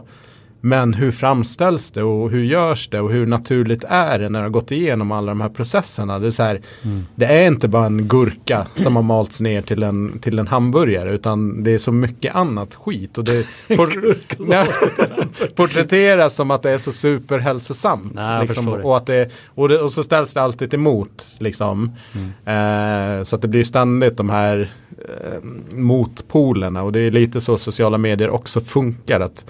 Men 0.64 0.94
hur 0.94 1.10
framställs 1.10 1.90
det 1.90 2.02
och 2.02 2.30
hur 2.30 2.44
görs 2.44 2.88
det 2.88 3.00
och 3.00 3.12
hur 3.12 3.26
naturligt 3.26 3.84
är 3.88 4.18
det 4.18 4.28
när 4.28 4.38
det 4.38 4.44
har 4.44 4.50
gått 4.50 4.70
igenom 4.70 5.12
alla 5.12 5.26
de 5.26 5.40
här 5.40 5.48
processerna. 5.48 6.18
Det 6.18 6.26
är, 6.26 6.30
så 6.30 6.42
här, 6.42 6.60
mm. 6.82 7.06
det 7.14 7.24
är 7.24 7.46
inte 7.46 7.68
bara 7.68 7.86
en 7.86 8.08
gurka 8.08 8.66
som 8.74 8.96
har 8.96 9.02
malts 9.02 9.40
ner 9.40 9.62
till 9.62 9.82
en, 9.82 10.18
till 10.18 10.38
en 10.38 10.46
hamburgare 10.46 11.12
utan 11.14 11.64
det 11.64 11.70
är 11.70 11.78
så 11.78 11.92
mycket 11.92 12.34
annat 12.34 12.74
skit. 12.74 13.18
Och 13.18 13.24
det 13.24 13.46
porträtteras 15.54 16.34
som 16.34 16.50
att 16.50 16.62
det 16.62 16.70
är 16.70 16.78
så 16.78 16.92
superhälsosamt. 16.92 18.14
Nej, 18.14 18.46
liksom, 18.46 18.68
och, 18.68 18.96
att 18.96 19.06
det, 19.06 19.30
och, 19.54 19.68
det, 19.68 19.78
och 19.78 19.92
så 19.92 20.02
ställs 20.02 20.34
det 20.34 20.42
alltid 20.42 20.74
emot. 20.74 21.26
Liksom. 21.38 21.92
Mm. 22.14 23.18
Eh, 23.18 23.22
så 23.22 23.36
att 23.36 23.42
det 23.42 23.48
blir 23.48 23.64
ständigt 23.64 24.16
de 24.16 24.30
här 24.30 24.70
eh, 24.98 25.42
motpolerna 25.74 26.82
och 26.82 26.92
det 26.92 27.00
är 27.00 27.10
lite 27.10 27.40
så 27.40 27.58
sociala 27.58 27.98
medier 27.98 28.30
också 28.30 28.60
funkar. 28.60 29.20
att 29.20 29.44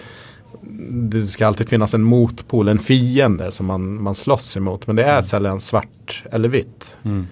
det 0.90 1.26
ska 1.26 1.46
alltid 1.46 1.68
finnas 1.68 1.94
en 1.94 2.02
motpol, 2.02 2.68
en 2.68 2.78
fiende 2.78 3.52
som 3.52 3.66
man, 3.66 4.02
man 4.02 4.14
slåss 4.14 4.56
emot. 4.56 4.86
Men 4.86 4.96
det 4.96 5.04
är 5.04 5.12
mm. 5.12 5.22
sällan 5.22 5.60
svart 5.60 6.24
eller 6.30 6.48
vitt. 6.48 6.96
Mm. 7.04 7.26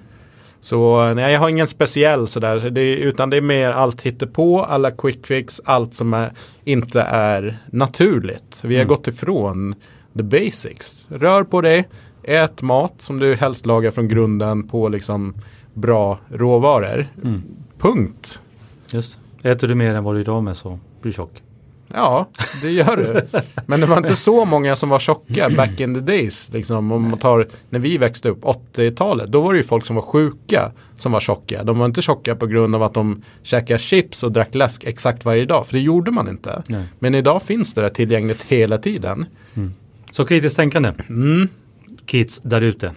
Så 0.60 1.14
nej, 1.14 1.32
jag 1.32 1.40
har 1.40 1.48
ingen 1.48 1.66
speciell 1.66 2.28
sådär. 2.28 2.70
Det, 2.70 2.94
utan 2.94 3.30
det 3.30 3.36
är 3.36 3.40
mer 3.40 3.70
allt 3.70 4.32
på, 4.32 4.64
alla 4.64 4.90
quick 4.90 5.26
fix, 5.26 5.60
allt 5.64 5.94
som 5.94 6.14
är, 6.14 6.32
inte 6.64 7.00
är 7.02 7.58
naturligt. 7.66 8.60
Vi 8.62 8.74
har 8.74 8.82
mm. 8.82 8.88
gått 8.88 9.08
ifrån 9.08 9.74
the 10.16 10.22
basics. 10.22 11.04
Rör 11.08 11.44
på 11.44 11.60
dig, 11.60 11.88
ät 12.22 12.62
mat 12.62 12.94
som 12.98 13.18
du 13.18 13.34
helst 13.34 13.66
lagar 13.66 13.90
från 13.90 14.08
grunden 14.08 14.68
på 14.68 14.88
liksom 14.88 15.34
bra 15.74 16.18
råvaror. 16.28 17.06
Mm. 17.24 17.42
Punkt. 17.78 18.40
Just 18.92 19.18
Äter 19.42 19.68
du 19.68 19.74
mer 19.74 19.94
än 19.94 20.04
vad 20.04 20.14
du 20.14 20.20
idag 20.20 20.42
med 20.42 20.56
så 20.56 20.68
blir 20.68 20.80
du 21.02 21.12
tjock. 21.12 21.42
Ja, 21.94 22.28
det 22.62 22.70
gör 22.70 22.96
det. 22.96 23.42
Men 23.66 23.80
det 23.80 23.86
var 23.86 23.96
inte 23.96 24.16
så 24.16 24.44
många 24.44 24.76
som 24.76 24.88
var 24.88 24.98
tjocka 24.98 25.50
back 25.50 25.80
in 25.80 25.94
the 25.94 26.00
days. 26.00 26.50
Liksom, 26.52 26.92
om 26.92 27.08
man 27.08 27.18
tar 27.18 27.48
när 27.70 27.78
vi 27.78 27.98
växte 27.98 28.28
upp, 28.28 28.44
80-talet. 28.44 29.32
Då 29.32 29.40
var 29.40 29.52
det 29.52 29.56
ju 29.56 29.64
folk 29.64 29.86
som 29.86 29.96
var 29.96 30.02
sjuka 30.02 30.72
som 30.96 31.12
var 31.12 31.20
tjocka. 31.20 31.64
De 31.64 31.78
var 31.78 31.86
inte 31.86 32.02
tjocka 32.02 32.36
på 32.36 32.46
grund 32.46 32.74
av 32.74 32.82
att 32.82 32.94
de 32.94 33.22
käkade 33.42 33.78
chips 33.78 34.22
och 34.22 34.32
drack 34.32 34.54
läsk 34.54 34.84
exakt 34.84 35.24
varje 35.24 35.44
dag. 35.44 35.66
För 35.66 35.74
det 35.74 35.80
gjorde 35.80 36.10
man 36.10 36.28
inte. 36.28 36.62
Nej. 36.66 36.84
Men 36.98 37.14
idag 37.14 37.42
finns 37.42 37.74
det 37.74 37.80
där 37.80 37.90
tillgängligt 37.90 38.42
hela 38.42 38.78
tiden. 38.78 39.26
Mm. 39.54 39.74
Så 40.10 40.26
kritiskt 40.26 40.56
tänkande. 40.56 40.92
Mm. 41.08 41.48
Kids 42.06 42.40
där 42.40 42.60
ute. 42.60 42.92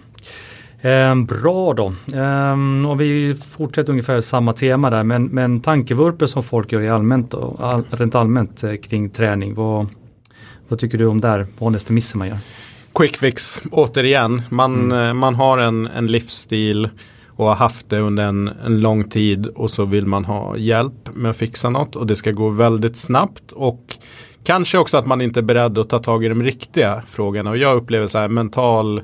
Eh, 0.84 1.14
bra 1.14 1.74
då. 1.74 1.92
Eh, 2.14 2.90
och 2.90 3.00
vi 3.00 3.34
fortsätter 3.34 3.90
ungefär 3.90 4.20
samma 4.20 4.52
tema 4.52 4.90
där 4.90 5.02
men, 5.02 5.24
men 5.24 5.60
tankevurper 5.60 6.26
som 6.26 6.42
folk 6.42 6.72
gör 6.72 6.80
i 6.80 6.88
allmänt 6.88 7.34
och 7.34 7.66
all, 7.68 7.84
rent 7.90 8.14
allmänt 8.14 8.64
eh, 8.64 8.74
kring 8.74 9.10
träning. 9.10 9.54
Vad, 9.54 9.86
vad 10.68 10.78
tycker 10.78 10.98
du 10.98 11.06
om 11.06 11.20
där? 11.20 11.46
Vanligaste 11.58 11.92
missen 11.92 12.18
man 12.18 12.28
gör? 12.28 12.38
Quick 12.94 13.16
fix, 13.16 13.60
återigen. 13.70 14.42
Man, 14.48 14.74
mm. 14.74 15.08
Eh, 15.08 15.14
man 15.14 15.34
har 15.34 15.58
en, 15.58 15.86
en 15.86 16.06
livsstil 16.06 16.88
och 17.28 17.46
har 17.46 17.54
haft 17.54 17.90
det 17.90 17.98
under 17.98 18.24
en, 18.24 18.50
en 18.66 18.80
lång 18.80 19.04
tid 19.04 19.46
och 19.46 19.70
så 19.70 19.84
vill 19.84 20.06
man 20.06 20.24
ha 20.24 20.56
hjälp 20.56 21.08
med 21.14 21.30
att 21.30 21.36
fixa 21.36 21.70
något 21.70 21.96
och 21.96 22.06
det 22.06 22.16
ska 22.16 22.30
gå 22.30 22.48
väldigt 22.48 22.96
snabbt 22.96 23.52
och 23.52 23.96
kanske 24.44 24.78
också 24.78 24.96
att 24.96 25.06
man 25.06 25.20
inte 25.20 25.40
är 25.40 25.42
beredd 25.42 25.78
att 25.78 25.88
ta 25.88 25.98
tag 25.98 26.24
i 26.24 26.28
de 26.28 26.42
riktiga 26.42 27.02
frågorna 27.08 27.50
och 27.50 27.56
jag 27.56 27.76
upplever 27.76 28.06
så 28.06 28.18
här 28.18 28.28
mental 28.28 29.02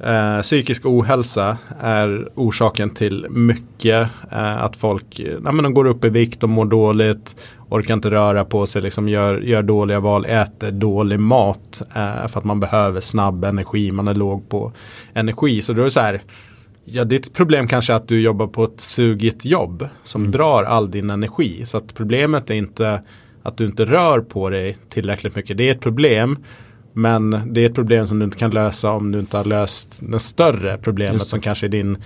Eh, 0.00 0.40
psykisk 0.42 0.86
ohälsa 0.86 1.58
är 1.80 2.28
orsaken 2.34 2.90
till 2.90 3.26
mycket. 3.30 4.08
Eh, 4.30 4.62
att 4.64 4.76
folk 4.76 5.20
eh, 5.20 5.40
men 5.40 5.62
de 5.62 5.74
går 5.74 5.86
upp 5.86 6.04
i 6.04 6.08
vikt 6.08 6.42
och 6.42 6.48
mår 6.48 6.64
dåligt. 6.64 7.36
Orkar 7.68 7.94
inte 7.94 8.10
röra 8.10 8.44
på 8.44 8.66
sig, 8.66 8.82
liksom 8.82 9.08
gör, 9.08 9.40
gör 9.40 9.62
dåliga 9.62 10.00
val, 10.00 10.26
äter 10.26 10.70
dålig 10.70 11.20
mat. 11.20 11.82
Eh, 11.94 12.26
för 12.28 12.38
att 12.38 12.44
man 12.44 12.60
behöver 12.60 13.00
snabb 13.00 13.44
energi, 13.44 13.92
man 13.92 14.08
är 14.08 14.14
låg 14.14 14.48
på 14.48 14.72
energi. 15.14 15.62
Så 15.62 15.72
då 15.72 15.80
är 15.80 15.84
det 15.84 15.90
så 15.90 16.00
här. 16.00 16.20
Ja, 16.84 17.04
ditt 17.04 17.34
problem 17.34 17.66
kanske 17.66 17.92
är 17.92 17.96
att 17.96 18.08
du 18.08 18.20
jobbar 18.20 18.46
på 18.46 18.64
ett 18.64 18.80
sugigt 18.80 19.44
jobb 19.44 19.88
som 20.02 20.20
mm. 20.20 20.32
drar 20.32 20.64
all 20.64 20.90
din 20.90 21.10
energi. 21.10 21.66
Så 21.66 21.78
att 21.78 21.94
problemet 21.94 22.50
är 22.50 22.54
inte 22.54 23.02
att 23.42 23.56
du 23.56 23.64
inte 23.64 23.84
rör 23.84 24.20
på 24.20 24.50
dig 24.50 24.76
tillräckligt 24.88 25.36
mycket. 25.36 25.56
Det 25.56 25.68
är 25.68 25.74
ett 25.74 25.80
problem. 25.80 26.38
Men 26.96 27.42
det 27.46 27.60
är 27.60 27.66
ett 27.66 27.74
problem 27.74 28.06
som 28.06 28.18
du 28.18 28.24
inte 28.24 28.38
kan 28.38 28.50
lösa 28.50 28.90
om 28.90 29.12
du 29.12 29.18
inte 29.18 29.36
har 29.36 29.44
löst 29.44 30.00
det 30.00 30.20
större 30.20 30.78
problemet 30.78 31.26
som 31.26 31.40
kanske 31.40 31.66
är 31.66 31.68
din 31.68 31.98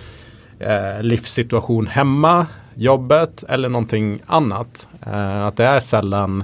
eh, 0.59 1.01
livssituation 1.01 1.87
hemma, 1.87 2.47
jobbet 2.75 3.43
eller 3.47 3.69
någonting 3.69 4.19
annat. 4.25 4.87
Eh, 5.05 5.45
att 5.45 5.57
det 5.57 5.65
är 5.65 5.79
sällan 5.79 6.43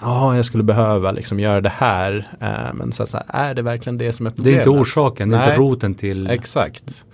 ja, 0.00 0.30
oh, 0.30 0.36
jag 0.36 0.44
skulle 0.44 0.64
behöva 0.64 1.12
liksom 1.12 1.40
göra 1.40 1.60
det 1.60 1.72
här. 1.76 2.28
Eh, 2.40 2.74
men 2.74 2.92
så, 2.92 3.06
så 3.06 3.16
här, 3.16 3.48
är 3.50 3.54
det 3.54 3.62
verkligen 3.62 3.98
det 3.98 4.12
som 4.12 4.26
är 4.26 4.30
problemet? 4.30 4.64
Det 4.64 4.70
är 4.70 4.72
inte 4.72 4.80
orsaken, 4.82 5.30
det 5.30 5.36
är 5.36 5.50
inte 5.50 5.56
roten 5.56 5.94
till. 5.94 6.26
Exakt. 6.26 7.04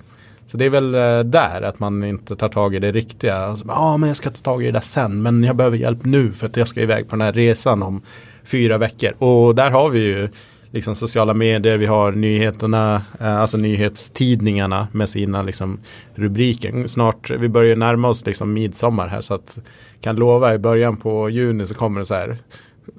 Så 0.47 0.57
det 0.57 0.65
är 0.65 0.71
väl 0.71 0.95
eh, 0.95 1.21
där 1.21 1.63
att 1.63 1.79
man 1.79 2.05
inte 2.05 2.37
tar 2.37 2.49
tag 2.49 2.75
i 2.75 2.79
det 2.79 2.93
riktiga. 2.93 3.57
Ja, 3.67 3.75
ah, 3.75 3.97
men 3.97 4.09
jag 4.09 4.17
ska 4.17 4.31
ta 4.31 4.41
tag 4.43 4.63
i 4.63 4.67
det 4.67 4.73
där 4.73 4.81
sen, 4.81 5.23
men 5.23 5.45
jag 5.45 5.57
behöver 5.57 5.77
hjälp 5.77 6.05
nu 6.05 6.33
för 6.33 6.47
att 6.47 6.57
jag 6.57 6.69
ska 6.69 6.81
iväg 6.81 7.09
på 7.09 7.17
den 7.17 7.21
här 7.21 7.33
resan 7.33 7.83
om 7.83 8.03
fyra 8.51 8.79
veckor. 8.79 9.13
Och 9.19 9.55
där 9.55 9.71
har 9.71 9.91
vi 9.91 10.01
ju 10.01 10.29
liksom 10.71 10.97
sociala 10.97 11.35
medier, 11.35 11.77
vi 11.77 11.87
har 11.87 12.13
nyheterna, 12.13 13.03
eh, 13.21 13.37
alltså 13.37 13.59
nyhetstidningarna 13.59 14.89
med 14.93 15.09
sina 15.09 15.43
liksom 15.43 15.79
rubriker. 16.15 16.87
Snart, 16.87 17.31
vi 17.31 17.49
börjar 17.49 17.77
närma 17.77 18.09
oss 18.09 18.27
liksom 18.27 18.53
midsommar 18.53 19.09
här 19.09 19.21
så 19.21 19.35
att 19.35 19.59
kan 20.01 20.17
lova 20.17 20.55
i 20.55 20.59
början 20.59 20.97
på 20.97 21.31
juni 21.31 21.67
så 21.67 21.75
kommer 21.75 22.01
det 22.01 22.07
så 22.07 22.15
här 22.15 22.39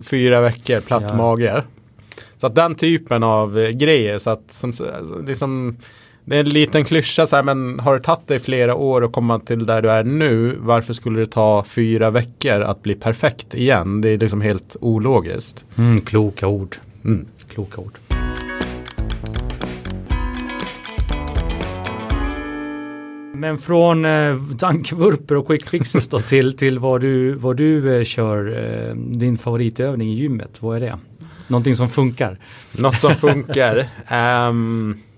fyra 0.04 0.42
veckor 0.42 0.80
platt 0.80 1.04
ja. 1.08 1.16
mage. 1.16 1.64
Så 2.38 2.48
att 2.48 2.56
den 2.56 2.76
typen 2.76 3.24
av 3.24 3.60
eh, 3.60 3.70
grejer 3.70 4.20
så 4.20 4.30
att 4.30 4.52
som, 4.52 4.72
liksom 5.28 5.78
det 6.32 6.38
är 6.38 6.40
en 6.40 6.50
liten 6.50 6.86
klyscha 6.86 7.28
så 7.28 7.36
här, 7.36 7.44
men 7.44 7.80
har 7.80 7.94
det 7.94 8.00
tagit 8.00 8.28
dig 8.28 8.40
flera 8.40 8.76
år 8.76 9.06
att 9.06 9.12
komma 9.12 9.40
till 9.40 9.66
där 9.66 9.82
du 9.82 9.92
är 9.92 10.04
nu, 10.04 10.58
varför 10.60 10.94
skulle 10.94 11.20
det 11.20 11.28
ta 11.28 11.64
fyra 11.64 12.10
veckor 12.10 12.62
att 12.62 12.84
bli 12.84 12.96
perfekt 12.96 13.54
igen? 13.54 14.02
Det 14.02 14.10
är 14.10 14.18
liksom 14.18 14.42
helt 14.42 14.76
ologiskt. 14.82 15.66
Mm, 15.76 16.02
kloka 16.02 16.48
ord. 16.48 16.78
Mm. 17.06 17.26
Kloka 17.54 17.82
ord. 17.82 17.98
Men 23.34 23.58
från 23.58 24.06
eh, 24.06 24.36
dankvurper 24.36 25.38
och 25.38 25.48
quick 25.48 25.66
fixes 25.66 26.10
då 26.10 26.20
till, 26.20 26.58
till 26.58 26.80
vad 26.80 27.02
du, 27.02 27.34
vad 27.34 27.58
du 27.58 27.98
eh, 27.98 28.04
kör, 28.04 28.48
eh, 28.48 28.96
din 28.96 29.38
favoritövning 29.38 30.10
i 30.10 30.14
gymmet, 30.14 30.58
vad 30.60 30.78
är 30.78 30.82
det? 30.82 31.00
Någonting 31.48 31.76
som 31.76 31.90
funkar? 31.90 32.40
Något 32.72 33.00
som 33.00 33.16
funkar? 33.16 33.88
um, 34.50 34.98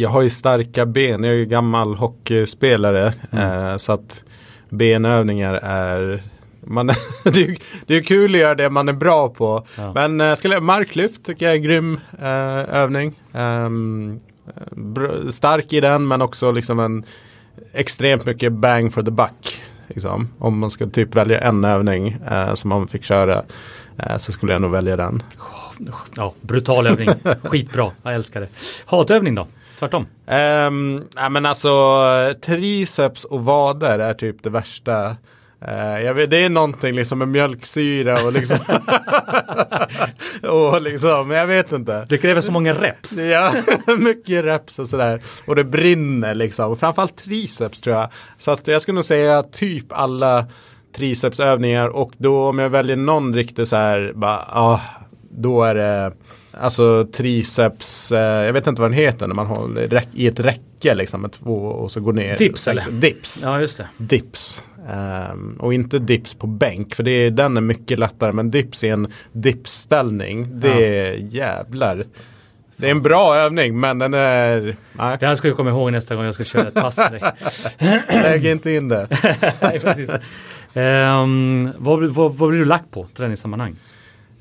Jag 0.00 0.10
har 0.10 0.22
ju 0.22 0.30
starka 0.30 0.86
ben, 0.86 1.24
jag 1.24 1.32
är 1.32 1.38
ju 1.38 1.46
gammal 1.46 1.94
hockeyspelare. 1.94 3.12
Mm. 3.30 3.68
Eh, 3.68 3.76
så 3.76 3.92
att 3.92 4.24
benövningar 4.68 5.54
är 5.54 6.22
man, 6.60 6.86
det, 7.24 7.42
är, 7.42 7.56
det 7.86 7.96
är 7.96 8.02
kul 8.02 8.34
att 8.34 8.40
göra 8.40 8.54
det 8.54 8.70
man 8.70 8.88
är 8.88 8.92
bra 8.92 9.28
på. 9.28 9.66
Ja. 9.76 9.92
Men 9.94 10.20
eh, 10.20 10.34
skulle, 10.34 10.60
marklyft 10.60 11.24
tycker 11.24 11.46
jag 11.46 11.52
är 11.52 11.56
en 11.56 11.62
grym 11.62 12.00
eh, 12.18 12.74
övning. 12.76 13.14
Um, 13.32 14.20
stark 15.30 15.72
i 15.72 15.80
den 15.80 16.08
men 16.08 16.22
också 16.22 16.52
liksom 16.52 16.80
en 16.80 17.04
extremt 17.72 18.26
mycket 18.26 18.52
bang 18.52 18.92
for 18.92 19.02
the 19.02 19.10
buck. 19.10 19.62
Liksom. 19.86 20.28
Om 20.38 20.58
man 20.58 20.70
ska 20.70 20.86
typ 20.86 21.14
välja 21.14 21.40
en 21.40 21.64
övning 21.64 22.16
eh, 22.30 22.54
som 22.54 22.68
man 22.68 22.88
fick 22.88 23.04
köra 23.04 23.42
eh, 23.98 24.16
så 24.16 24.32
skulle 24.32 24.52
jag 24.52 24.62
nog 24.62 24.70
välja 24.70 24.96
den. 24.96 25.22
Ja, 26.14 26.34
brutal 26.40 26.86
övning. 26.86 27.08
Skitbra, 27.42 27.90
jag 28.02 28.14
älskar 28.14 28.40
det. 28.40 28.48
Hatövning 28.84 29.34
då? 29.34 29.46
Tvärtom? 29.80 30.06
Um, 30.26 31.04
ja, 31.16 31.28
men 31.28 31.46
alltså 31.46 32.34
triceps 32.42 33.24
och 33.24 33.44
vader 33.44 33.98
är 33.98 34.14
typ 34.14 34.42
det 34.42 34.50
värsta. 34.50 35.16
Uh, 35.68 36.12
vet, 36.12 36.30
det 36.30 36.44
är 36.44 36.48
någonting 36.48 36.94
liksom 36.94 37.18
med 37.18 37.28
mjölksyra 37.28 38.26
och 38.26 38.32
liksom 38.32 38.58
och 40.50 40.82
liksom, 40.82 41.30
jag 41.30 41.46
vet 41.46 41.72
inte. 41.72 42.06
Det 42.08 42.18
kräver 42.18 42.40
så 42.40 42.52
många 42.52 42.72
reps. 42.72 43.26
ja, 43.26 43.52
mycket 43.98 44.44
reps 44.44 44.78
och 44.78 44.88
sådär. 44.88 45.22
Och 45.46 45.56
det 45.56 45.64
brinner 45.64 46.34
liksom. 46.34 46.72
Och 46.72 46.80
framförallt 46.80 47.16
triceps 47.16 47.80
tror 47.80 47.96
jag. 47.96 48.10
Så 48.38 48.50
att 48.50 48.68
jag 48.68 48.82
skulle 48.82 48.94
nog 48.94 49.04
säga 49.04 49.42
typ 49.42 49.92
alla 49.92 50.46
tricepsövningar 50.96 51.88
och 51.88 52.12
då 52.18 52.48
om 52.48 52.58
jag 52.58 52.70
väljer 52.70 52.96
någon 52.96 53.34
riktigt 53.34 53.68
så 53.68 53.76
här, 53.76 54.12
bara, 54.14 54.38
ah, 54.48 54.80
då 55.30 55.64
är 55.64 55.74
det 55.74 56.12
Alltså 56.52 57.06
triceps, 57.12 58.12
eh, 58.12 58.18
jag 58.18 58.52
vet 58.52 58.66
inte 58.66 58.82
vad 58.82 58.90
den 58.90 58.98
heter 58.98 59.26
när 59.26 59.34
man 59.34 59.46
håller 59.46 60.04
i 60.14 60.26
ett 60.26 60.40
räcke 60.40 60.94
liksom 60.94 61.22
med 61.22 61.32
två 61.32 61.54
och 61.54 61.90
så 61.90 62.00
går 62.00 62.12
ner. 62.12 62.36
Dips 62.36 62.68
eller? 62.68 62.90
Dips. 62.90 63.42
Ja 63.44 63.60
just 63.60 63.78
det. 63.78 63.86
Dips. 63.96 64.62
Um, 65.32 65.56
och 65.60 65.74
inte 65.74 65.98
dips 65.98 66.34
på 66.34 66.46
bänk 66.46 66.94
för 66.94 67.02
det 67.02 67.10
är, 67.10 67.30
den 67.30 67.56
är 67.56 67.60
mycket 67.60 67.98
lättare 67.98 68.32
men 68.32 68.50
dips 68.50 68.84
i 68.84 68.88
en 68.88 69.12
dipsställning 69.32 70.60
det 70.60 70.68
ja. 70.68 70.80
är 70.80 71.12
jävlar. 71.12 72.06
Det 72.76 72.86
är 72.86 72.90
en 72.90 73.02
bra 73.02 73.36
övning 73.36 73.80
men 73.80 73.98
den 73.98 74.14
är... 74.14 74.76
Nej. 74.92 75.16
Det 75.20 75.26
här 75.26 75.34
ska 75.34 75.48
jag 75.48 75.56
komma 75.56 75.70
ihåg 75.70 75.92
nästa 75.92 76.14
gång 76.14 76.24
jag 76.24 76.34
ska 76.34 76.44
köra 76.44 76.68
ett 76.68 76.74
pass 76.74 76.98
med 76.98 77.12
dig. 77.12 77.22
Lägg 78.22 78.46
inte 78.46 78.70
in 78.70 78.88
det. 78.88 79.08
nej, 79.62 79.80
precis. 79.80 80.10
Um, 80.74 81.72
vad, 81.78 82.04
vad, 82.04 82.34
vad 82.34 82.48
blir 82.48 82.58
du 82.58 82.64
lack 82.64 82.90
på 82.90 83.06
träningssammanhang? 83.16 83.76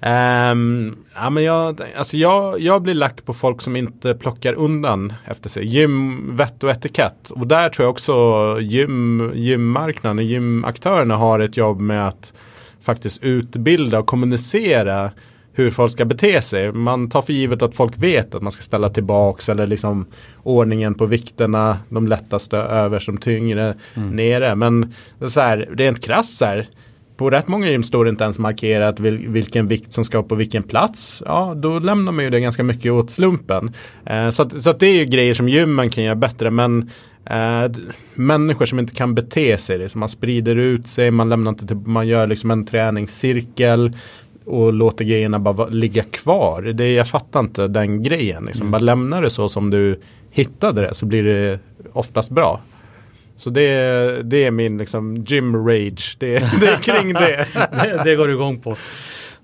Um, 0.01 0.95
ja, 1.15 1.29
men 1.29 1.43
jag, 1.43 1.81
alltså 1.97 2.17
jag, 2.17 2.59
jag 2.59 2.81
blir 2.81 2.93
lack 2.93 3.25
på 3.25 3.33
folk 3.33 3.61
som 3.61 3.75
inte 3.75 4.13
plockar 4.13 4.53
undan 4.53 5.13
efter 5.25 5.49
sig. 5.49 5.65
Gym, 5.65 6.35
vett 6.35 6.63
och 6.63 6.69
etikett. 6.69 7.29
Och 7.29 7.47
där 7.47 7.69
tror 7.69 7.83
jag 7.83 7.91
också 7.91 8.57
gym, 8.61 9.31
gymmarknaden, 9.35 10.27
gymaktörerna 10.27 11.15
har 11.15 11.39
ett 11.39 11.57
jobb 11.57 11.81
med 11.81 12.07
att 12.07 12.33
faktiskt 12.81 13.23
utbilda 13.23 13.99
och 13.99 14.07
kommunicera 14.07 15.11
hur 15.53 15.71
folk 15.71 15.91
ska 15.91 16.05
bete 16.05 16.41
sig. 16.41 16.71
Man 16.71 17.09
tar 17.09 17.21
för 17.21 17.33
givet 17.33 17.61
att 17.61 17.75
folk 17.75 17.97
vet 17.97 18.35
att 18.35 18.41
man 18.41 18.51
ska 18.51 18.63
ställa 18.63 18.89
tillbaks 18.89 19.49
eller 19.49 19.67
liksom 19.67 20.05
ordningen 20.43 20.95
på 20.95 21.05
vikterna, 21.05 21.77
de 21.89 22.07
lättaste 22.07 22.57
över 22.57 22.99
som 22.99 23.17
tyngre 23.17 23.73
mm. 23.93 24.09
nere. 24.09 24.55
Men 24.55 24.93
så 25.27 25.41
här, 25.41 25.69
rent 25.71 26.03
krasst 26.03 26.37
så 26.37 26.45
här, 26.45 26.67
på 27.20 27.30
rätt 27.30 27.47
många 27.47 27.70
gym 27.70 27.84
står 27.84 28.05
det 28.05 28.09
inte 28.09 28.24
ens 28.24 28.39
markerat 28.39 28.99
vilken 28.99 29.67
vikt 29.67 29.93
som 29.93 30.03
ska 30.03 30.24
på 30.24 30.36
vilken 30.36 30.63
plats. 30.63 31.24
Ja, 31.26 31.53
då 31.57 31.80
lämnar 31.80 32.11
man 32.11 32.24
ju 32.24 32.30
det 32.30 32.39
ganska 32.39 32.63
mycket 32.63 32.91
åt 32.91 33.11
slumpen. 33.11 33.74
Eh, 34.05 34.30
så 34.30 34.41
att, 34.41 34.61
så 34.61 34.70
att 34.70 34.80
det 34.80 34.88
är 34.88 34.93
ju 34.93 35.05
grejer 35.05 35.34
som 35.34 35.49
gymmen 35.49 35.89
kan 35.89 36.03
göra 36.03 36.15
bättre. 36.15 36.51
Men 36.51 36.89
eh, 37.26 37.72
människor 38.13 38.65
som 38.65 38.80
inte 38.80 38.95
kan 38.95 39.15
bete 39.15 39.57
sig, 39.57 39.78
det 39.78 39.95
man 39.95 40.09
sprider 40.09 40.55
ut 40.55 40.88
sig, 40.88 41.11
man 41.11 41.30
lämnar 41.30 41.49
inte 41.49 41.67
till, 41.67 41.78
man 41.78 42.07
gör 42.07 42.28
liksom 42.28 42.51
en 42.51 42.65
träningscirkel 42.65 43.97
och 44.45 44.74
låter 44.74 45.05
grejerna 45.05 45.39
bara 45.39 45.67
ligga 45.67 46.03
kvar. 46.03 46.61
Det, 46.61 46.93
jag 46.93 47.07
fattar 47.07 47.39
inte 47.39 47.67
den 47.67 48.03
grejen. 48.03 48.45
Liksom. 48.45 48.61
Mm. 48.61 48.72
Bara 48.72 48.80
lämna 48.80 49.22
det 49.22 49.30
så 49.30 49.49
som 49.49 49.70
du 49.70 49.99
hittade 50.32 50.82
det 50.82 50.93
så 50.93 51.05
blir 51.05 51.24
det 51.24 51.59
oftast 51.93 52.30
bra. 52.30 52.59
Så 53.39 53.49
det, 53.49 54.23
det 54.23 54.45
är 54.45 54.51
min 54.51 54.77
liksom 54.77 55.15
gym 55.27 55.67
rage. 55.67 56.15
Det, 56.19 56.39
det 56.59 56.67
är 56.67 56.77
kring 56.77 57.13
det. 57.13 57.45
det. 57.53 58.01
det. 58.03 58.15
går 58.15 58.27
du 58.27 58.33
igång 58.33 58.59
på. 58.59 58.75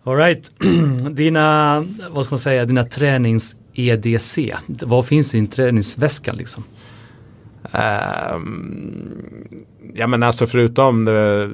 Alright, 0.03 0.51
dina, 1.11 1.85
vad 2.09 2.25
ska 2.25 2.33
man 2.33 2.39
säga, 2.39 2.65
dina 2.65 2.83
tränings-EDC. 2.83 4.55
Vad 4.67 5.05
finns 5.05 5.35
i 5.35 5.37
din 5.37 5.47
träningsväska 5.47 6.33
liksom? 6.33 6.63
Um, 7.71 9.65
ja 9.93 10.07
men 10.07 10.23
alltså 10.23 10.47
förutom 10.47 11.05
det, 11.05 11.47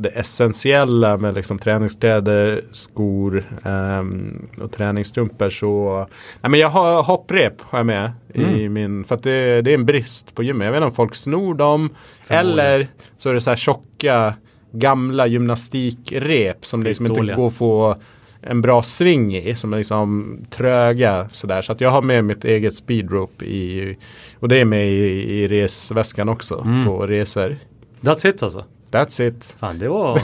det 0.00 0.08
essentiella 0.08 1.16
med 1.16 1.34
liksom 1.34 1.58
träningskläder, 1.58 2.64
skor 2.70 3.44
um, 3.64 4.48
och 4.60 4.72
träningsstrumpor 4.72 5.48
så 5.48 6.06
nej 6.40 6.50
men 6.50 6.60
jag 6.60 6.68
har 6.68 7.02
hopprep 7.02 7.54
har 7.60 7.78
jag 7.78 7.86
med 7.86 8.12
mm. 8.34 8.54
i 8.54 8.68
min 8.68 9.04
för 9.04 9.14
att 9.14 9.22
det, 9.22 9.62
det, 9.62 9.70
är 9.70 9.74
en 9.74 9.86
brist 9.86 10.34
på 10.34 10.42
gymmet. 10.42 10.64
Jag 10.64 10.72
vet 10.72 10.78
inte 10.78 10.86
om 10.86 10.94
folk 10.94 11.14
snor 11.14 11.54
dem 11.54 11.90
eller 12.28 12.86
så 13.18 13.30
är 13.30 13.34
det 13.34 13.40
så 13.40 13.50
här 13.50 13.56
tjocka 13.56 14.34
gamla 14.72 15.26
gymnastikrep 15.26 16.66
som 16.66 16.82
liksom 16.82 17.06
inte 17.06 17.34
går 17.34 17.46
att 17.46 17.54
få 17.54 17.96
en 18.42 18.60
bra 18.62 18.82
sving 18.82 19.36
i 19.36 19.54
som 19.54 19.72
är 19.72 19.78
liksom 19.78 20.38
tröga 20.50 21.28
sådär. 21.30 21.62
Så 21.62 21.72
att 21.72 21.80
jag 21.80 21.90
har 21.90 22.02
med 22.02 22.24
mitt 22.24 22.44
eget 22.44 22.76
speedrope 22.76 23.44
i 23.44 23.96
och 24.40 24.48
det 24.48 24.56
är 24.56 24.64
med 24.64 24.88
i, 24.90 25.32
i 25.42 25.48
resväskan 25.48 26.28
också 26.28 26.60
Mm. 26.60 26.84
på 26.86 27.06
resor. 27.06 27.56
That's 28.00 28.26
it 28.28 28.42
alltså. 28.42 28.64
That's 28.90 29.22
it. 29.28 29.56
Fan, 29.58 29.78
det 29.78 29.88
var... 29.88 30.20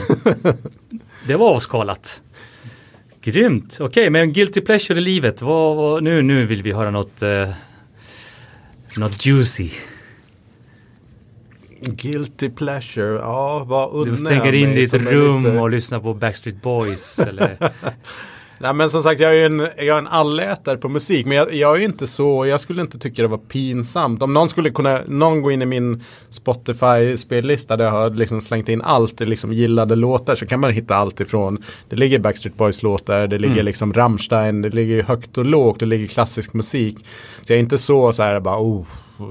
det 1.27 1.35
var 1.35 1.49
avskalat. 1.49 2.21
Grymt. 3.21 3.77
Okej, 3.81 4.09
men 4.09 4.33
guilty 4.33 4.61
pleasure 4.61 4.97
i 4.99 5.01
livet. 5.01 5.41
Vad, 5.41 5.75
vad, 5.75 6.03
nu, 6.03 6.21
nu 6.21 6.45
vill 6.45 6.63
vi 6.63 6.71
höra 6.71 6.91
något... 6.91 7.21
Eh, 7.21 7.49
något 8.97 9.25
juicy. 9.25 9.69
Guilty 11.81 12.49
pleasure, 12.49 13.15
ja 13.19 13.63
vad 13.67 13.91
unnar 13.91 14.05
Du 14.05 14.17
stänger 14.17 14.55
in 14.55 14.69
är 14.69 14.99
rum 14.99 15.43
lite- 15.45 15.59
och 15.59 15.69
lyssnar 15.69 15.99
på 15.99 16.13
Backstreet 16.13 16.61
Boys 16.61 17.19
eller... 17.19 17.57
Nej 18.59 18.73
men 18.73 18.89
som 18.89 19.03
sagt 19.03 19.21
jag 19.21 19.31
är 19.31 19.35
ju 19.35 19.45
en, 19.45 19.59
jag 19.59 19.87
är 19.87 19.97
en 19.97 20.07
allätare 20.07 20.77
på 20.77 20.89
musik 20.89 21.25
men 21.25 21.37
jag, 21.37 21.53
jag 21.53 21.77
är 21.77 21.85
inte 21.85 22.07
så, 22.07 22.45
jag 22.45 22.61
skulle 22.61 22.81
inte 22.81 22.99
tycka 22.99 23.21
det 23.21 23.27
var 23.27 23.37
pinsamt. 23.37 24.21
Om 24.21 24.33
någon 24.33 24.49
skulle 24.49 24.69
kunna, 24.69 25.01
någon 25.07 25.41
gå 25.41 25.51
in 25.51 25.61
i 25.61 25.65
min 25.65 26.03
Spotify-spellista 26.29 27.77
där 27.77 27.85
jag 27.85 27.91
har 27.91 28.09
liksom 28.09 28.41
slängt 28.41 28.69
in 28.69 28.81
allt 28.81 29.19
liksom 29.19 29.53
gillade 29.53 29.95
låtar 29.95 30.35
så 30.35 30.45
kan 30.45 30.59
man 30.59 30.71
hitta 30.71 30.95
allt 30.95 31.19
ifrån 31.19 31.63
Det 31.89 31.95
ligger 31.95 32.19
Backstreet 32.19 32.57
Boys 32.57 32.83
låtar, 32.83 33.27
det 33.27 33.37
ligger 33.37 33.63
liksom 33.63 33.93
Rammstein, 33.93 34.61
det 34.61 34.69
ligger 34.69 35.03
högt 35.03 35.37
och 35.37 35.45
lågt, 35.45 35.79
det 35.79 35.85
ligger 35.85 36.07
klassisk 36.07 36.53
musik. 36.53 37.05
Så 37.41 37.53
jag 37.53 37.57
är 37.57 37.63
inte 37.63 37.77
så 37.77 38.13
så 38.13 38.23
här 38.23 38.39
bara 38.39 38.57
oh, 38.59 38.85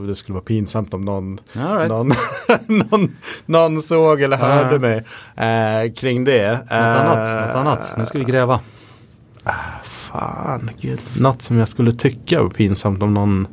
det 0.07 0.15
skulle 0.15 0.35
vara 0.35 0.45
pinsamt 0.45 0.95
om 0.95 1.01
någon, 1.01 1.41
right. 1.53 1.89
någon, 1.89 2.13
någon, 2.91 3.17
någon 3.47 3.83
såg 3.83 4.23
eller 4.23 4.37
hörde 4.37 4.79
mig 4.79 5.05
eh, 5.37 5.93
kring 5.93 6.25
det. 6.25 6.53
Något 6.53 6.71
annat, 6.71 7.47
något 7.47 7.57
annat. 7.57 7.95
Nu 7.99 8.07
ska 8.07 8.19
vi 8.19 8.25
gräva. 8.25 8.61
Fan, 9.85 10.71
gud. 10.81 11.01
Något 11.21 11.43
som 11.43 11.59
jag 11.59 11.69
skulle 11.69 11.93
tycka 11.93 12.43
var 12.43 12.51
pinsamt 12.51 13.03
om 13.03 13.15
någon... 13.15 13.47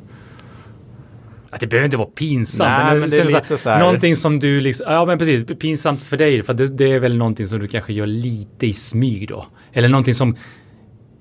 Att 1.49 1.59
det 1.59 1.67
behöver 1.67 1.85
inte 1.85 1.97
vara 1.97 2.07
pinsamt. 2.07 2.69
Nej, 2.85 2.99
men 2.99 3.09
det 3.09 3.17
är 3.17 3.25
så 3.25 3.35
lite 3.37 3.57
så 3.57 3.69
här- 3.69 3.79
Någonting 3.79 4.15
som 4.15 4.39
du 4.39 4.61
liksom, 4.61 4.85
ja 4.89 5.05
men 5.05 5.17
precis, 5.17 5.45
pinsamt 5.59 6.01
för 6.01 6.17
dig. 6.17 6.43
För 6.43 6.53
det, 6.53 6.67
det 6.67 6.91
är 6.91 6.99
väl 6.99 7.17
någonting 7.17 7.47
som 7.47 7.59
du 7.59 7.67
kanske 7.67 7.93
gör 7.93 8.05
lite 8.05 8.67
i 8.67 8.73
smyg 8.73 9.27
då. 9.27 9.45
Eller 9.73 9.89
någonting 9.89 10.13
som 10.13 10.35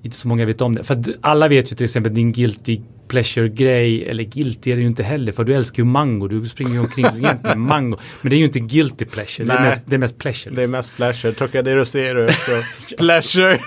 inte 0.01 0.17
så 0.17 0.27
många 0.27 0.45
vet 0.45 0.61
om 0.61 0.75
det. 0.75 0.83
För 0.83 1.03
alla 1.21 1.47
vet 1.47 1.71
ju 1.71 1.75
till 1.75 1.83
exempel 1.83 2.13
din 2.13 2.31
guilty 2.31 2.81
pleasure-grej, 3.07 4.09
eller 4.09 4.23
guilty 4.23 4.71
är 4.71 4.75
det 4.75 4.81
ju 4.81 4.87
inte 4.87 5.03
heller, 5.03 5.31
för 5.31 5.43
du 5.43 5.53
älskar 5.55 5.77
ju 5.83 5.85
mango, 5.85 6.27
du 6.27 6.45
springer 6.45 6.73
ju 6.73 6.79
omkring 6.79 7.21
med 7.21 7.57
mango. 7.57 7.97
Men 8.21 8.29
det 8.29 8.35
är 8.35 8.37
ju 8.37 8.45
inte 8.45 8.59
guilty 8.59 9.05
pleasure, 9.05 9.47
det 9.47 9.53
är, 9.53 9.61
mest, 9.61 9.81
det 9.85 9.95
är 9.95 9.99
mest 9.99 10.17
pleasure. 10.17 10.55
Det 10.55 10.63
är 10.63 10.67
mest 10.67 10.95
pleasure. 10.95 11.33
Trocadero 11.33 11.85
Zero 11.85 12.25
också. 12.25 12.51
pleasure. 12.97 13.59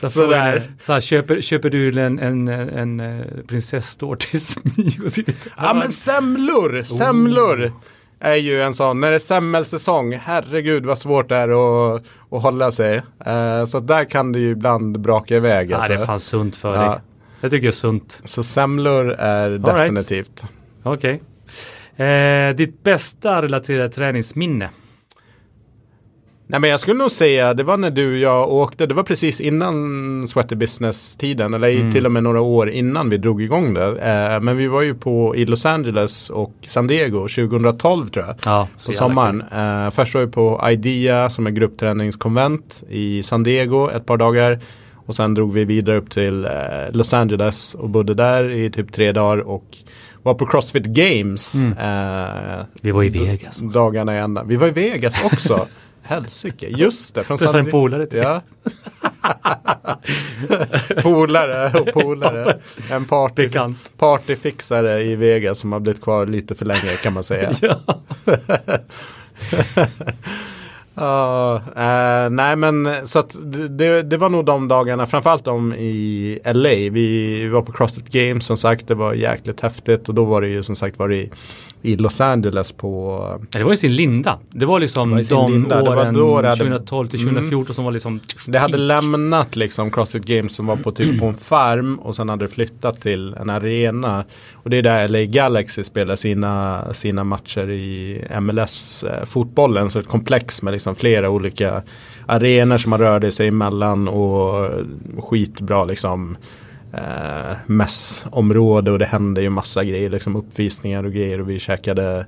så, 0.00 0.08
sådär. 0.10 0.62
så, 0.80 0.84
så 0.84 0.92
här, 0.92 1.00
köper, 1.00 1.40
köper 1.40 1.70
du 1.70 2.00
en, 2.00 2.18
en, 2.18 2.48
en, 2.48 3.00
en 3.00 3.24
prinsesstårta 3.48 4.26
i 4.32 4.38
smyg 4.38 5.00
och 5.04 5.12
sitter 5.12 5.34
ja 5.56 5.74
men 5.74 5.90
semlor. 5.92 6.82
Semlor. 6.82 7.72
Är 8.22 8.34
ju 8.34 8.62
en 8.62 8.74
sån, 8.74 9.00
när 9.00 9.08
det 9.08 9.14
är 9.14 9.18
semmelsäsong, 9.18 10.12
herregud 10.22 10.86
vad 10.86 10.98
svårt 10.98 11.28
det 11.28 11.36
är 11.36 11.48
att, 11.94 12.02
att 12.30 12.42
hålla 12.42 12.72
sig. 12.72 13.02
Eh, 13.26 13.64
så 13.64 13.80
där 13.80 14.04
kan 14.04 14.32
det 14.32 14.38
ju 14.38 14.50
ibland 14.50 15.00
braka 15.00 15.36
iväg. 15.36 15.70
Ja, 15.70 15.76
Alltså. 15.76 15.92
det 15.92 15.98
är 15.98 16.06
fan 16.06 16.20
sunt 16.20 16.56
för 16.56 16.74
Ja. 16.74 17.00
Jag 17.40 17.50
tycker 17.50 17.66
det 17.66 17.70
är 17.70 17.72
sunt. 17.72 18.20
Så 18.24 18.42
semlor 18.42 19.10
är 19.10 19.50
right. 19.50 19.64
definitivt. 19.64 20.44
Okej. 20.82 21.22
Eh, 21.96 22.56
ditt 22.56 22.82
bästa 22.82 23.42
relaterade 23.42 23.88
träningsminne? 23.88 24.70
Nej 26.50 26.60
men 26.60 26.70
jag 26.70 26.80
skulle 26.80 26.98
nog 26.98 27.10
säga 27.10 27.54
det 27.54 27.62
var 27.62 27.76
när 27.76 27.90
du 27.90 28.12
och 28.12 28.18
jag 28.18 28.52
åkte, 28.52 28.86
det 28.86 28.94
var 28.94 29.02
precis 29.02 29.40
innan 29.40 30.28
Sweaty 30.28 30.54
Business-tiden 30.54 31.54
eller 31.54 31.68
i 31.68 31.92
till 31.92 32.06
och 32.06 32.12
med 32.12 32.22
några 32.22 32.40
år 32.40 32.70
innan 32.70 33.08
vi 33.08 33.16
drog 33.16 33.42
igång 33.42 33.74
det. 33.74 33.86
Eh, 33.86 34.40
men 34.40 34.56
vi 34.56 34.66
var 34.66 34.82
ju 34.82 34.94
på 34.94 35.36
i 35.36 35.44
Los 35.44 35.66
Angeles 35.66 36.30
och 36.30 36.54
San 36.66 36.86
Diego 36.86 37.28
2012 37.28 38.08
tror 38.08 38.24
jag. 38.26 38.36
Ja, 38.44 38.68
På 38.86 38.92
sommaren. 38.92 39.42
Eh, 39.52 39.90
först 39.90 40.14
var 40.14 40.20
vi 40.20 40.26
på 40.26 40.68
IDEA 40.70 41.30
som 41.30 41.46
är 41.46 41.50
gruppträningskonvent 41.50 42.82
i 42.88 43.22
San 43.22 43.42
Diego 43.42 43.90
ett 43.90 44.06
par 44.06 44.16
dagar. 44.16 44.60
Och 45.10 45.16
sen 45.16 45.34
drog 45.34 45.52
vi 45.52 45.64
vidare 45.64 45.96
upp 45.96 46.10
till 46.10 46.44
eh, 46.44 46.50
Los 46.92 47.14
Angeles 47.14 47.74
och 47.74 47.88
bodde 47.90 48.14
där 48.14 48.50
i 48.50 48.70
typ 48.70 48.92
tre 48.92 49.12
dagar 49.12 49.38
och 49.38 49.64
var 50.22 50.34
på 50.34 50.46
CrossFit 50.46 50.84
Games. 50.86 51.54
Eh, 51.54 52.64
Vi 52.80 52.90
var 52.90 53.02
i 53.04 53.08
Vegas. 53.08 53.56
dagarna 53.58 54.14
i 54.14 54.18
ända. 54.18 54.42
Vi 54.44 54.56
var 54.56 54.66
i 54.68 54.70
Vegas 54.70 55.24
också. 55.24 55.66
Helsike, 56.02 56.66
just 56.68 57.14
det. 57.14 57.24
Från 57.24 57.38
Träffade 57.38 57.58
en 57.58 57.70
polare 57.70 58.06
till 58.06 58.18
Ja. 58.18 58.40
polare 61.02 61.80
och 61.80 61.92
polare. 61.92 62.58
En 62.90 63.04
party, 63.04 63.42
Bekant. 63.46 63.92
partyfixare 63.98 65.02
i 65.02 65.14
Vegas 65.16 65.58
som 65.58 65.72
har 65.72 65.80
blivit 65.80 66.02
kvar 66.02 66.26
lite 66.26 66.54
för 66.54 66.64
länge 66.64 66.96
kan 67.02 67.12
man 67.12 67.24
säga. 67.24 67.52
Uh, 70.98 71.04
uh, 71.04 72.30
nej 72.30 72.56
men 72.56 73.08
så 73.08 73.18
att 73.18 73.36
det, 73.68 74.02
det 74.02 74.16
var 74.16 74.28
nog 74.28 74.44
de 74.44 74.68
dagarna, 74.68 75.06
framförallt 75.06 75.44
de 75.44 75.74
i 75.74 76.38
LA. 76.44 76.68
Vi 76.68 77.48
var 77.48 77.62
på 77.62 77.72
CrossFit 77.72 78.08
Games 78.08 78.44
som 78.44 78.56
sagt, 78.56 78.88
det 78.88 78.94
var 78.94 79.14
jäkligt 79.14 79.60
häftigt 79.60 80.08
och 80.08 80.14
då 80.14 80.24
var 80.24 80.40
det 80.40 80.48
ju 80.48 80.62
som 80.62 80.76
sagt 80.76 80.98
var 80.98 81.08
det 81.08 81.28
i, 81.82 81.96
Los 81.96 82.20
Angeles 82.20 82.72
på 82.72 83.40
Det 83.50 83.64
var 83.64 83.72
i 83.72 83.76
sin 83.76 83.94
linda. 83.94 84.38
Det 84.50 84.66
var 84.66 84.80
liksom 84.80 85.10
Det 85.10 85.30
var 85.34 85.42
de 85.48 85.52
linda. 85.52 85.76
Det 85.76 85.90
var 85.90 85.96
åren 85.96 86.14
då 86.14 86.40
det 86.42 86.48
hade- 86.48 86.58
2012 86.64 87.08
till 87.08 87.20
2014 87.20 87.74
som 87.74 87.84
var 87.84 87.92
liksom 87.92 88.20
Det 88.46 88.58
hade 88.58 88.76
lämnat 88.76 89.56
liksom 89.56 89.90
CrossFit 89.90 90.24
Games 90.24 90.54
som 90.54 90.66
var 90.66 90.76
på 90.76 90.92
typ 90.92 91.20
på 91.20 91.26
en 91.26 91.34
farm 91.50 91.98
och 91.98 92.16
sen 92.16 92.28
hade 92.28 92.44
det 92.44 92.48
flyttat 92.48 93.00
till 93.00 93.34
en 93.34 93.50
arena. 93.50 94.24
Och 94.52 94.70
det 94.70 94.76
är 94.78 94.82
där 94.82 95.08
LA 95.08 95.24
Galaxy 95.24 95.84
spelar 95.84 96.16
sina, 96.16 96.84
sina 96.94 97.24
matcher 97.24 97.70
i 97.70 98.22
MLS-fotbollen. 98.40 99.90
Så 99.90 99.98
ett 99.98 100.08
komplex 100.08 100.62
med 100.62 100.72
liksom 100.72 100.94
flera 100.94 101.30
olika 101.30 101.82
arenor 102.26 102.78
som 102.78 102.90
man 102.90 102.98
rörde 103.00 103.32
sig 103.32 103.48
emellan 103.48 104.08
och 104.08 104.70
skitbra 105.18 105.84
liksom 105.84 106.36
eh, 106.92 107.56
mässområde 107.66 108.90
och 108.90 108.98
det 108.98 109.06
hände 109.06 109.42
ju 109.42 109.50
massa 109.50 109.84
grejer, 109.84 110.10
liksom 110.10 110.36
uppvisningar 110.36 111.04
och 111.04 111.12
grejer 111.12 111.40
och 111.40 111.50
vi 111.50 111.58
käkade 111.58 112.26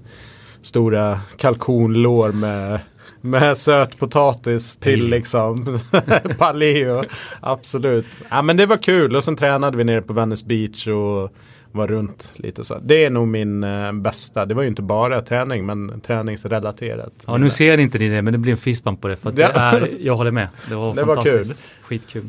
stora 0.63 1.21
kalkonlår 1.37 2.33
med, 2.33 2.81
med 3.21 3.59
sötpotatis 3.59 4.77
till 4.77 5.09
liksom 5.11 5.79
paleo. 6.39 7.05
Absolut. 7.41 8.23
Ja 8.31 8.43
men 8.43 8.57
det 8.57 8.67
var 8.67 8.77
kul 8.77 9.17
och 9.17 9.25
sen 9.25 9.37
tränade 9.37 9.77
vi 9.77 9.85
nere 9.85 10.03
på 10.03 10.13
Venice 10.13 10.47
Beach 10.47 10.87
och 10.87 11.33
var 11.73 11.87
runt 11.87 12.33
lite 12.37 12.65
så. 12.65 12.79
Det 12.79 13.05
är 13.05 13.11
nog 13.11 13.29
min 13.29 13.65
eh, 13.65 13.93
bästa. 13.93 14.47
Det 14.47 14.55
var 14.55 14.63
ju 14.63 14.69
inte 14.69 14.83
bara 14.83 15.21
träning 15.23 15.67
men 15.67 16.01
träningsrelaterat. 16.01 17.13
Ja, 17.27 17.37
nu 17.37 17.51
ser 17.51 17.79
inte 17.79 17.99
ni 17.99 18.09
det, 18.09 18.23
men 18.23 18.33
det 18.33 18.39
blir 18.39 18.53
en 18.53 18.59
fistbump 18.59 19.01
på 19.01 19.09
det. 19.09 19.17
För 19.17 19.29
att 19.29 19.37
det 19.37 19.43
är, 19.43 19.89
jag 20.01 20.17
håller 20.17 20.31
med. 20.31 20.49
Det 20.69 20.75
var 20.75 20.95
Det 20.95 21.05
var 21.05 21.15
fantastiskt. 21.15 21.63
Skitkul. 21.83 22.29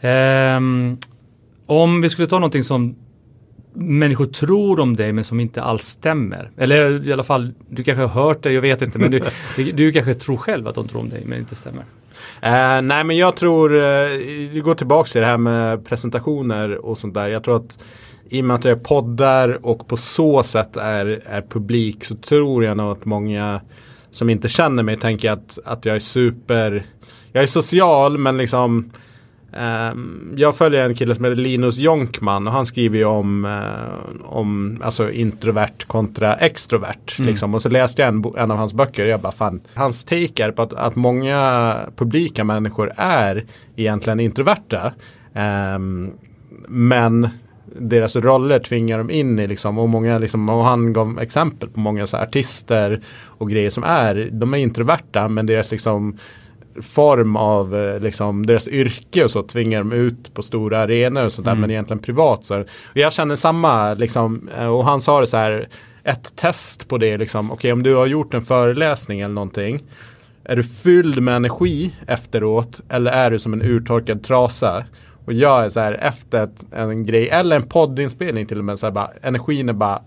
Ehm, 0.00 0.98
om 1.66 2.00
vi 2.00 2.08
skulle 2.08 2.28
ta 2.28 2.38
någonting 2.38 2.62
som 2.62 2.96
människor 3.74 4.26
tror 4.26 4.80
om 4.80 4.96
dig 4.96 5.12
men 5.12 5.24
som 5.24 5.40
inte 5.40 5.62
alls 5.62 5.82
stämmer. 5.82 6.50
Eller 6.56 7.08
i 7.08 7.12
alla 7.12 7.22
fall, 7.22 7.52
du 7.70 7.84
kanske 7.84 8.02
har 8.02 8.24
hört 8.24 8.42
det, 8.42 8.52
jag 8.52 8.62
vet 8.62 8.82
inte. 8.82 8.98
Men 8.98 9.10
du, 9.10 9.22
du 9.72 9.92
kanske 9.92 10.14
tror 10.14 10.36
själv 10.36 10.68
att 10.68 10.74
de 10.74 10.88
tror 10.88 11.00
om 11.00 11.08
dig 11.08 11.22
men 11.26 11.38
inte 11.38 11.54
stämmer. 11.54 11.84
Eh, 12.42 12.82
nej 12.82 13.04
men 13.04 13.16
jag 13.16 13.36
tror, 13.36 13.76
eh, 13.76 14.08
vi 14.50 14.60
går 14.64 14.74
tillbaka 14.74 15.08
till 15.08 15.20
det 15.20 15.26
här 15.26 15.38
med 15.38 15.86
presentationer 15.86 16.86
och 16.86 16.98
sånt 16.98 17.14
där. 17.14 17.28
Jag 17.28 17.44
tror 17.44 17.56
att 17.56 17.78
i 18.28 18.40
och 18.40 18.44
med 18.44 18.54
att 18.54 18.64
jag 18.64 18.82
poddar 18.82 19.66
och 19.66 19.88
på 19.88 19.96
så 19.96 20.42
sätt 20.42 20.76
är, 20.76 21.22
är 21.26 21.42
publik 21.42 22.04
så 22.04 22.14
tror 22.14 22.64
jag 22.64 22.76
nog 22.76 22.92
att 22.92 23.04
många 23.04 23.60
som 24.10 24.30
inte 24.30 24.48
känner 24.48 24.82
mig 24.82 24.96
tänker 24.96 25.30
att, 25.30 25.58
att 25.64 25.84
jag 25.84 25.96
är 25.96 26.00
super, 26.00 26.86
jag 27.32 27.42
är 27.42 27.46
social 27.46 28.18
men 28.18 28.36
liksom 28.36 28.90
ehm, 29.52 30.34
jag 30.36 30.56
följer 30.56 30.88
en 30.88 30.94
kille 30.94 31.14
som 31.14 31.24
heter 31.24 31.36
Linus 31.36 31.78
Jonkman 31.78 32.46
och 32.46 32.52
han 32.52 32.66
skriver 32.66 32.98
ju 32.98 33.04
om, 33.04 33.44
eh, 33.44 34.22
om 34.24 34.80
alltså 34.84 35.10
introvert 35.10 35.86
kontra 35.86 36.34
extrovert. 36.34 37.18
Liksom. 37.18 37.54
Och 37.54 37.62
så 37.62 37.68
läste 37.68 38.02
jag 38.02 38.08
en, 38.08 38.24
en 38.36 38.50
av 38.50 38.56
hans 38.56 38.74
böcker 38.74 39.04
och 39.04 39.10
jag 39.10 39.20
bara 39.20 39.32
fan, 39.32 39.60
hans 39.74 40.04
take 40.04 40.44
är 40.44 40.50
på 40.50 40.62
att, 40.62 40.72
att 40.72 40.96
många 40.96 41.76
publika 41.96 42.44
människor 42.44 42.92
är 42.96 43.44
egentligen 43.76 44.20
introverta. 44.20 44.92
Ehm, 45.34 46.12
men 46.68 47.28
deras 47.80 48.16
roller 48.16 48.58
tvingar 48.58 48.98
dem 48.98 49.10
in 49.10 49.38
i 49.38 49.46
liksom, 49.46 49.78
och 49.78 49.88
många 49.88 50.18
liksom, 50.18 50.48
och 50.48 50.64
han 50.64 50.92
gav 50.92 51.18
exempel 51.20 51.68
på 51.68 51.80
många 51.80 52.06
så 52.06 52.16
artister 52.16 53.00
och 53.24 53.50
grejer 53.50 53.70
som 53.70 53.84
är, 53.84 54.28
de 54.32 54.54
är 54.54 54.58
introverta 54.58 55.28
men 55.28 55.46
deras 55.46 55.70
liksom 55.70 56.18
form 56.82 57.36
av 57.36 57.76
eh, 57.76 58.00
liksom, 58.00 58.46
deras 58.46 58.68
yrke 58.68 59.24
och 59.24 59.30
så 59.30 59.42
tvingar 59.42 59.78
dem 59.78 59.92
ut 59.92 60.34
på 60.34 60.42
stora 60.42 60.78
arenor 60.78 61.24
och 61.24 61.32
sådär 61.32 61.54
men 61.54 61.70
egentligen 61.70 62.02
privat 62.02 62.44
så. 62.44 62.60
Och 62.60 62.66
jag 62.94 63.12
känner 63.12 63.36
samma 63.36 63.94
liksom, 63.94 64.48
eh, 64.58 64.66
och 64.66 64.84
han 64.84 65.00
sa 65.00 65.20
det 65.20 65.26
så 65.26 65.36
här 65.36 65.68
ett 66.04 66.36
test 66.36 66.88
på 66.88 66.98
det 66.98 67.16
liksom, 67.16 67.52
okej 67.52 67.72
om 67.72 67.82
du 67.82 67.94
har 67.94 68.06
gjort 68.06 68.34
en 68.34 68.42
föreläsning 68.42 69.20
eller 69.20 69.34
någonting 69.34 69.82
är 70.48 70.56
du 70.56 70.62
fylld 70.62 71.22
med 71.22 71.36
energi 71.36 71.94
efteråt 72.06 72.80
eller 72.88 73.12
är 73.12 73.30
du 73.30 73.38
som 73.38 73.52
en 73.52 73.62
urtorkad 73.62 74.24
trasa? 74.24 74.84
Och 75.24 75.32
jag 75.32 75.64
är 75.64 75.68
så 75.68 75.80
här 75.80 75.92
efter 75.92 76.44
ett, 76.44 76.64
en 76.72 77.06
grej 77.06 77.28
eller 77.28 77.56
en 77.56 77.62
poddinspelning 77.62 78.46
till 78.46 78.58
och 78.58 78.64
med 78.64 78.78
så 78.78 78.86
här 78.86 78.90
bara 78.90 79.10
energin 79.22 79.68
är 79.68 79.72
bara 79.72 80.02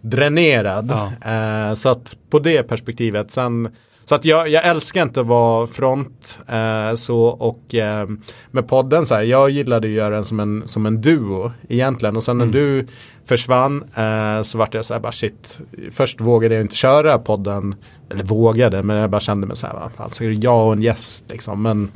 dränerad. 0.00 0.92
Ja. 1.22 1.32
Eh, 1.32 1.74
så 1.74 1.88
att 1.88 2.16
på 2.30 2.38
det 2.38 2.62
perspektivet 2.62 3.30
sen 3.30 3.68
så 4.08 4.14
att 4.14 4.24
jag, 4.24 4.48
jag 4.48 4.66
älskar 4.66 5.02
inte 5.02 5.20
att 5.20 5.26
vara 5.26 5.66
front 5.66 6.40
eh, 6.48 6.94
så 6.94 7.20
och 7.20 7.74
eh, 7.74 8.08
med 8.50 8.68
podden 8.68 9.06
så 9.06 9.14
här, 9.14 9.22
jag 9.22 9.50
gillade 9.50 9.86
att 9.86 9.92
göra 9.92 10.14
den 10.14 10.24
som 10.24 10.40
en, 10.40 10.62
som 10.68 10.86
en 10.86 11.00
duo 11.00 11.52
egentligen 11.68 12.16
och 12.16 12.24
sen 12.24 12.38
när 12.38 12.46
du 12.46 12.86
försvann 13.24 13.84
eh, 13.94 14.42
så 14.42 14.58
vart 14.58 14.74
jag 14.74 14.84
så 14.84 14.94
här 14.94 15.00
bara 15.00 15.12
shit. 15.12 15.60
Först 15.90 16.20
vågade 16.20 16.54
jag 16.54 16.64
inte 16.64 16.76
köra 16.76 17.18
podden, 17.18 17.74
eller 18.10 18.24
vågade 18.24 18.82
men 18.82 18.96
jag 18.96 19.10
bara 19.10 19.20
kände 19.20 19.46
mig 19.46 19.56
så 19.56 19.66
här, 19.66 19.74
va, 19.74 19.90
alltså 19.96 20.24
jag 20.24 20.66
och 20.66 20.72
en 20.72 20.82
gäst 20.82 21.24
liksom. 21.30 21.62
Men 21.62 21.90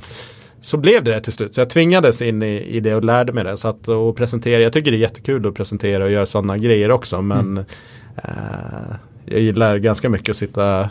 så 0.60 0.76
blev 0.76 1.04
det 1.04 1.14
det 1.14 1.20
till 1.20 1.32
slut. 1.32 1.54
Så 1.54 1.60
jag 1.60 1.70
tvingades 1.70 2.22
in 2.22 2.42
i, 2.42 2.56
i 2.56 2.80
det 2.80 2.94
och 2.94 3.04
lärde 3.04 3.32
mig 3.32 3.44
det. 3.44 3.56
Så 3.56 3.68
att 3.68 3.88
och 3.88 4.16
presentera, 4.16 4.62
jag 4.62 4.72
tycker 4.72 4.90
det 4.90 4.96
är 4.96 5.00
jättekul 5.00 5.46
att 5.46 5.54
presentera 5.54 6.04
och 6.04 6.10
göra 6.10 6.26
sådana 6.26 6.58
grejer 6.58 6.90
också. 6.90 7.22
Men 7.22 7.58
eh, 8.16 8.94
jag 9.24 9.40
gillar 9.40 9.78
ganska 9.78 10.08
mycket 10.08 10.30
att 10.30 10.36
sitta 10.36 10.88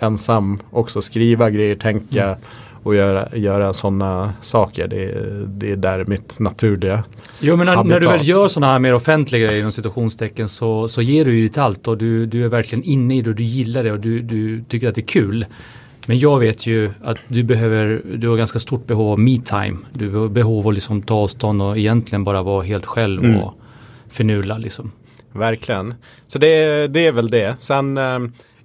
ensam 0.00 0.58
också, 0.70 1.02
skriva 1.02 1.50
grejer, 1.50 1.74
tänka 1.74 2.36
och 2.82 2.94
göra, 2.94 3.28
göra 3.36 3.72
sådana 3.72 4.32
saker. 4.40 4.88
Det, 4.88 5.04
är- 5.04 5.44
det 5.48 5.72
är 5.72 5.76
där 5.76 6.04
mitt 6.04 6.38
naturliga. 6.38 7.04
Jo 7.40 7.56
men 7.56 7.66
när, 7.66 7.76
när 7.76 7.82
du 7.84 7.90
Habitat. 8.06 8.14
väl 8.20 8.28
gör 8.28 8.48
sådana 8.48 8.72
här 8.72 8.78
mer 8.78 8.94
offentliga 8.94 9.46
grejer 9.46 9.60
inom 9.60 9.72
situationstecken 9.72 10.48
så, 10.48 10.88
så 10.88 11.02
ger 11.02 11.24
du 11.24 11.36
ju 11.36 11.42
ditt 11.42 11.58
allt 11.58 11.88
och 11.88 11.98
du, 11.98 12.26
du 12.26 12.44
är 12.44 12.48
verkligen 12.48 12.84
inne 12.84 13.16
i 13.16 13.22
det 13.22 13.30
och 13.30 13.36
du 13.36 13.42
gillar 13.42 13.84
det 13.84 13.92
och 13.92 14.00
du, 14.00 14.20
du 14.22 14.64
tycker 14.68 14.88
att 14.88 14.94
det 14.94 15.00
är 15.00 15.06
kul. 15.06 15.46
Men 16.06 16.18
jag 16.18 16.38
vet 16.38 16.66
ju 16.66 16.90
att 17.04 17.18
du 17.28 17.42
behöver, 17.42 18.02
du 18.16 18.28
har 18.28 18.36
ganska 18.36 18.58
stort 18.58 18.86
behov 18.86 19.12
av 19.12 19.18
me-time. 19.18 19.76
Du 19.92 20.10
har 20.10 20.28
behov 20.28 20.58
av 20.58 20.68
att 20.68 20.74
liksom 20.74 21.02
ta 21.02 21.14
avstånd 21.14 21.62
och 21.62 21.78
egentligen 21.78 22.24
bara 22.24 22.42
vara 22.42 22.62
helt 22.62 22.86
själv 22.86 23.24
Mm. 23.24 23.40
och 23.40 23.54
förnula 24.10 24.58
liksom. 24.58 24.92
Verkligen. 25.32 25.94
Så 26.26 26.38
det, 26.38 26.86
det 26.88 27.06
är 27.06 27.12
väl 27.12 27.28
det. 27.30 27.56
Sen 27.58 27.98
eh, 27.98 28.18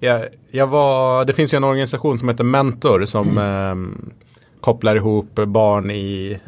jag, 0.04 0.28
jag 0.50 0.66
var, 0.66 1.24
det 1.24 1.32
finns 1.32 1.54
ju 1.54 1.56
en 1.56 1.64
organisation 1.64 2.18
som 2.18 2.28
heter 2.28 2.44
Mentor 2.44 3.04
som 3.04 3.38
eh, 3.38 4.04
kopplar 4.60 4.96
ihop 4.96 5.34
barn 5.34 5.90
i 5.90 6.40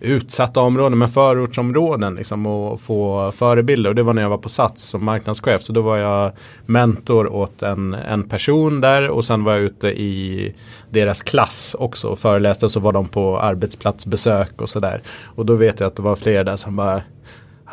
utsatta 0.00 0.60
områden 0.60 0.98
men 0.98 1.08
förortsområden 1.08 2.14
liksom 2.14 2.46
och 2.46 2.80
få 2.80 3.32
förebilder. 3.32 3.90
Och 3.90 3.96
det 3.96 4.02
var 4.02 4.14
när 4.14 4.22
jag 4.22 4.30
var 4.30 4.38
på 4.38 4.48
Sats 4.48 4.84
som 4.84 5.04
marknadschef. 5.04 5.62
Så 5.62 5.72
då 5.72 5.80
var 5.80 5.96
jag 5.96 6.32
mentor 6.66 7.26
åt 7.26 7.62
en, 7.62 7.94
en 7.94 8.28
person 8.28 8.80
där 8.80 9.08
och 9.08 9.24
sen 9.24 9.44
var 9.44 9.52
jag 9.52 9.62
ute 9.62 9.88
i 9.88 10.54
deras 10.90 11.22
klass 11.22 11.76
också 11.78 12.08
och 12.08 12.18
föreläste. 12.18 12.64
Och 12.64 12.70
så 12.70 12.80
var 12.80 12.92
de 12.92 13.08
på 13.08 13.38
arbetsplatsbesök 13.38 14.60
och 14.60 14.68
sådär. 14.68 15.00
Och 15.24 15.46
då 15.46 15.54
vet 15.54 15.80
jag 15.80 15.86
att 15.86 15.96
det 15.96 16.02
var 16.02 16.16
flera 16.16 16.44
där 16.44 16.56
som 16.56 16.76
bara 16.76 17.02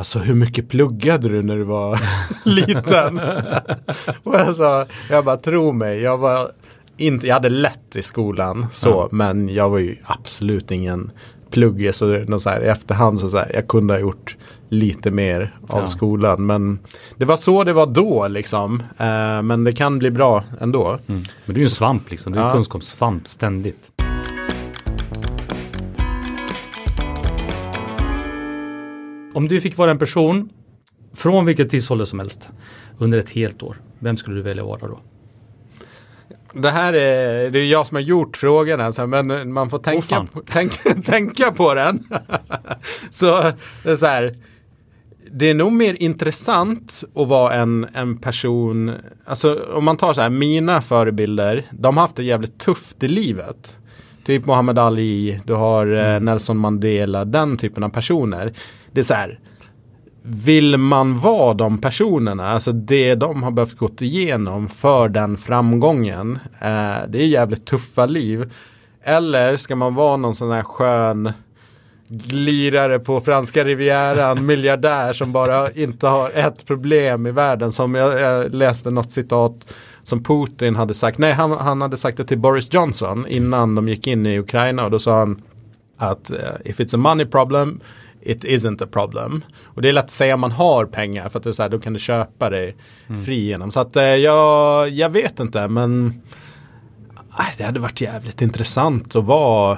Alltså 0.01 0.19
hur 0.19 0.33
mycket 0.35 0.69
pluggade 0.69 1.29
du 1.29 1.41
när 1.43 1.55
du 1.55 1.63
var 1.63 1.99
liten? 2.45 3.19
och 4.23 4.35
jag 4.35 4.55
sa, 4.55 4.85
jag 5.09 5.25
bara 5.25 5.37
tro 5.37 5.71
mig, 5.71 6.01
jag 6.01 6.17
var 6.17 6.51
inte, 6.97 7.27
jag 7.27 7.33
hade 7.33 7.49
lätt 7.49 7.95
i 7.95 8.01
skolan 8.01 8.65
så, 8.71 8.89
Ja. 8.89 9.07
men 9.11 9.49
jag 9.49 9.69
var 9.69 9.77
ju 9.77 9.95
absolut 10.05 10.71
ingen 10.71 11.11
pluggig 11.51 11.95
så, 11.95 12.05
det 12.05 12.39
så 12.39 12.49
här, 12.49 12.61
i 12.61 12.67
efterhand 12.67 13.19
så, 13.19 13.29
så 13.29 13.37
här, 13.37 13.51
jag 13.53 13.67
kunde 13.67 13.93
ha 13.93 13.99
gjort 13.99 14.37
lite 14.69 15.11
mer 15.11 15.55
av 15.67 15.79
Ja. 15.79 15.87
skolan. 15.87 16.45
Men 16.45 16.79
det 17.17 17.25
var 17.25 17.37
så 17.37 17.63
det 17.63 17.73
var 17.73 17.85
då 17.85 18.27
liksom. 18.27 18.83
Eh, 18.97 19.41
men 19.41 19.63
det 19.63 19.73
kan 19.73 19.99
bli 19.99 20.11
bra 20.11 20.43
ändå. 20.61 20.99
Men 21.05 21.25
du 21.45 21.53
är 21.53 21.59
ju 21.59 21.63
en 21.63 21.69
svamp 21.69 22.11
liksom, 22.11 22.33
du 22.33 22.39
är 22.39 22.43
Ja. 22.43 22.53
kunskapssvamp 22.53 23.27
ständigt. 23.27 23.89
Om 29.33 29.47
du 29.47 29.61
fick 29.61 29.77
vara 29.77 29.91
en 29.91 29.99
person 29.99 30.49
från 31.13 31.45
vilket 31.45 31.69
tidsålder 31.69 32.05
som 32.05 32.19
helst 32.19 32.49
under 32.97 33.19
ett 33.19 33.29
helt 33.29 33.63
år, 33.63 33.77
vem 33.99 34.17
skulle 34.17 34.35
du 34.35 34.41
välja 34.41 34.63
vara 34.63 34.87
då? 34.87 34.99
Det 36.53 36.69
här 36.69 36.93
är, 36.93 37.49
det 37.49 37.59
är 37.59 37.65
jag 37.65 37.87
som 37.87 37.95
har 37.95 38.01
gjort 38.01 38.37
frågan 38.37 38.81
alltså, 38.81 39.07
men 39.07 39.53
man 39.53 39.69
får 39.69 39.79
tänka, 39.79 40.07
fan. 40.07 40.27
på, 40.27 40.41
tänk, 40.45 40.71
tänka 41.05 41.51
på 41.51 41.73
den. 41.73 42.03
så 43.09 43.41
det 43.83 43.89
är 43.91 43.95
så 43.95 44.05
här. 44.05 44.35
Det 45.33 45.49
är 45.49 45.53
nog 45.53 45.71
mer 45.71 45.95
intressant 45.99 47.03
att 47.15 47.27
vara 47.27 47.53
en, 47.53 47.87
en 47.93 48.17
person, 48.17 48.91
alltså 49.25 49.65
om 49.73 49.85
man 49.85 49.97
tar 49.97 50.13
så 50.13 50.21
här, 50.21 50.29
mina 50.29 50.81
förebilder, 50.81 51.65
de 51.71 51.97
har 51.97 52.01
haft 52.01 52.15
det 52.15 52.23
jävligt 52.23 52.59
tufft 52.59 53.03
i 53.03 53.07
livet. 53.07 53.77
Typ 54.25 54.45
Muhammad 54.45 54.79
Ali, 54.79 55.41
du 55.45 55.53
har 55.53 55.87
eh, 55.87 56.19
Nelson 56.19 56.57
Mandela, 56.57 57.25
den 57.25 57.57
typen 57.57 57.83
av 57.83 57.89
personer. 57.89 58.53
Det 58.91 58.99
är 58.99 59.03
så 59.03 59.13
här, 59.13 59.39
vill 60.23 60.77
man 60.77 61.19
vara 61.19 61.53
de 61.53 61.77
personerna, 61.77 62.49
alltså 62.49 62.71
det 62.71 63.15
de 63.15 63.43
har 63.43 63.51
behövt 63.51 63.77
gått 63.77 64.01
igenom 64.01 64.69
för 64.69 65.09
den 65.09 65.37
framgången, 65.37 66.39
eh, 66.59 66.97
det 67.07 67.21
är 67.21 67.25
jävligt 67.25 67.65
tuffa 67.65 68.05
liv. 68.05 68.53
Eller 69.03 69.57
ska 69.57 69.75
man 69.75 69.95
vara 69.95 70.17
någon 70.17 70.35
sån 70.35 70.51
här 70.51 70.63
skön 70.63 71.33
glirare 72.07 72.99
på 72.99 73.21
franska 73.21 73.63
rivieran, 73.63 74.45
miljardär 74.45 75.13
som 75.13 75.31
bara 75.31 75.71
inte 75.71 76.07
har 76.07 76.29
ett 76.29 76.65
problem 76.65 77.27
i 77.27 77.31
världen. 77.31 77.71
Som 77.71 77.95
jag, 77.95 78.21
jag 78.21 78.53
läste 78.53 78.89
något 78.89 79.11
citat 79.11 79.73
som 80.03 80.23
Putin 80.23 80.75
hade 80.75 80.93
sagt, 80.93 81.17
nej 81.17 81.33
han, 81.33 81.51
han 81.51 81.81
hade 81.81 81.97
sagt 81.97 82.17
det 82.17 82.25
till 82.25 82.39
Boris 82.39 82.73
Johnson 82.73 83.27
innan 83.27 83.75
de 83.75 83.89
gick 83.89 84.07
in 84.07 84.25
i 84.25 84.39
Ukraina 84.39 84.85
och 84.85 84.91
då 84.91 84.99
sa 84.99 85.19
han 85.19 85.41
att 85.97 86.31
eh, 86.31 86.37
if 86.65 86.79
it's 86.79 86.95
a 86.95 86.97
money 86.97 87.25
problem 87.25 87.79
it 88.21 88.43
isn't 88.43 88.83
a 88.83 88.87
problem. 88.91 89.43
Och 89.63 89.81
det 89.81 89.89
är 89.89 89.93
lätt 89.93 90.03
att 90.03 90.11
säga 90.11 90.33
om 90.33 90.41
man 90.41 90.51
har 90.51 90.85
pengar 90.85 91.29
för 91.29 91.39
att 91.39 91.43
det 91.43 91.49
är 91.49 91.53
så 91.53 91.61
här, 91.61 91.69
då 91.69 91.79
kan 91.79 91.93
du 91.93 91.99
köpa 91.99 92.49
dig 92.49 92.75
fri 93.25 93.45
genom. 93.45 93.71
Så 93.71 93.79
att 93.79 93.95
eh, 93.95 94.03
jag, 94.03 94.89
jag 94.89 95.09
vet 95.09 95.39
inte 95.39 95.67
men 95.67 96.21
aj, 97.31 97.53
det 97.57 97.63
hade 97.63 97.79
varit 97.79 98.01
jävligt 98.01 98.41
intressant 98.41 99.15
att 99.15 99.23
vara 99.23 99.77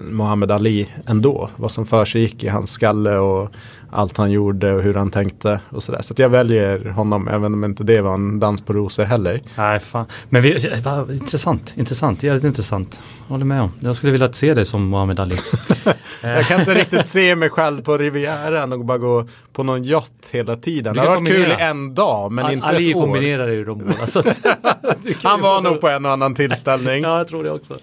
Muhammad 0.00 0.50
Ali 0.50 0.88
ändå. 1.06 1.50
Vad 1.56 1.70
som 1.70 1.86
för 1.86 2.16
i 2.16 2.48
hans 2.48 2.72
skalle 2.72 3.16
och 3.16 3.50
allt 3.92 4.16
han 4.16 4.30
gjorde 4.30 4.72
och 4.72 4.82
hur 4.82 4.94
han 4.94 5.10
tänkte 5.10 5.60
och 5.70 5.82
sådär. 5.82 6.02
Så 6.02 6.12
att 6.12 6.18
jag 6.18 6.28
väljer 6.28 6.84
honom 6.84 7.28
även 7.28 7.54
om 7.54 7.64
inte 7.64 7.84
det 7.84 8.00
var 8.00 8.14
en 8.14 8.40
dans 8.40 8.62
på 8.62 8.72
rosor 8.72 9.04
heller. 9.04 9.40
Nej, 9.56 9.80
fan. 9.80 10.06
Men 10.28 10.42
vi, 10.42 10.72
intressant, 11.12 11.74
intressant, 11.76 12.22
jävligt 12.22 12.44
intressant. 12.44 13.00
Håller 13.28 13.44
med 13.44 13.62
om. 13.62 13.72
Jag 13.80 13.96
skulle 13.96 14.12
vilja 14.12 14.32
se 14.32 14.54
dig 14.54 14.64
som 14.64 14.90
Muhammad 14.90 15.20
Ali. 15.20 15.36
Jag 16.22 16.44
kan 16.44 16.60
inte 16.60 16.74
riktigt 16.74 17.06
se 17.06 17.36
mig 17.36 17.50
själv 17.50 17.82
på 17.82 17.98
Rivieran 17.98 18.72
och 18.72 18.84
bara 18.84 18.98
gå 18.98 19.24
på 19.52 19.62
någon 19.62 19.84
yacht 19.84 20.12
hela 20.30 20.56
tiden. 20.56 20.94
Det 20.94 21.00
har 21.00 21.08
varit 21.08 21.28
kul 21.28 21.50
i 21.50 21.56
en 21.58 21.94
dag 21.94 22.32
men 22.32 22.52
inte 22.52 22.66
Ali 22.66 22.90
ett 22.90 22.96
år. 22.96 23.00
kombinerar 23.00 23.48
ju 23.48 23.64
de 23.64 23.78
båda. 23.78 24.06
Så 24.06 24.22
Han 25.22 25.40
var 25.40 25.60
nog 25.60 25.80
på 25.80 25.88
en 25.88 26.06
och 26.06 26.12
annan 26.12 26.34
tillställning. 26.34 27.02
Ja, 27.02 27.18
jag 27.18 27.28
tror 27.28 27.44
det 27.44 27.50
också. 27.50 27.78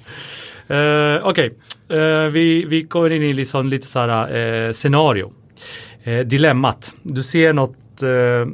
Uh, 0.72 1.28
Okej, 1.28 1.54
Eh, 1.90 2.32
vi, 2.32 2.66
vi 2.66 2.88
kommer 2.88 3.12
in 3.12 3.24
i 3.24 3.34
liksom 3.34 3.68
lite 3.68 3.88
så 3.88 4.00
här 4.00 4.36
eh, 4.36 4.74
scenario. 4.74 5.32
Eh, 6.04 6.20
dilemmat. 6.20 6.94
Du 7.04 7.24
ser 7.24 7.54
något, 7.54 8.04
eh, 8.04 8.48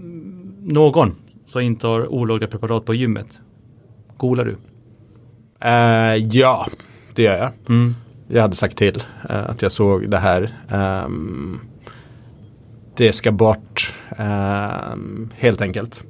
någon 0.61 1.15
som 1.47 1.61
inte 1.61 1.87
har 1.87 2.07
olagliga 2.07 2.49
preparat 2.49 2.85
på 2.85 2.93
gymmet. 2.93 3.39
Golar 4.17 4.45
du? 4.45 4.55
Eh, 5.59 6.27
ja, 6.31 6.67
det 7.15 7.23
gör 7.23 7.37
jag. 7.37 7.51
Mm. 7.69 7.95
Jag 8.27 8.41
hade 8.41 8.55
sagt 8.55 8.77
till 8.77 9.03
eh, 9.29 9.49
att 9.49 9.61
jag 9.61 9.71
såg 9.71 10.09
det 10.09 10.17
här. 10.17 10.49
Ehm, 10.69 11.59
det 12.97 13.13
ska 13.13 13.31
bort 13.31 13.93
ehm, 14.17 15.29
helt 15.35 15.61
enkelt. 15.61 16.03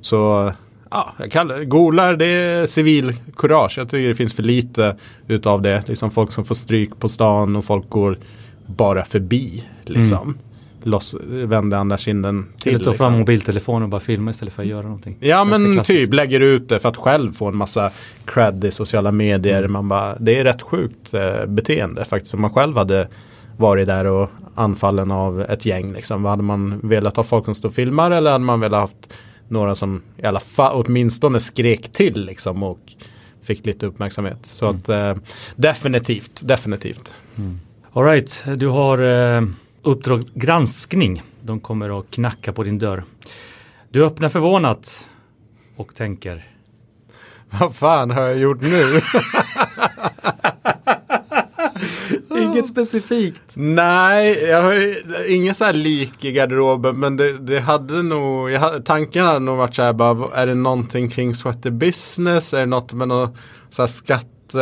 Så 0.00 0.52
ja, 0.90 1.14
jag 1.18 1.32
kallar 1.32 1.58
det, 1.58 1.64
golar 1.64 2.16
det 2.16 2.26
är 2.26 2.66
civilkurage. 2.66 3.78
Jag 3.78 3.90
tycker 3.90 4.08
det 4.08 4.14
finns 4.14 4.34
för 4.34 4.42
lite 4.42 4.96
utav 5.28 5.62
det. 5.62 5.88
Liksom 5.88 6.10
folk 6.10 6.32
som 6.32 6.44
får 6.44 6.54
stryk 6.54 6.98
på 6.98 7.08
stan 7.08 7.56
och 7.56 7.64
folk 7.64 7.88
går 7.88 8.18
bara 8.66 9.04
förbi. 9.04 9.64
Liksom. 9.84 10.38
Loss, 10.82 11.14
vänder 11.28 11.76
andra 11.76 11.98
kinden 11.98 12.46
till. 12.58 12.74
Eller 12.74 12.84
ta 12.84 12.90
liksom. 12.90 13.06
fram 13.06 13.18
mobiltelefonen 13.18 13.82
och 13.82 13.88
bara 13.88 14.00
filma 14.00 14.30
istället 14.30 14.54
för 14.54 14.62
att 14.62 14.68
göra 14.68 14.82
någonting. 14.82 15.16
Ja 15.20 15.44
men 15.44 15.82
typ 15.82 16.14
lägger 16.14 16.40
ut 16.40 16.68
det 16.68 16.78
för 16.78 16.88
att 16.88 16.96
själv 16.96 17.32
få 17.32 17.46
en 17.46 17.56
massa 17.56 17.90
cred 18.24 18.64
i 18.64 18.70
sociala 18.70 19.12
medier. 19.12 19.58
Mm. 19.58 19.72
Man 19.72 19.88
bara, 19.88 20.16
det 20.18 20.38
är 20.38 20.44
rätt 20.44 20.62
sjukt 20.62 21.14
eh, 21.14 21.46
beteende 21.46 22.04
faktiskt. 22.04 22.34
Om 22.34 22.40
man 22.40 22.50
själv 22.50 22.76
hade 22.76 23.08
varit 23.56 23.86
där 23.86 24.04
och 24.04 24.30
anfallen 24.54 25.10
av 25.10 25.40
ett 25.40 25.66
gäng. 25.66 25.92
Liksom. 25.92 26.24
Hade 26.24 26.42
man 26.42 26.80
velat 26.82 27.16
ha 27.16 27.24
folk 27.24 27.44
som 27.44 27.54
står 27.54 27.68
och 27.68 27.74
filmar 27.74 28.10
eller 28.10 28.32
hade 28.32 28.44
man 28.44 28.60
velat 28.60 28.80
haft 28.80 29.12
några 29.50 29.74
som 29.74 30.02
i 30.16 30.24
alla 30.26 30.40
fall 30.40 30.84
åtminstone 30.84 31.40
skrek 31.40 31.92
till 31.92 32.24
liksom 32.26 32.62
och 32.62 32.78
fick 33.42 33.66
lite 33.66 33.86
uppmärksamhet. 33.86 34.38
Så 34.42 34.66
Mm. 34.68 34.76
att 34.80 34.88
eh, 34.88 35.22
definitivt, 35.56 36.40
definitivt. 36.44 37.12
Alright, 37.92 38.42
du 38.56 38.66
har 38.68 38.98
eh, 38.98 39.42
Uppdrag 39.82 40.22
granskning. 40.34 41.22
De 41.42 41.60
kommer 41.60 41.98
att 42.00 42.10
knacka 42.10 42.52
på 42.52 42.62
din 42.64 42.78
dörr. 42.78 43.04
Du 43.90 44.04
öppnar 44.04 44.28
förvånat 44.28 45.06
och 45.76 45.94
tänker. 45.94 46.46
vad 47.60 47.74
fan 47.74 48.10
har 48.10 48.22
jag 48.22 48.38
gjort 48.38 48.60
nu? 48.60 49.00
Inget 52.42 52.68
specifikt. 52.68 53.42
Nej, 53.54 54.44
jag 54.44 54.62
har 54.62 54.72
ju 54.72 55.02
inget 55.26 55.56
så 55.56 55.64
här 55.64 55.72
lik 55.72 56.24
i 56.24 56.32
garderoben 56.32 57.00
men 57.00 57.16
det, 57.16 57.38
det 57.38 57.60
hade 57.60 58.02
nog, 58.02 58.50
jag 58.50 58.60
hade, 58.60 58.82
tanken 58.82 59.26
hade 59.26 59.38
nog 59.38 59.56
varit 59.56 59.74
så 59.74 59.82
här 59.82 59.92
bara, 59.92 60.34
är 60.34 60.46
det 60.46 60.54
någonting 60.54 61.08
kring 61.10 61.34
sweater 61.34 61.70
business? 61.70 62.54
Är 62.54 62.60
det 62.60 62.66
något 62.66 62.92
med 62.92 63.08
något 63.08 63.36
så 63.70 63.82
här 63.82 63.86
skatt, 63.86 64.54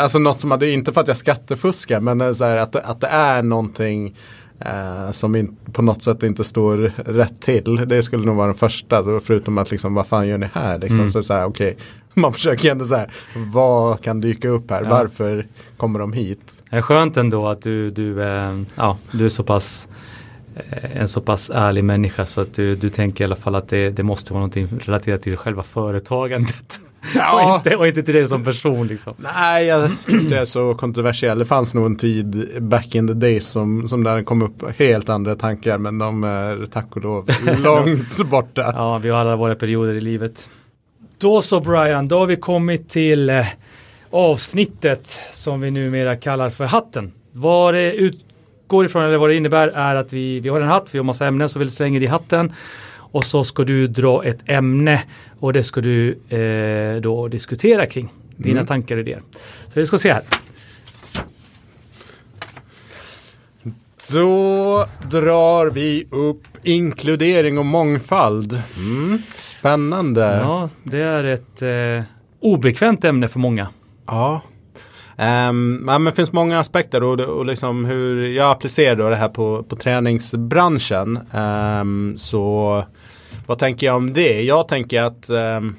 alltså 0.00 0.18
något 0.18 0.40
som 0.40 0.50
hade, 0.50 0.70
inte 0.70 0.92
för 0.92 1.00
att 1.00 1.08
jag 1.08 1.16
skattefuskar 1.16 2.00
men 2.00 2.34
så 2.34 2.44
här, 2.44 2.56
att, 2.56 2.76
att 2.76 3.00
det 3.00 3.06
är 3.06 3.42
någonting 3.42 4.16
eh, 4.60 5.10
som 5.10 5.36
in, 5.36 5.56
på 5.72 5.82
något 5.82 6.02
sätt 6.02 6.22
inte 6.22 6.44
står 6.44 6.76
rätt 7.04 7.40
till. 7.40 7.82
Det 7.86 8.02
skulle 8.02 8.26
nog 8.26 8.36
vara 8.36 8.46
den 8.46 8.56
första, 8.56 9.20
förutom 9.20 9.58
att 9.58 9.70
liksom 9.70 9.94
vad 9.94 10.06
fan 10.06 10.28
gör 10.28 10.38
ni 10.38 10.48
här? 10.52 10.78
Liksom, 10.78 10.98
Mm. 10.98 11.08
så 11.10 11.22
så 11.22 11.34
här, 11.34 11.44
okej, 11.44 11.76
man 12.14 12.32
försöker 12.32 12.70
ändå 12.70 12.84
så 12.84 12.94
här, 12.96 13.10
vad 13.52 14.00
kan 14.02 14.20
dyka 14.20 14.48
upp 14.48 14.70
här? 14.70 14.82
Ja. 14.82 14.88
Varför 14.90 15.46
kommer 15.76 15.98
de 15.98 16.12
hit? 16.12 16.62
Det 16.70 16.76
är 16.76 16.82
skönt 16.82 17.16
ändå 17.16 17.48
att 17.48 17.62
du, 17.62 17.90
du, 17.90 18.22
eh, 18.22 18.60
ja, 18.74 18.98
du 19.12 19.24
är 19.24 19.28
så 19.28 19.42
pass 19.42 19.88
en 20.94 21.08
så 21.08 21.20
pass 21.20 21.50
ärlig 21.54 21.84
människa 21.84 22.26
så 22.26 22.40
att 22.40 22.54
du, 22.54 22.76
du 22.76 22.88
tänker 22.88 23.24
i 23.24 23.26
alla 23.26 23.36
fall 23.36 23.54
att 23.54 23.68
det, 23.68 23.90
det 23.90 24.02
måste 24.02 24.32
vara 24.32 24.40
någonting 24.40 24.68
relaterat 24.84 25.22
till 25.22 25.36
själva 25.36 25.62
företagandet. 25.62 26.80
och, 27.32 27.56
inte, 27.56 27.76
och 27.76 27.86
inte 27.86 28.02
till 28.02 28.14
dig 28.14 28.26
som 28.28 28.44
person 28.44 28.86
liksom. 28.86 29.14
Nej, 29.16 29.66
jag 29.66 29.90
tror 30.04 30.20
inte 30.20 30.34
det 30.34 30.40
är 30.40 30.44
så 30.44 30.74
kontroversiellt. 30.74 31.38
Det 31.38 31.44
fanns 31.44 31.74
nog 31.74 31.86
en 31.86 31.96
tid 31.96 32.48
back 32.62 32.94
in 32.94 33.08
the 33.08 33.14
days 33.14 33.48
som, 33.48 33.88
som 33.88 34.04
där 34.04 34.22
kom 34.22 34.42
upp 34.42 34.78
helt 34.78 35.08
andra 35.08 35.36
tankar. 35.36 35.78
Men 35.78 35.98
de 35.98 36.24
är 36.24 36.66
tack 36.66 36.96
och 36.96 37.02
lov 37.02 37.28
långt 37.58 38.30
borta. 38.30 38.72
Ja, 38.76 38.98
vi 38.98 39.08
har 39.08 39.18
alla 39.18 39.36
våra 39.36 39.54
perioder 39.54 39.94
i 39.94 40.00
livet. 40.00 40.48
Då 41.18 41.42
så 41.42 41.60
Brian, 41.60 42.08
då 42.08 42.18
har 42.18 42.26
vi 42.26 42.36
kommit 42.36 42.88
till 42.88 43.30
eh, 43.30 43.46
avsnittet 44.10 45.18
som 45.32 45.60
vi 45.60 45.70
numera 45.70 46.16
kallar 46.16 46.50
för 46.50 46.64
hatten. 46.64 47.12
Vad 47.32 47.74
det 47.74 47.92
utgår 48.66 48.84
ifrån 48.86 49.02
eller 49.04 49.18
vad 49.18 49.30
det 49.30 49.34
innebär 49.36 49.68
är 49.68 49.94
att 49.94 50.12
vi, 50.12 50.40
vi 50.40 50.48
har 50.48 50.60
en 50.60 50.68
hatt, 50.68 50.88
vi 50.92 50.98
har 50.98 51.04
massa 51.04 51.26
ämnen 51.26 51.48
så 51.48 51.58
vi 51.58 51.70
slänger 51.70 52.02
i 52.02 52.06
hatten 52.06 52.52
och 53.12 53.24
så 53.24 53.44
ska 53.44 53.64
du 53.64 53.86
dra 53.86 54.24
ett 54.24 54.38
ämne 54.46 55.02
och 55.40 55.52
det 55.52 55.62
ska 55.62 55.80
du 55.80 56.18
eh, 56.28 57.00
då 57.00 57.28
diskutera 57.28 57.86
kring. 57.86 58.08
Dina 58.36 58.58
Mm. 58.60 58.66
tankar 58.66 58.96
och 58.96 59.00
idéer. 59.00 59.22
Så 59.64 59.80
vi 59.80 59.86
ska 59.86 59.98
se 59.98 60.12
här. 60.12 60.22
Då 64.12 64.86
drar 65.10 65.70
vi 65.70 66.06
upp 66.10 66.42
inkludering 66.62 67.58
och 67.58 67.66
mångfald. 67.66 68.60
Mm, 68.76 69.22
spännande. 69.36 70.20
Ja, 70.42 70.68
det 70.82 70.98
är 71.00 71.24
ett 71.24 71.62
eh, 71.62 72.04
obekvämt 72.40 73.04
ämne 73.04 73.28
för 73.28 73.38
många. 73.38 73.68
Ja. 74.06 74.42
Um, 75.18 75.74
men 75.74 76.04
det 76.04 76.12
finns 76.12 76.32
många 76.32 76.58
aspekter 76.58 77.02
och, 77.02 77.20
och 77.20 77.46
liksom 77.46 77.84
hur 77.84 78.26
jag 78.26 78.50
applicerar 78.50 79.10
det 79.10 79.16
här 79.16 79.28
på, 79.28 79.62
på 79.62 79.76
träningsbranschen. 79.76 81.18
Um, 81.34 82.16
så 82.16 82.84
vad 83.46 83.58
tänker 83.58 83.86
jag 83.86 83.96
om 83.96 84.12
det? 84.12 84.42
Jag 84.42 84.68
tänker 84.68 85.02
att 85.02 85.30
um, 85.30 85.76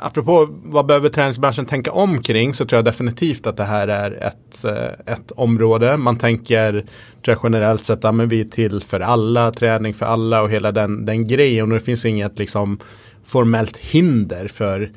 apropå 0.00 0.48
vad 0.64 0.86
behöver 0.86 1.08
träningsbranschen 1.08 1.66
tänka 1.66 1.92
omkring 1.92 2.54
så 2.54 2.64
tror 2.64 2.78
jag 2.78 2.84
definitivt 2.84 3.46
att 3.46 3.56
det 3.56 3.64
här 3.64 3.88
är 3.88 4.10
ett, 4.10 4.64
eh, 4.64 5.14
ett 5.14 5.32
område. 5.36 5.96
Man 5.96 6.18
tänker 6.18 6.72
tror 6.72 7.36
jag 7.36 7.38
generellt 7.42 7.84
sett 7.84 8.04
att 8.04 8.14
vi 8.14 8.40
är 8.40 8.44
till 8.44 8.82
för 8.82 9.00
alla, 9.00 9.52
träning 9.52 9.94
för 9.94 10.06
alla 10.06 10.42
och 10.42 10.50
hela 10.50 10.72
den, 10.72 11.04
den 11.04 11.26
grejen. 11.26 11.72
Och 11.72 11.78
det 11.78 11.84
finns 11.84 12.04
inget 12.04 12.38
liksom 12.38 12.78
formellt 13.24 13.76
hinder 13.76 14.48
för 14.48 14.90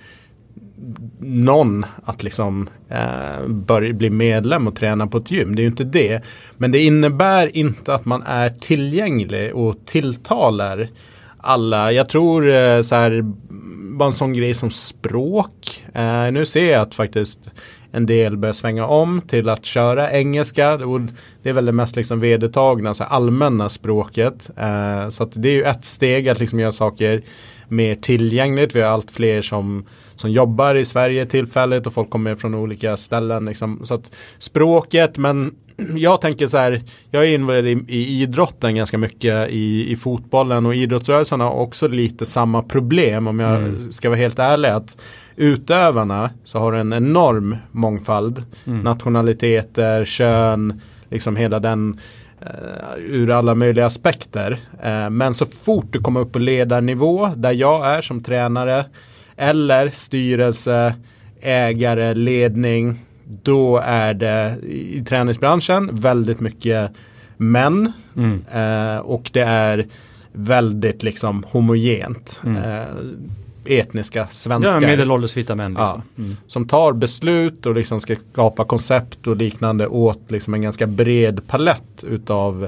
någon 1.19 1.85
att 2.03 2.23
liksom 2.23 2.69
eh, 2.89 3.47
börja 3.47 3.93
bli 3.93 4.09
medlem 4.09 4.67
och 4.67 4.75
träna 4.75 5.07
på 5.07 5.17
ett 5.17 5.31
gym. 5.31 5.55
Det 5.55 5.61
är 5.61 5.63
ju 5.63 5.69
inte 5.69 5.83
det. 5.83 6.21
Men 6.57 6.71
det 6.71 6.79
innebär 6.79 7.57
inte 7.57 7.93
att 7.93 8.05
man 8.05 8.23
är 8.23 8.49
tillgänglig 8.49 9.55
och 9.55 9.75
tilltalar 9.85 10.89
alla. 11.37 11.91
Jag 11.91 12.09
tror 12.09 12.49
eh, 12.49 12.81
så 12.81 12.95
här, 12.95 13.21
bara 13.97 14.07
en 14.07 14.13
sån 14.13 14.33
grej 14.33 14.53
som 14.53 14.69
språk. 14.69 15.83
Eh, 15.93 16.31
nu 16.31 16.45
ser 16.45 16.71
jag 16.71 16.81
att 16.81 16.95
faktiskt 16.95 17.51
en 17.91 18.05
del 18.05 18.37
börjar 18.37 18.53
svänga 18.53 18.85
om 18.85 19.21
till 19.21 19.49
att 19.49 19.65
köra 19.65 20.11
engelska. 20.11 20.73
Och 20.73 21.01
det 21.43 21.49
är 21.49 21.53
väl 21.53 21.65
det 21.65 21.71
mest 21.71 21.95
liksom 21.95 22.19
vedertagna, 22.19 22.93
så 22.93 23.03
här, 23.03 23.11
allmänna 23.11 23.69
språket. 23.69 24.49
Eh, 24.57 25.09
så 25.09 25.23
att 25.23 25.31
det 25.35 25.49
är 25.49 25.53
ju 25.53 25.63
ett 25.63 25.85
steg 25.85 26.29
att 26.29 26.39
liksom 26.39 26.59
göra 26.59 26.71
saker 26.71 27.21
mer 27.71 27.95
tillgängligt. 27.95 28.75
Vi 28.75 28.81
har 28.81 28.89
allt 28.89 29.11
fler 29.11 29.41
som, 29.41 29.85
som 30.15 30.31
jobbar 30.31 30.75
i 30.75 30.85
Sverige 30.85 31.25
tillfälligt 31.25 31.87
och 31.87 31.93
folk 31.93 32.09
kommer 32.09 32.35
från 32.35 32.53
olika 32.55 32.97
ställen. 32.97 33.45
Liksom. 33.45 33.81
Så 33.85 33.93
att 33.93 34.11
språket, 34.39 35.17
men 35.17 35.55
jag 35.95 36.21
tänker 36.21 36.47
så 36.47 36.57
här, 36.57 36.81
jag 37.11 37.23
är 37.25 37.33
involverad 37.33 37.67
i, 37.67 37.83
i 37.87 38.21
idrotten 38.21 38.75
ganska 38.75 38.97
mycket 38.97 39.49
i, 39.49 39.91
i 39.91 39.95
fotbollen 39.95 40.65
och 40.65 40.75
idrottsrörelsen 40.75 41.39
har 41.39 41.51
också 41.51 41.87
lite 41.87 42.25
samma 42.25 42.61
problem 42.63 43.27
om 43.27 43.39
jag 43.39 43.55
Mm. 43.57 43.91
ska 43.91 44.09
vara 44.09 44.19
helt 44.19 44.39
ärlig. 44.39 44.69
att 44.69 44.97
Utövarna 45.35 46.29
så 46.43 46.59
har 46.59 46.73
en 46.73 46.93
enorm 46.93 47.55
mångfald. 47.71 48.43
Mm. 48.67 48.79
Nationaliteter, 48.79 50.05
kön, 50.05 50.81
liksom 51.09 51.35
hela 51.35 51.59
den 51.59 51.99
ur 52.97 53.31
alla 53.31 53.55
möjliga 53.55 53.85
aspekter. 53.85 54.57
Eh, 54.83 55.09
men 55.09 55.33
så 55.33 55.45
fort 55.45 55.85
du 55.93 55.99
kommer 56.01 56.19
upp 56.19 56.31
på 56.31 56.39
ledarnivå 56.39 57.27
där 57.35 57.51
jag 57.51 57.87
är 57.97 58.01
som 58.01 58.23
tränare 58.23 58.85
eller 59.35 59.89
styrelse, 59.89 60.95
ägare, 61.41 62.13
ledning. 62.13 62.99
Då 63.43 63.77
är 63.77 64.13
det 64.13 64.55
i 64.63 65.05
träningsbranschen 65.09 65.89
väldigt 65.95 66.39
mycket 66.39 66.91
män 67.37 67.91
Mm. 68.17 68.45
eh, 68.53 68.97
och 68.99 69.29
det 69.33 69.41
är 69.41 69.87
väldigt 70.31 71.03
liksom 71.03 71.45
homogent. 71.51 72.39
Mm. 72.45 72.63
Etniska 73.65 74.19
Ja, 74.19 74.27
svenskar 74.31 74.79
medelålders 74.79 75.37
vita 75.37 75.55
män. 75.55 75.71
Liksom. 75.71 76.01
Ja. 76.15 76.23
Mm. 76.23 76.37
som 76.47 76.67
tar 76.67 76.93
beslut 76.93 77.65
och 77.65 77.75
liksom 77.75 77.99
ska 77.99 78.15
skapa 78.31 78.65
koncept 78.65 79.27
och 79.27 79.35
liknande 79.35 79.87
åt 79.87 80.31
liksom 80.31 80.53
en 80.53 80.61
ganska 80.61 80.87
bred 80.87 81.47
palett 81.47 82.03
utav 82.03 82.67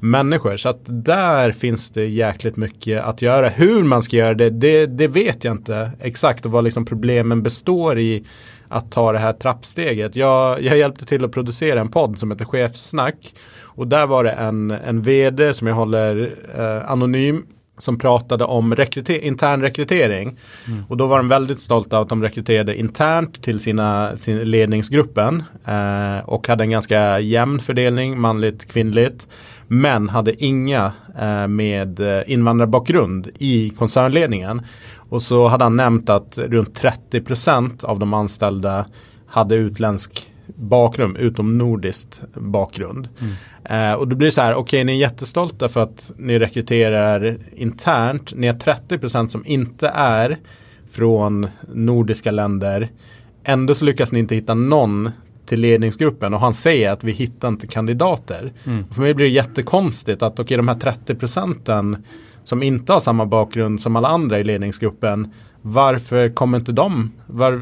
människor. 0.00 0.56
Så 0.56 0.68
att 0.68 0.80
där 0.84 1.52
finns 1.52 1.90
det 1.90 2.06
jäkligt 2.06 2.56
mycket 2.56 3.02
att 3.02 3.22
göra. 3.22 3.48
Hur 3.48 3.84
man 3.84 4.02
ska 4.02 4.16
göra 4.16 4.34
det, 4.34 4.50
det, 4.50 4.86
det 4.86 5.08
vet 5.08 5.44
jag 5.44 5.54
inte 5.54 5.90
exakt 6.00 6.46
och 6.46 6.52
vad 6.52 6.64
liksom 6.64 6.84
problemen 6.84 7.42
består 7.42 7.98
i 7.98 8.24
att 8.68 8.92
ta 8.92 9.12
det 9.12 9.18
här 9.18 9.32
trappsteget. 9.32 10.16
Jag, 10.16 10.62
jag 10.62 10.78
hjälpte 10.78 11.06
till 11.06 11.24
att 11.24 11.32
producera 11.32 11.80
en 11.80 11.88
podd 11.88 12.18
som 12.18 12.30
heter 12.30 12.44
Chefsnack. 12.44 13.34
Och 13.60 13.88
där 13.88 14.06
var 14.06 14.24
det 14.24 14.30
en, 14.30 14.70
en 14.70 15.02
vd 15.02 15.54
som 15.54 15.66
jag 15.66 15.74
håller 15.74 16.34
eh, 16.58 16.90
anonym 16.90 17.46
som 17.78 17.98
pratade 17.98 18.44
om 18.44 18.74
rekryter- 18.74 19.20
intern 19.20 19.62
rekrytering. 19.62 20.38
Och 20.88 20.96
då 20.96 21.06
var 21.06 21.16
de 21.16 21.28
väldigt 21.28 21.60
stolta 21.60 21.98
att 21.98 22.08
de 22.08 22.22
rekryterade 22.22 22.78
internt 22.78 23.42
till 23.42 23.60
sina, 23.60 24.16
sin 24.16 24.38
ledningsgruppen. 24.38 25.42
Eh, 25.64 26.18
och 26.28 26.48
hade 26.48 26.64
en 26.64 26.70
ganska 26.70 27.20
jämn 27.20 27.60
fördelning, 27.60 28.20
manligt, 28.20 28.72
kvinnligt. 28.72 29.28
Men 29.66 30.08
hade 30.08 30.44
inga 30.44 30.92
eh, 31.20 31.46
med 31.46 32.00
eh, 32.00 32.22
invandrarbakgrund 32.26 33.28
i 33.38 33.70
koncernledningen. 33.70 34.62
Och 35.08 35.22
så 35.22 35.48
hade 35.48 35.64
han 35.64 35.76
nämnt 35.76 36.10
att 36.10 36.38
runt 36.38 36.82
30% 37.10 37.84
av 37.84 37.98
de 37.98 38.14
anställda 38.14 38.86
hade 39.26 39.54
utländsk 39.54 40.30
bakgrund, 40.56 41.16
utom 41.16 41.58
nordiskt 41.58 42.20
bakgrund. 42.34 43.08
Eh, 43.64 43.92
och 43.92 44.08
då 44.08 44.16
blir 44.16 44.26
det 44.26 44.32
så 44.32 44.40
här, 44.40 44.54
okej 44.54 44.84
ni 44.84 44.92
är 44.92 44.96
jättestolta 44.96 45.68
för 45.68 45.82
att 45.82 46.10
ni 46.16 46.38
rekryterar 46.38 47.38
internt. 47.56 48.34
Ni 48.34 48.46
har 48.46 48.54
30% 48.54 49.28
som 49.28 49.46
inte 49.46 49.88
är 49.88 50.38
från 50.90 51.46
nordiska 51.74 52.30
länder. 52.30 52.88
Ändå 53.44 53.74
så 53.74 53.84
lyckas 53.84 54.12
ni 54.12 54.18
inte 54.18 54.34
hitta 54.34 54.54
någon 54.54 55.10
till 55.46 55.60
ledningsgruppen 55.60 56.34
och 56.34 56.40
han 56.40 56.54
säger 56.54 56.90
att 56.90 57.04
vi 57.04 57.12
hittar 57.12 57.48
inte 57.48 57.66
kandidater. 57.66 58.52
Mm. 58.64 58.84
För 58.90 59.00
mig 59.00 59.14
blir 59.14 59.26
det 59.26 59.32
jättekonstigt 59.32 60.22
att 60.22 60.38
okej 60.38 60.56
de 60.56 60.68
här 60.68 60.78
30 60.78 61.14
procenten 61.14 62.04
som 62.48 62.62
inte 62.62 62.92
har 62.92 63.00
samma 63.00 63.26
bakgrund 63.26 63.80
som 63.80 63.96
alla 63.96 64.08
andra 64.08 64.38
i 64.38 64.44
ledningsgruppen 64.44 65.32
varför 65.62 66.28
kommer 66.28 66.58
inte 66.58 66.72
de? 66.72 67.12
Var, 67.26 67.52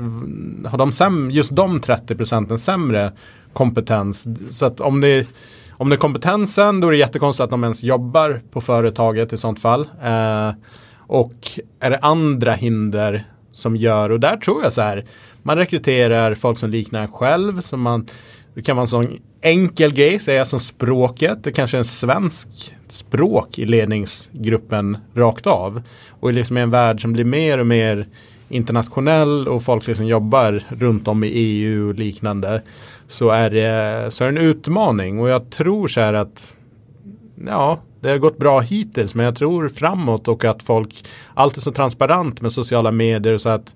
har 0.69 0.79
de 0.79 0.93
säm, 0.93 1.31
just 1.31 1.57
de 1.57 1.81
30 1.81 2.15
procenten 2.15 2.59
sämre 2.59 3.13
kompetens? 3.53 4.29
Så 4.51 4.67
att 4.67 4.81
om 4.81 5.01
det, 5.01 5.29
om 5.71 5.89
det 5.89 5.97
är 5.97 5.99
kompetensen 5.99 6.81
då 6.81 6.87
är 6.87 6.93
det 6.93 6.99
jättekonstigt 6.99 7.45
att 7.45 7.51
de 7.51 7.65
ens 7.65 7.83
jobbar 7.83 8.41
på 8.53 8.61
företaget 8.61 9.33
i 9.33 9.37
sånt 9.37 9.61
fall. 9.61 9.81
Eh, 10.03 10.51
och 10.99 11.35
är 11.81 11.91
det 11.91 11.99
andra 11.99 12.53
hinder 12.53 13.25
som 13.53 13.77
gör, 13.77 14.11
och 14.11 14.21
där 14.21 14.37
tror 14.37 14.63
jag 14.63 14.73
så 14.73 14.83
här, 14.83 15.05
man 15.43 15.57
rekryterar 15.57 16.35
folk 16.35 16.59
som 16.59 16.71
liknar 16.71 17.01
en 17.01 17.09
själv, 17.09 17.61
som 17.61 17.81
man, 17.81 18.07
det 18.55 18.63
kan 18.63 18.77
vara 18.77 18.85
en 18.85 18.89
sån 18.89 19.19
enkel 19.43 19.95
grej, 19.95 20.19
säga 20.19 20.45
som 20.45 20.61
språket, 20.61 21.45
det 21.45 21.53
kanske 21.53 21.77
är 21.77 21.79
en 21.79 21.85
svensk 21.85 22.75
språk 22.89 23.59
i 23.59 23.65
ledningsgruppen 23.65 24.97
rakt 25.15 25.47
av. 25.47 25.83
Och 26.09 26.33
liksom 26.33 26.59
i 26.59 26.61
en 26.61 26.71
värld 26.71 27.03
som 27.03 27.13
blir 27.13 27.25
mer 27.25 27.59
och 27.59 27.67
mer 27.67 28.07
internationell 28.49 29.49
och 29.49 29.63
folk 29.63 29.87
liksom 29.87 30.07
jobbar 30.07 30.63
runt 30.69 31.09
om 31.09 31.25
i 31.25 31.29
EU 31.29 31.89
och 31.89 31.95
liknande 31.95 32.63
så 33.07 33.31
är 33.31 33.51
det, 33.51 34.11
så 34.11 34.25
är 34.25 34.33
det 34.33 34.41
en 34.41 34.47
utmaning 34.47 35.21
och 35.21 35.29
jag 35.29 35.51
tror 35.51 35.89
så 35.89 36.01
här 36.01 36.15
att 36.15 36.53
ja, 37.47 37.81
det 38.01 38.09
har 38.09 38.19
gått 38.19 38.39
bra 38.39 38.61
hittills 38.61 39.15
men 39.15 39.27
jag 39.27 39.37
tror 39.37 39.69
framåt 39.69 40.29
och 40.29 40.45
att 40.45 40.63
folk 40.63 41.05
allt 41.35 41.57
är 41.57 41.61
så 41.61 41.73
transparent 41.73 42.41
med 42.41 42.53
sociala 42.53 42.91
medier 42.91 43.39
så 43.39 43.49
att 43.49 43.75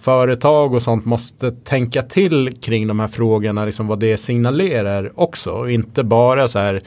företag 0.00 0.74
och 0.74 0.82
sånt 0.82 1.04
måste 1.04 1.50
tänka 1.50 2.02
till 2.02 2.54
kring 2.62 2.86
de 2.86 3.00
här 3.00 3.08
frågorna, 3.08 3.64
liksom 3.64 3.86
vad 3.86 4.00
det 4.00 4.16
signalerar 4.16 5.12
också. 5.14 5.50
Och 5.50 5.70
inte 5.70 6.04
bara 6.04 6.48
så 6.48 6.58
här 6.58 6.82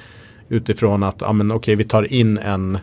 utifrån 0.50 1.04
att, 1.04 1.22
ja 1.22 1.34
men 1.34 1.52
okej 1.52 1.76
vi 1.76 1.84
tar 1.84 2.14
in 2.14 2.38
en 2.38 2.78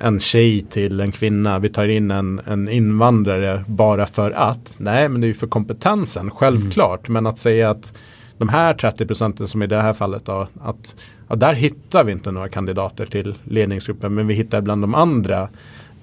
en 0.00 0.20
tjej 0.20 0.62
till 0.62 1.00
en 1.00 1.12
kvinna, 1.12 1.58
vi 1.58 1.68
tar 1.68 1.88
in 1.88 2.10
en, 2.10 2.40
en 2.46 2.68
invandrare 2.68 3.64
bara 3.66 4.06
för 4.06 4.30
att. 4.30 4.74
Nej, 4.78 5.08
men 5.08 5.20
det 5.20 5.26
är 5.26 5.28
ju 5.28 5.34
för 5.34 5.46
kompetensen, 5.46 6.30
självklart. 6.30 7.08
Mm. 7.08 7.12
Men 7.12 7.26
att 7.26 7.38
säga 7.38 7.70
att 7.70 7.92
de 8.38 8.48
här 8.48 8.74
30 8.74 9.06
procenten 9.06 9.48
som 9.48 9.62
i 9.62 9.66
det 9.66 9.82
här 9.82 9.92
fallet 9.92 10.24
då, 10.24 10.48
att 10.62 10.94
ja, 11.28 11.36
där 11.36 11.54
hittar 11.54 12.04
vi 12.04 12.12
inte 12.12 12.30
några 12.30 12.48
kandidater 12.48 13.06
till 13.06 13.34
ledningsgruppen, 13.44 14.14
men 14.14 14.26
vi 14.26 14.34
hittar 14.34 14.60
bland 14.60 14.82
de 14.82 14.94
andra 14.94 15.48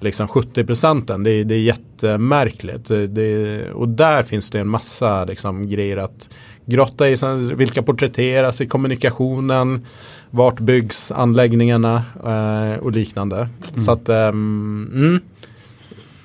liksom 0.00 0.28
70 0.28 0.64
procenten. 0.64 1.22
Det, 1.22 1.44
det, 1.44 1.54
är 1.54 1.60
jättemärkligt. 1.60 2.88
Det, 2.88 3.70
och 3.72 3.88
där 3.88 4.22
finns 4.22 4.50
det 4.50 4.58
en 4.58 4.68
massa 4.68 5.24
liksom, 5.24 5.68
grejer 5.68 5.96
att 5.96 6.28
grotta 6.66 7.08
i. 7.08 7.16
Vilka 7.54 7.82
porträtteras 7.82 8.60
i 8.60 8.66
kommunikationen? 8.66 9.86
Vart 10.30 10.60
byggs 10.60 11.12
anläggningarna 11.12 12.02
eh, 12.24 12.78
och 12.78 12.92
liknande. 12.92 13.36
Mm. 13.36 13.80
Så 13.80 13.92
att 13.92 14.08
um, 14.08 14.90
mm, 14.94 15.20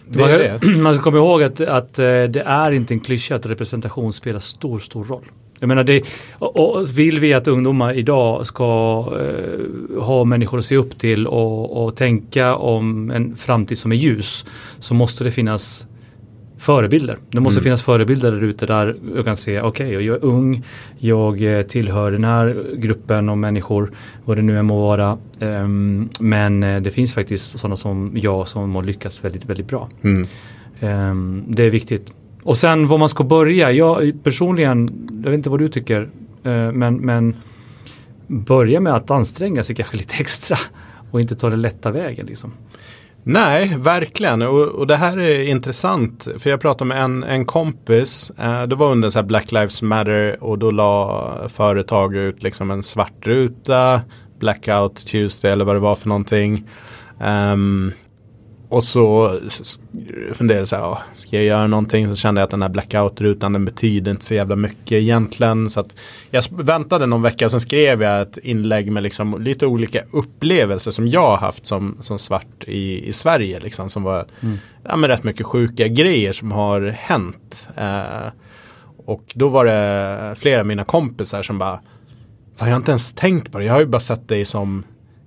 man, 0.05 0.29
det. 0.29 0.59
man 0.81 0.93
ska 0.93 1.03
komma 1.03 1.17
ihåg 1.17 1.43
att, 1.43 1.61
att 1.61 1.99
eh, 1.99 2.05
det 2.05 2.43
är 2.45 2.71
inte 2.71 2.93
en 2.93 2.99
klyscha 2.99 3.35
att 3.35 3.45
representation 3.45 4.13
spelar 4.13 4.39
stor, 4.39 4.79
stor 4.79 5.03
roll. 5.03 5.25
Jag 5.63 5.67
menar, 5.67 5.83
det, 5.83 6.03
och, 6.39 6.85
vill 6.97 7.19
vi 7.19 7.33
att 7.33 7.47
ungdomar 7.47 7.93
idag 7.93 8.47
ska 8.47 8.63
eh, 9.19 10.03
ha 10.03 10.23
människor 10.23 10.59
att 10.59 10.65
se 10.65 10.77
upp 10.77 10.97
till 10.97 11.27
och, 11.27 11.83
och 11.83 11.95
tänka 11.95 12.55
om 12.55 13.11
en 13.11 13.35
framtid 13.35 13.77
som 13.77 13.91
är 13.91 13.95
ljus 13.95 14.45
så 14.79 14.93
måste 14.93 15.23
det 15.23 15.31
finnas 15.31 15.87
förebilder. 16.57 17.17
Det 17.29 17.39
måste 17.39 17.57
mm. 17.57 17.63
finnas 17.63 17.81
förebilder 17.81 18.31
där 18.31 18.43
ute 18.43 18.65
där 18.65 18.95
jag 19.15 19.25
kan 19.25 19.35
se, 19.35 19.61
okej, 19.61 19.87
okay, 19.87 20.05
jag 20.05 20.15
är 20.15 20.25
ung, 20.25 20.63
jag 20.97 21.57
eh, 21.57 21.65
tillhör 21.65 22.11
den 22.11 22.23
här 22.23 22.75
gruppen 22.75 23.29
av 23.29 23.37
människor, 23.37 23.91
vad 24.25 24.37
det 24.37 24.41
nu 24.41 24.57
än 24.57 24.65
må 24.65 24.81
vara. 24.81 25.17
Um, 25.39 26.09
men 26.19 26.63
eh, 26.63 26.81
det 26.81 26.91
finns 26.91 27.13
faktiskt 27.13 27.59
sådana 27.59 27.75
som 27.75 28.11
jag 28.15 28.47
som 28.47 28.75
har 28.75 28.83
lyckats 28.83 29.25
väldigt, 29.25 29.45
väldigt 29.45 29.67
bra. 29.67 29.89
Mm. 30.01 30.27
Um, 30.81 31.43
det 31.47 31.63
är 31.63 31.69
viktigt. 31.69 32.13
Och 32.43 32.57
sen 32.57 32.87
var 32.87 32.97
man 32.97 33.09
ska 33.09 33.23
börja, 33.23 33.71
jag 33.71 34.23
personligen, 34.23 35.07
jag 35.23 35.31
vet 35.31 35.37
inte 35.37 35.49
vad 35.49 35.59
du 35.59 35.67
tycker, 35.67 36.09
eh, 36.43 36.71
men, 36.71 36.95
men 36.95 37.35
börja 38.27 38.79
med 38.79 38.93
att 38.93 39.11
anstränga 39.11 39.63
sig 39.63 39.75
kanske 39.75 39.97
lite 40.03 40.15
extra 40.19 40.57
och 41.11 41.21
inte 41.21 41.35
ta 41.35 41.49
den 41.49 41.61
lätta 41.61 41.91
vägen. 41.91 42.25
Liksom. 42.25 42.53
Nej, 43.23 43.75
verkligen. 43.77 44.41
Och, 44.41 44.67
och, 44.67 44.87
det 44.87 44.95
här 44.95 45.19
är 45.19 45.49
intressant. 45.49 46.27
För 46.37 46.49
jag 46.49 46.61
pratade 46.61 46.87
med 46.87 47.03
en, 47.03 47.23
en 47.23 47.45
kompis. 47.45 48.31
Eh, 48.37 48.63
det 48.63 48.75
var 48.75 48.91
under 48.91 49.09
så 49.09 49.23
Black 49.23 49.51
Lives 49.51 49.81
Matter 49.81 50.43
och 50.43 50.59
då 50.59 50.71
la 50.71 51.47
företag 51.47 52.15
ut 52.15 52.43
liksom 52.43 52.71
en 52.71 52.83
svart 52.83 53.27
ruta. 53.27 54.01
Blackout 54.39 55.07
Tuesday 55.07 55.51
eller 55.51 55.65
vad 55.65 55.75
det 55.75 55.79
var 55.79 55.95
för 55.95 56.09
någonting. 56.09 56.69
Um, 57.19 57.91
och 58.73 58.83
så 58.83 59.39
funderade 60.33 60.61
jag 60.61 60.67
så 60.67 60.75
här, 60.75 60.97
ska 61.15 61.35
jag 61.35 61.45
göra 61.45 61.67
någonting? 61.67 62.07
Så 62.07 62.15
kände 62.15 62.41
jag 62.41 62.45
att 62.45 62.51
den 62.51 62.61
här 62.61 62.69
blackout-rutan 62.69 63.53
den 63.53 63.65
betyder 63.65 64.11
inte 64.11 64.25
så 64.25 64.33
jävla 64.33 64.55
mycket 64.55 64.91
egentligen. 64.91 65.69
Så 65.69 65.79
att 65.79 65.95
jag 66.29 66.43
väntade 66.49 67.05
någon 67.05 67.21
vecka 67.21 67.45
och 67.45 67.51
sen 67.51 67.59
skrev 67.59 68.01
jag 68.01 68.21
ett 68.21 68.37
inlägg 68.37 68.91
med 68.91 69.03
liksom 69.03 69.41
lite 69.41 69.65
olika 69.65 70.03
upplevelser 70.13 70.91
som 70.91 71.07
jag 71.07 71.29
har 71.29 71.37
haft 71.37 71.67
som, 71.67 71.97
som 72.01 72.19
svart 72.19 72.63
i, 72.67 73.07
i 73.07 73.13
Sverige. 73.13 73.59
Liksom, 73.59 73.89
som 73.89 74.03
var 74.03 74.25
mm. 74.41 74.57
ja, 74.83 74.95
men 74.95 75.09
rätt 75.09 75.23
mycket 75.23 75.45
sjuka 75.45 75.87
grejer 75.87 76.33
som 76.33 76.51
har 76.51 76.81
hänt. 76.81 77.67
Eh, 77.77 78.31
och 79.05 79.23
då 79.33 79.47
var 79.47 79.65
det 79.65 80.35
flera 80.35 80.59
av 80.59 80.65
mina 80.65 80.83
kompisar 80.83 81.41
som 81.43 81.57
bara, 81.57 81.79
jag 82.59 82.65
har 82.65 82.75
inte 82.75 82.91
ens 82.91 83.13
tänkt 83.13 83.51
på 83.51 83.59
det. 83.59 83.65
Jag 83.65 83.73
har 83.73 83.79
ju 83.79 83.85
bara 83.85 83.99
sett 83.99 84.27
dig 84.27 84.45
som 84.45 84.83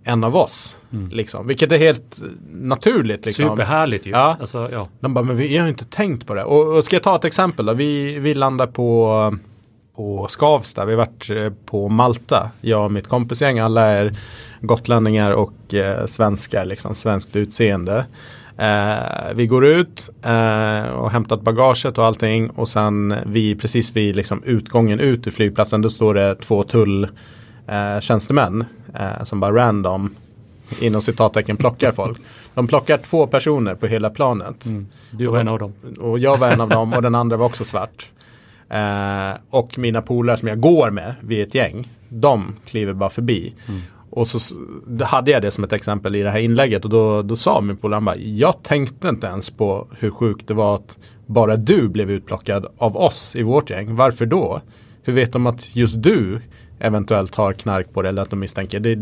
en 0.07 0.25
av 0.25 0.37
oss. 0.37 0.77
Mm. 0.93 1.09
Liksom. 1.09 1.47
Vilket 1.47 1.73
är 1.73 1.79
helt 1.79 2.23
naturligt. 2.53 3.27
Liksom. 3.27 3.49
Superhärligt 3.49 4.07
ju. 4.07 4.11
Ja. 4.11 4.37
Alltså, 4.41 4.69
ja. 4.73 4.89
De 5.01 5.15
bara, 5.15 5.25
men 5.25 5.37
vi 5.37 5.57
har 5.57 5.69
inte 5.69 5.85
tänkt 5.85 6.27
på 6.27 6.35
det. 6.35 6.45
Och, 6.45 6.77
och 6.77 6.85
ska 6.85 6.97
jag 6.97 7.03
ta 7.03 7.17
ett 7.17 7.25
exempel 7.25 7.67
då? 7.67 7.73
Vi, 7.73 8.19
vi 8.19 8.35
landar 8.35 8.67
på, 8.67 9.37
på 9.97 10.27
Skavsta. 10.29 10.85
Vi 10.85 10.93
har 10.93 10.99
varit 10.99 11.31
eh, 11.31 11.53
på 11.67 11.89
Malta. 11.89 12.51
Jag 12.61 12.85
och 12.85 12.93
mitt 12.93 13.09
kompisgäng. 13.09 13.59
Alla 13.59 13.85
är 13.85 14.17
gotlänningar 14.61 15.31
och 15.31 15.75
eh, 15.75 16.07
svenskar. 16.07 16.65
Liksom, 16.65 16.95
svenskt 16.95 17.37
utseende. 17.37 18.07
Eh, 18.59 19.35
vi 19.35 19.47
går 19.47 19.67
ut 19.67 20.11
eh, 20.23 20.89
och 20.89 21.11
hämtat 21.11 21.43
bagaget 21.43 21.99
och 21.99 22.05
allting. 22.05 22.51
Och 22.51 22.69
sen 22.69 23.15
vi, 23.27 23.55
precis 23.55 23.97
vid 23.97 24.17
liksom, 24.17 24.43
utgången 24.45 25.01
ut 25.01 25.27
ur 25.27 25.31
flygplatsen. 25.31 25.83
Då 25.83 25.91
står 25.91 26.15
det 26.15 26.35
två 26.35 26.63
tulltjänstemän. 26.63 27.17
Eh, 27.69 29.25
som 29.25 29.41
bara 29.41 29.55
random 29.55 30.15
inom 30.81 31.03
citattecken 31.03 31.57
plockar 31.57 31.93
folk. 31.93 32.19
De 32.55 32.67
plockar 32.67 32.99
två 32.99 33.27
personer 33.27 33.75
på 33.75 33.87
hela 33.87 34.11
planet. 34.11 34.67
Mm. 34.67 34.87
Du 35.11 35.27
var 35.27 35.39
en 35.39 35.49
av 35.49 35.59
dem. 35.59 35.73
Och 36.01 36.19
jag 36.19 36.37
var 36.37 36.49
en 36.49 36.61
av 36.61 36.69
dem 36.69 36.93
och 36.93 37.03
den 37.03 37.15
andra 37.15 37.37
var 37.37 37.47
också 37.47 37.65
svart. 37.65 38.11
Eh, 38.69 39.31
och 39.51 39.79
mina 39.79 40.03
polare 40.03 40.37
som 40.37 40.49
jag 40.49 40.61
går 40.61 40.91
med, 40.91 41.15
vi 41.21 41.41
är 41.41 41.47
ett 41.47 41.55
gäng, 41.55 41.89
de 42.09 42.57
kliver 42.65 42.93
bara 42.93 43.11
förbi. 43.11 43.55
Mm. 43.69 43.81
Och 44.11 44.29
så 44.29 44.55
hade 45.05 45.31
jag 45.31 45.43
det 45.43 45.51
som 45.51 45.65
ett 45.65 45.73
exempel 45.73 46.17
i 46.17 46.23
det 46.23 46.31
här 46.31 46.39
inlägget 46.39 46.85
och 46.85 46.91
då, 46.91 47.23
då 47.23 47.37
sa 47.37 47.61
min 47.61 47.77
polare, 47.77 48.01
bara, 48.01 48.17
jag 48.17 48.63
tänkte 48.63 49.09
inte 49.09 49.27
ens 49.27 49.51
på 49.51 49.89
hur 49.99 50.11
sjukt 50.11 50.49
det 50.49 50.55
var 50.55 50.75
att 50.75 50.99
bara 51.27 51.57
du 51.57 51.89
blev 51.89 52.11
utplockad 52.11 52.67
av 52.79 52.97
oss 52.97 53.37
i 53.37 53.43
vårt 53.43 53.71
gäng. 53.71 53.97
Varför 53.97 54.27
då? 54.27 54.61
Hur 55.03 55.13
vet 55.13 55.33
de 55.33 55.47
att 55.47 55.77
just 55.77 56.03
du 56.03 56.41
eventuellt 56.79 57.35
har 57.35 57.53
knark 57.53 57.93
på 57.93 58.03
det 58.03 58.09
eller 58.09 58.23
att 58.23 58.31
de 58.31 58.41
misstänker. 58.41 58.81
Det, 58.81 58.99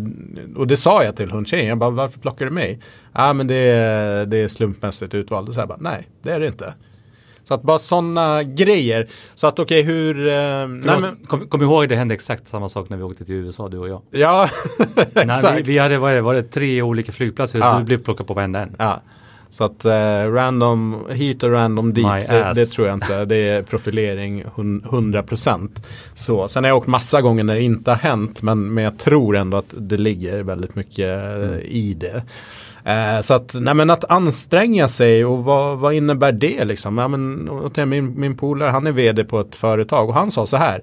och 0.56 0.66
det 0.66 0.76
sa 0.76 1.04
jag 1.04 1.16
till 1.16 1.30
hundtjejen. 1.30 1.66
Jag 1.66 1.78
bara, 1.78 1.90
varför 1.90 2.20
plockar 2.20 2.44
du 2.44 2.50
mig? 2.50 2.78
Ja, 3.12 3.30
ah, 3.30 3.32
men 3.32 3.46
det 3.46 3.54
är, 3.54 4.26
det 4.26 4.36
är 4.36 4.48
slumpmässigt 4.48 5.14
utvald. 5.14 5.48
Och 5.48 5.54
så 5.54 5.60
jag 5.60 5.68
bara, 5.68 5.78
nej, 5.80 6.08
det 6.22 6.30
är 6.30 6.40
det 6.40 6.46
inte. 6.46 6.74
Så 7.44 7.54
att 7.54 7.62
bara 7.62 7.78
sådana 7.78 8.42
grejer. 8.42 9.08
Så 9.34 9.46
att 9.46 9.58
okej, 9.58 9.80
okay, 9.80 9.94
hur... 9.94 10.28
Eh, 10.28 10.66
nej, 10.66 11.00
men... 11.00 11.16
kom, 11.26 11.48
kom 11.48 11.62
ihåg, 11.62 11.88
det 11.88 11.96
hände 11.96 12.14
exakt 12.14 12.48
samma 12.48 12.68
sak 12.68 12.88
när 12.88 12.96
vi 12.96 13.02
åkte 13.02 13.24
till 13.24 13.34
USA, 13.34 13.68
du 13.68 13.78
och 13.78 13.88
jag. 13.88 14.02
Ja, 14.10 14.48
exakt. 15.04 15.14
Nej, 15.42 15.56
vi, 15.56 15.62
vi, 15.62 15.78
hade, 15.78 15.98
var 15.98 16.14
det, 16.14 16.20
var 16.20 16.34
det 16.34 16.42
tre 16.42 16.82
olika 16.82 17.12
flygplatser, 17.12 17.58
ja. 17.58 17.78
du 17.78 17.84
blev 17.84 18.02
plockad 18.04 18.26
på 18.26 18.34
varenda 18.34 18.60
en. 18.60 18.76
Ja. 18.78 19.02
Så 19.55 19.64
att 19.64 19.84
eh, 19.84 20.32
random 20.32 21.05
hit 21.11 21.42
och 21.42 21.50
random 21.50 21.94
dit, 21.94 22.07
det, 22.28 22.52
det, 22.55 22.66
tror 22.66 22.86
jag 22.86 22.96
inte. 22.96 23.24
Det 23.24 23.36
är 23.36 23.62
profilering 23.62 24.44
100%. 24.44 25.68
Så, 26.14 26.48
sen 26.48 26.64
har 26.64 26.68
jag 26.68 26.76
åkt 26.76 26.86
massa 26.86 27.20
gånger 27.20 27.44
när 27.44 27.55
det 27.55 27.62
inte 27.62 27.90
har 27.90 27.98
hänt, 27.98 28.42
men, 28.42 28.74
men 28.74 28.84
jag 28.84 28.98
tror 28.98 29.36
ändå 29.36 29.57
att 29.57 29.74
det 29.78 29.96
ligger 29.96 30.42
väldigt 30.42 30.74
mycket 30.74 31.09
eh, 31.09 31.34
mm. 31.34 31.61
i 31.61 31.94
det. 31.94 32.22
Eh, 32.90 33.20
så 33.20 33.34
att, 33.34 33.55
nej, 33.61 33.74
men 33.74 33.90
att 33.90 34.05
anstränga 34.05 34.88
sig 34.88 35.24
och 35.24 35.44
vad, 35.44 35.78
vad 35.78 35.94
innebär 35.94 36.32
det 36.32 36.64
liksom? 36.64 36.98
Ja, 36.98 37.09
men, 37.09 37.50
min, 37.88 38.20
min 38.20 38.36
polare 38.36 38.70
han 38.70 38.86
är 38.86 38.92
vd 38.92 39.24
på 39.24 39.40
ett 39.40 39.57
företag 39.57 40.09
och 40.09 40.14
han 40.14 40.30
sa 40.30 40.46
så 40.46 40.57
här. 40.57 40.82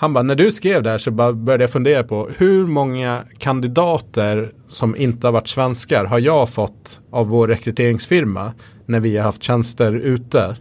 Han 0.00 0.12
bara, 0.12 0.22
när 0.22 0.34
du 0.34 0.52
skrev 0.52 0.82
där 0.82 0.98
så 0.98 1.10
bara 1.10 1.32
började 1.32 1.64
jag 1.64 1.70
fundera 1.70 2.04
på 2.04 2.28
hur 2.36 2.66
många 2.66 3.22
kandidater 3.38 4.52
som 4.68 4.96
inte 4.96 5.26
har 5.26 5.32
varit 5.32 5.48
svenskar 5.48 6.04
har 6.04 6.18
jag 6.18 6.48
fått 6.48 7.00
av 7.10 7.26
vår 7.26 7.46
rekryteringsfirma 7.46 8.52
när 8.86 9.00
vi 9.00 9.16
har 9.16 9.24
haft 9.24 9.42
tjänster 9.42 9.92
ute. 9.92 10.56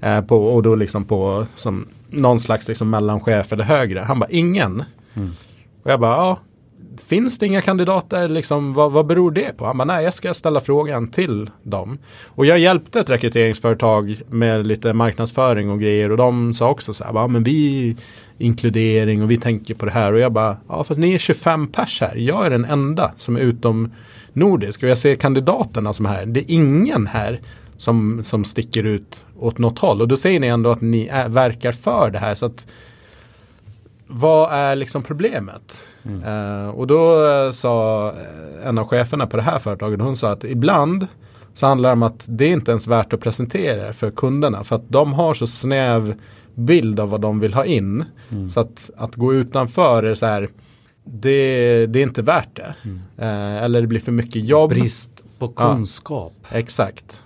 Eh, 0.00 0.20
på, 0.20 0.46
och 0.46 0.62
då 0.62 0.74
liksom 0.74 1.04
på 1.04 1.46
som 1.54 1.88
någon 2.08 2.40
slags 2.40 2.68
liksom 2.68 2.90
mellanchef 2.90 3.52
eller 3.52 3.64
högre. 3.64 4.00
Han 4.00 4.18
bara, 4.18 4.30
ingen. 4.30 4.84
Mm. 5.14 5.30
Och 5.82 5.90
jag 5.90 6.00
bara, 6.00 6.16
ja, 6.16 6.38
finns 7.06 7.38
det 7.38 7.46
inga 7.46 7.60
kandidater? 7.60 8.28
Liksom, 8.28 8.72
vad, 8.72 8.92
vad 8.92 9.06
beror 9.06 9.30
det 9.30 9.56
på? 9.56 9.66
Han 9.66 9.78
bara, 9.78 9.84
nej, 9.84 10.04
jag 10.04 10.14
ska 10.14 10.34
ställa 10.34 10.60
frågan 10.60 11.10
till 11.10 11.50
dem. 11.62 11.98
Och 12.26 12.46
jag 12.46 12.58
hjälpte 12.58 13.00
ett 13.00 13.10
rekryteringsföretag 13.10 14.22
med 14.28 14.66
lite 14.66 14.92
marknadsföring 14.92 15.70
och 15.70 15.80
grejer 15.80 16.10
och 16.10 16.16
de 16.16 16.52
sa 16.52 16.70
också 16.70 16.92
så 16.92 17.04
här, 17.04 17.12
ja, 17.14 17.26
men 17.26 17.42
vi 17.42 17.96
inkludering 18.40 19.22
och 19.22 19.30
vi 19.30 19.36
tänker 19.36 19.74
på 19.74 19.84
det 19.86 19.92
här. 19.92 20.12
Och 20.12 20.20
jag 20.20 20.32
bara, 20.32 20.56
ja 20.68 20.84
fast 20.84 21.00
ni 21.00 21.14
är 21.14 21.18
25 21.18 21.68
pers 21.68 22.00
här. 22.00 22.14
Jag 22.16 22.46
är 22.46 22.50
den 22.50 22.64
enda 22.64 23.12
som 23.16 23.36
är 23.36 23.40
utom 23.40 23.92
nordisk. 24.32 24.82
Och 24.82 24.88
jag 24.88 24.98
ser 24.98 25.16
kandidaterna 25.16 25.92
som 25.92 26.06
är 26.06 26.10
här. 26.10 26.26
Det 26.26 26.40
är 26.40 26.54
ingen 26.54 27.06
här 27.06 27.40
som, 27.76 28.24
som 28.24 28.44
sticker 28.44 28.84
ut 28.84 29.24
åt 29.38 29.58
något 29.58 29.78
håll. 29.78 30.00
Och 30.00 30.08
då 30.08 30.16
säger 30.16 30.40
ni 30.40 30.46
ändå 30.46 30.70
att 30.70 30.80
ni 30.80 31.06
är, 31.06 31.28
verkar 31.28 31.72
för 31.72 32.10
det 32.10 32.18
här. 32.18 32.34
Så 32.34 32.46
att, 32.46 32.66
vad 34.06 34.52
är 34.52 34.76
liksom 34.76 35.02
problemet? 35.02 35.84
Mm. 36.02 36.24
Uh, 36.24 36.68
och 36.68 36.86
då 36.86 37.26
uh, 37.26 37.50
sa 37.50 38.12
en 38.64 38.78
av 38.78 38.86
cheferna 38.86 39.26
på 39.26 39.36
det 39.36 39.42
här 39.42 39.58
företaget, 39.58 40.00
hon 40.00 40.16
sa 40.16 40.30
att 40.30 40.44
ibland 40.44 41.06
så 41.54 41.66
handlar 41.66 41.88
det 41.88 41.92
om 41.92 42.02
att 42.02 42.24
det 42.26 42.44
är 42.44 42.52
inte 42.52 42.70
ens 42.70 42.86
värt 42.86 43.12
att 43.12 43.20
presentera 43.20 43.92
för 43.92 44.10
kunderna. 44.10 44.64
För 44.64 44.76
att 44.76 44.88
de 44.88 45.12
har 45.12 45.34
så 45.34 45.46
snäv 45.46 46.14
bild 46.54 47.00
av 47.00 47.10
vad 47.10 47.20
de 47.20 47.40
vill 47.40 47.54
ha 47.54 47.64
in. 47.64 48.04
Mm. 48.30 48.50
Så 48.50 48.60
att, 48.60 48.90
att 48.96 49.16
gå 49.16 49.34
utanför 49.34 50.02
är 50.02 50.14
så 50.14 50.26
här, 50.26 50.48
det, 51.04 51.86
det 51.86 51.98
är 51.98 52.02
inte 52.02 52.22
värt 52.22 52.56
det. 52.56 52.74
Mm. 52.82 53.00
Eh, 53.18 53.64
eller 53.64 53.80
det 53.80 53.86
blir 53.86 54.00
för 54.00 54.12
mycket 54.12 54.44
jobb. 54.44 54.70
Brist 54.70 55.24
på 55.38 55.48
kunskap. 55.48 56.32
Ja, 56.50 56.58
exakt. 56.58 57.20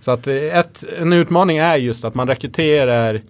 Så 0.00 0.10
att 0.10 0.26
ett, 0.26 0.84
en 0.98 1.12
utmaning 1.12 1.58
är 1.58 1.76
just 1.76 2.04
att 2.04 2.14
man 2.14 2.28
rekryterar 2.28 3.22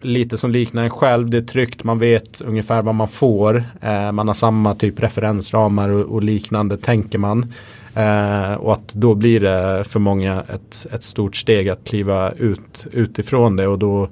lite 0.00 0.38
som 0.38 0.50
liknar 0.50 0.84
en 0.84 0.90
själv. 0.90 1.30
Det 1.30 1.36
är 1.36 1.42
tryggt, 1.42 1.84
man 1.84 1.98
vet 1.98 2.40
ungefär 2.40 2.82
vad 2.82 2.94
man 2.94 3.08
får. 3.08 3.64
Eh, 3.80 4.12
man 4.12 4.28
har 4.28 4.34
samma 4.34 4.74
typ 4.74 5.00
referensramar 5.00 5.88
och, 5.88 6.04
och 6.04 6.22
liknande 6.22 6.76
tänker 6.76 7.18
man. 7.18 7.52
Eh, 7.96 8.54
och 8.54 8.72
att 8.72 8.94
då 8.94 9.14
blir 9.14 9.40
det 9.40 9.84
för 9.84 10.00
många 10.00 10.44
ett, 10.48 10.86
ett 10.92 11.04
stort 11.04 11.36
steg 11.36 11.68
att 11.68 11.84
kliva 11.84 12.32
ut 12.32 12.86
utifrån 12.92 13.56
det 13.56 13.66
och 13.66 13.78
då 13.78 14.08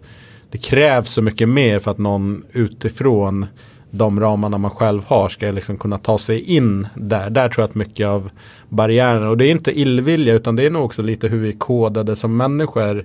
det 0.51 0.59
krävs 0.59 1.13
så 1.13 1.23
mycket 1.23 1.49
mer 1.49 1.79
för 1.79 1.91
att 1.91 1.99
någon 1.99 2.45
utifrån 2.53 3.47
de 3.91 4.21
ramarna 4.21 4.59
man 4.59 4.71
själv 4.71 5.03
har 5.07 5.29
ska 5.29 5.51
liksom 5.51 5.79
kunna 5.79 5.99
ta 5.99 6.19
sig 6.19 6.41
in 6.41 6.87
där. 6.95 7.31
Där 7.31 7.49
tror 7.49 7.63
jag 7.63 7.69
att 7.69 7.75
mycket 7.75 8.07
av 8.07 8.31
barriärerna 8.69 9.31
och 9.31 9.37
det 9.37 9.47
är 9.47 9.51
inte 9.51 9.81
illvilja 9.81 10.35
utan 10.35 10.57
det 10.57 10.67
är 10.67 10.71
nog 10.71 10.85
också 10.85 11.03
lite 11.03 11.29
hur 11.29 11.39
vi 11.39 11.49
är 11.49 11.59
kodade 11.59 12.17
som 12.17 12.37
människor 12.37 13.05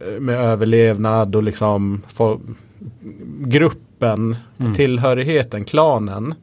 eh, 0.00 0.20
med 0.20 0.36
överlevnad 0.36 1.36
och 1.36 1.42
liksom 1.42 2.02
gruppen, 3.38 4.36
mm. 4.58 4.74
tillhörigheten, 4.74 5.64
klanen. 5.64 6.34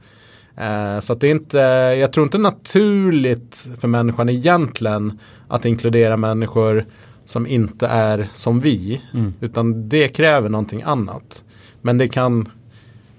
Eh, 0.57 0.99
så 0.99 1.15
det 1.15 1.27
är 1.27 1.31
inte, 1.31 1.57
jag 1.99 2.13
tror 2.13 2.23
inte 2.23 2.37
naturligt 2.37 3.67
för 3.79 3.87
människan 3.87 4.29
egentligen 4.29 5.19
att 5.47 5.65
inkludera 5.65 6.17
människor 6.17 6.85
som 7.25 7.47
inte 7.47 7.87
är 7.87 8.29
som 8.33 8.59
vi. 8.59 9.01
Mm. 9.13 9.33
Utan 9.39 9.89
det 9.89 10.07
kräver 10.07 10.49
någonting 10.49 10.81
annat. 10.81 11.43
Men 11.81 11.97
det 11.97 12.07
kan, 12.07 12.49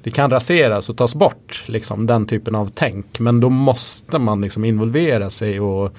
det 0.02 0.10
kan 0.10 0.30
raseras 0.30 0.88
och 0.88 0.96
tas 0.96 1.14
bort, 1.14 1.64
liksom, 1.66 2.06
den 2.06 2.26
typen 2.26 2.54
av 2.54 2.70
tänk. 2.74 3.20
Men 3.20 3.40
då 3.40 3.50
måste 3.50 4.18
man 4.18 4.40
liksom 4.40 4.64
involvera 4.64 5.30
sig 5.30 5.60
och, 5.60 5.96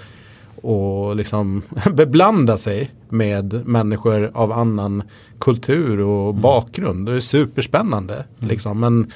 och 0.61 1.15
liksom 1.15 1.61
beblanda 1.93 2.57
sig 2.57 2.91
med 3.09 3.67
människor 3.67 4.31
av 4.33 4.51
annan 4.51 5.03
kultur 5.39 5.99
och 5.99 6.29
mm. 6.29 6.41
bakgrund. 6.41 7.05
Det 7.05 7.15
är 7.15 7.19
superspännande. 7.19 8.13
Mm. 8.13 8.49
Liksom. 8.49 8.79
Men 8.79 9.11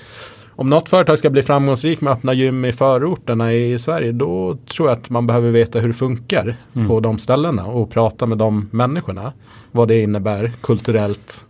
om 0.60 0.70
något 0.70 0.90
företag 0.90 1.20
ska 1.20 1.30
bli 1.30 1.44
framgångsrikt 1.44 2.02
med 2.02 2.12
att 2.12 2.18
öppna 2.18 2.34
gym 2.34 2.66
i 2.66 2.72
förorterna 2.72 3.54
i 3.54 3.80
Sverige 3.80 4.12
då 4.12 4.58
tror 4.68 4.90
jag 4.90 4.98
att 4.98 5.10
man 5.10 5.28
behöver 5.28 5.52
veta 5.52 5.80
hur 5.80 5.88
det 5.88 5.94
funkar 5.94 6.56
mm. 6.76 6.88
på 6.88 7.00
de 7.00 7.18
ställena 7.18 7.66
och 7.66 7.92
prata 7.92 8.26
med 8.26 8.38
de 8.38 8.70
människorna. 8.72 9.34
Vad 9.72 9.88
det 9.88 10.02
innebär 10.02 10.52
kulturellt. 10.62 11.46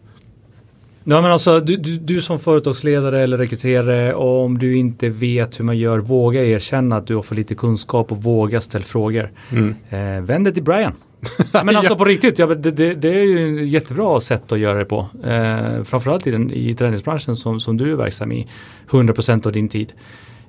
Ja, 1.03 1.21
men 1.21 1.31
alltså, 1.31 1.59
du, 1.59 1.77
du, 1.77 1.97
du 1.97 2.21
som 2.21 2.39
företagsledare 2.39 3.21
eller 3.21 3.37
rekryterare 3.37 4.13
om 4.13 4.57
du 4.57 4.77
inte 4.77 5.09
vet 5.09 5.59
hur 5.59 5.65
man 5.65 5.77
gör 5.77 5.99
våga 5.99 6.43
erkänna 6.43 6.97
att 6.97 7.07
du 7.07 7.15
har 7.15 7.23
för 7.23 7.35
lite 7.35 7.55
kunskap 7.55 8.11
och 8.11 8.23
våga 8.23 8.61
ställa 8.61 8.85
frågor. 8.85 9.31
Mm. 9.51 9.75
Eh, 9.89 10.23
vänd 10.23 10.45
dig 10.45 10.53
till 10.53 10.63
Brian. 10.63 10.93
Men 11.63 11.75
alltså 11.75 11.95
på 11.95 12.05
riktigt, 12.05 12.39
ja, 12.39 12.45
det, 12.47 12.71
det, 12.71 12.93
det, 12.93 13.09
är 13.09 13.23
ju 13.23 13.63
ett 13.63 13.69
jättebra 13.69 14.19
sätt 14.19 14.51
att 14.51 14.59
göra 14.59 14.77
det 14.77 14.85
på. 14.85 15.07
Eh, 15.23 15.83
framförallt 15.83 16.27
i, 16.27 16.31
den, 16.31 16.51
i 16.51 16.75
träningsbranschen 16.75 17.35
som, 17.35 17.59
som 17.59 17.77
du 17.77 17.91
är 17.91 17.95
verksam 17.95 18.31
i. 18.31 18.47
100% 18.89 19.47
av 19.47 19.53
din 19.53 19.69
tid. 19.69 19.93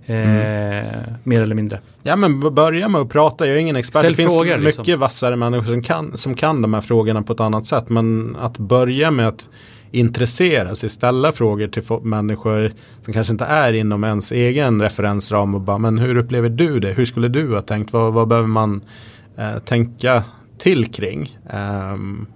Eh, 0.06 0.16
mm. 0.16 1.14
Mer 1.24 1.40
eller 1.40 1.54
mindre. 1.54 1.80
Ja 2.02 2.16
men 2.16 2.54
börja 2.54 2.88
med 2.88 3.00
att 3.00 3.08
prata, 3.08 3.46
jag 3.46 3.56
är 3.56 3.60
ingen 3.60 3.76
expert. 3.76 4.00
Ställ 4.00 4.12
det 4.12 4.16
finns 4.16 4.38
frågor, 4.38 4.58
mycket 4.58 4.76
liksom. 4.76 5.00
vassare 5.00 5.36
människor 5.36 5.64
som 5.64 5.82
kan, 5.82 6.16
som 6.16 6.34
kan 6.34 6.62
de 6.62 6.74
här 6.74 6.80
frågorna 6.80 7.22
på 7.22 7.32
ett 7.32 7.40
annat 7.40 7.66
sätt. 7.66 7.88
Men 7.88 8.36
att 8.40 8.58
börja 8.58 9.10
med 9.10 9.28
att 9.28 9.48
intressera 9.90 10.74
sig, 10.74 10.90
ställa 10.90 11.32
frågor 11.32 11.68
till 11.68 11.82
människor 12.02 12.72
som 13.04 13.12
kanske 13.12 13.32
inte 13.32 13.44
är 13.44 13.72
inom 13.72 14.04
ens 14.04 14.32
egen 14.32 14.82
referensram 14.82 15.54
och 15.54 15.60
bara 15.60 15.78
men 15.78 15.98
hur 15.98 16.16
upplever 16.16 16.48
du 16.48 16.80
det? 16.80 16.92
Hur 16.92 17.04
skulle 17.04 17.28
du 17.28 17.54
ha 17.54 17.62
tänkt? 17.62 17.92
Vad, 17.92 18.12
vad 18.12 18.28
behöver 18.28 18.48
man 18.48 18.84
eh, 19.36 19.58
tänka 19.58 20.24
till 20.60 20.92
kring. 20.92 21.38
Um, 21.52 22.26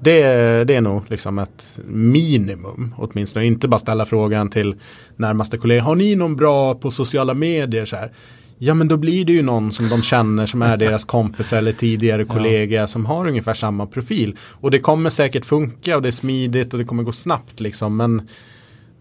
det, 0.00 0.22
det, 0.64 0.74
är 0.74 0.80
nog 0.80 1.02
liksom 1.08 1.38
ett 1.38 1.78
minimum 1.86 2.94
åtminstone. 2.98 3.46
Inte 3.46 3.68
bara 3.68 3.78
ställa 3.78 4.06
frågan 4.06 4.50
till 4.50 4.74
närmaste 5.16 5.58
kollega. 5.58 5.82
Har 5.82 5.94
ni 5.94 6.16
någon 6.16 6.36
bra 6.36 6.74
på 6.74 6.90
sociala 6.90 7.34
medier? 7.34 7.84
Så 7.84 7.96
här? 7.96 8.12
Ja 8.58 8.74
men 8.74 8.88
då 8.88 8.96
blir 8.96 9.24
det 9.24 9.32
ju 9.32 9.42
någon 9.42 9.72
som 9.72 9.88
de 9.88 10.02
känner 10.02 10.46
som 10.46 10.62
är 10.62 10.76
deras 10.76 11.04
kompis 11.04 11.52
eller 11.52 11.72
tidigare 11.72 12.24
kollega 12.34 12.80
ja. 12.80 12.86
som 12.86 13.06
har 13.06 13.28
ungefär 13.28 13.54
samma 13.54 13.86
profil. 13.86 14.36
Och 14.42 14.70
det 14.70 14.78
kommer 14.78 15.10
säkert 15.10 15.44
funka 15.44 15.96
och 15.96 16.02
det 16.02 16.08
är 16.08 16.12
smidigt 16.12 16.72
och 16.72 16.78
det 16.78 16.84
kommer 16.84 17.02
gå 17.02 17.12
snabbt 17.12 17.60
liksom. 17.60 17.96
Men 17.96 18.28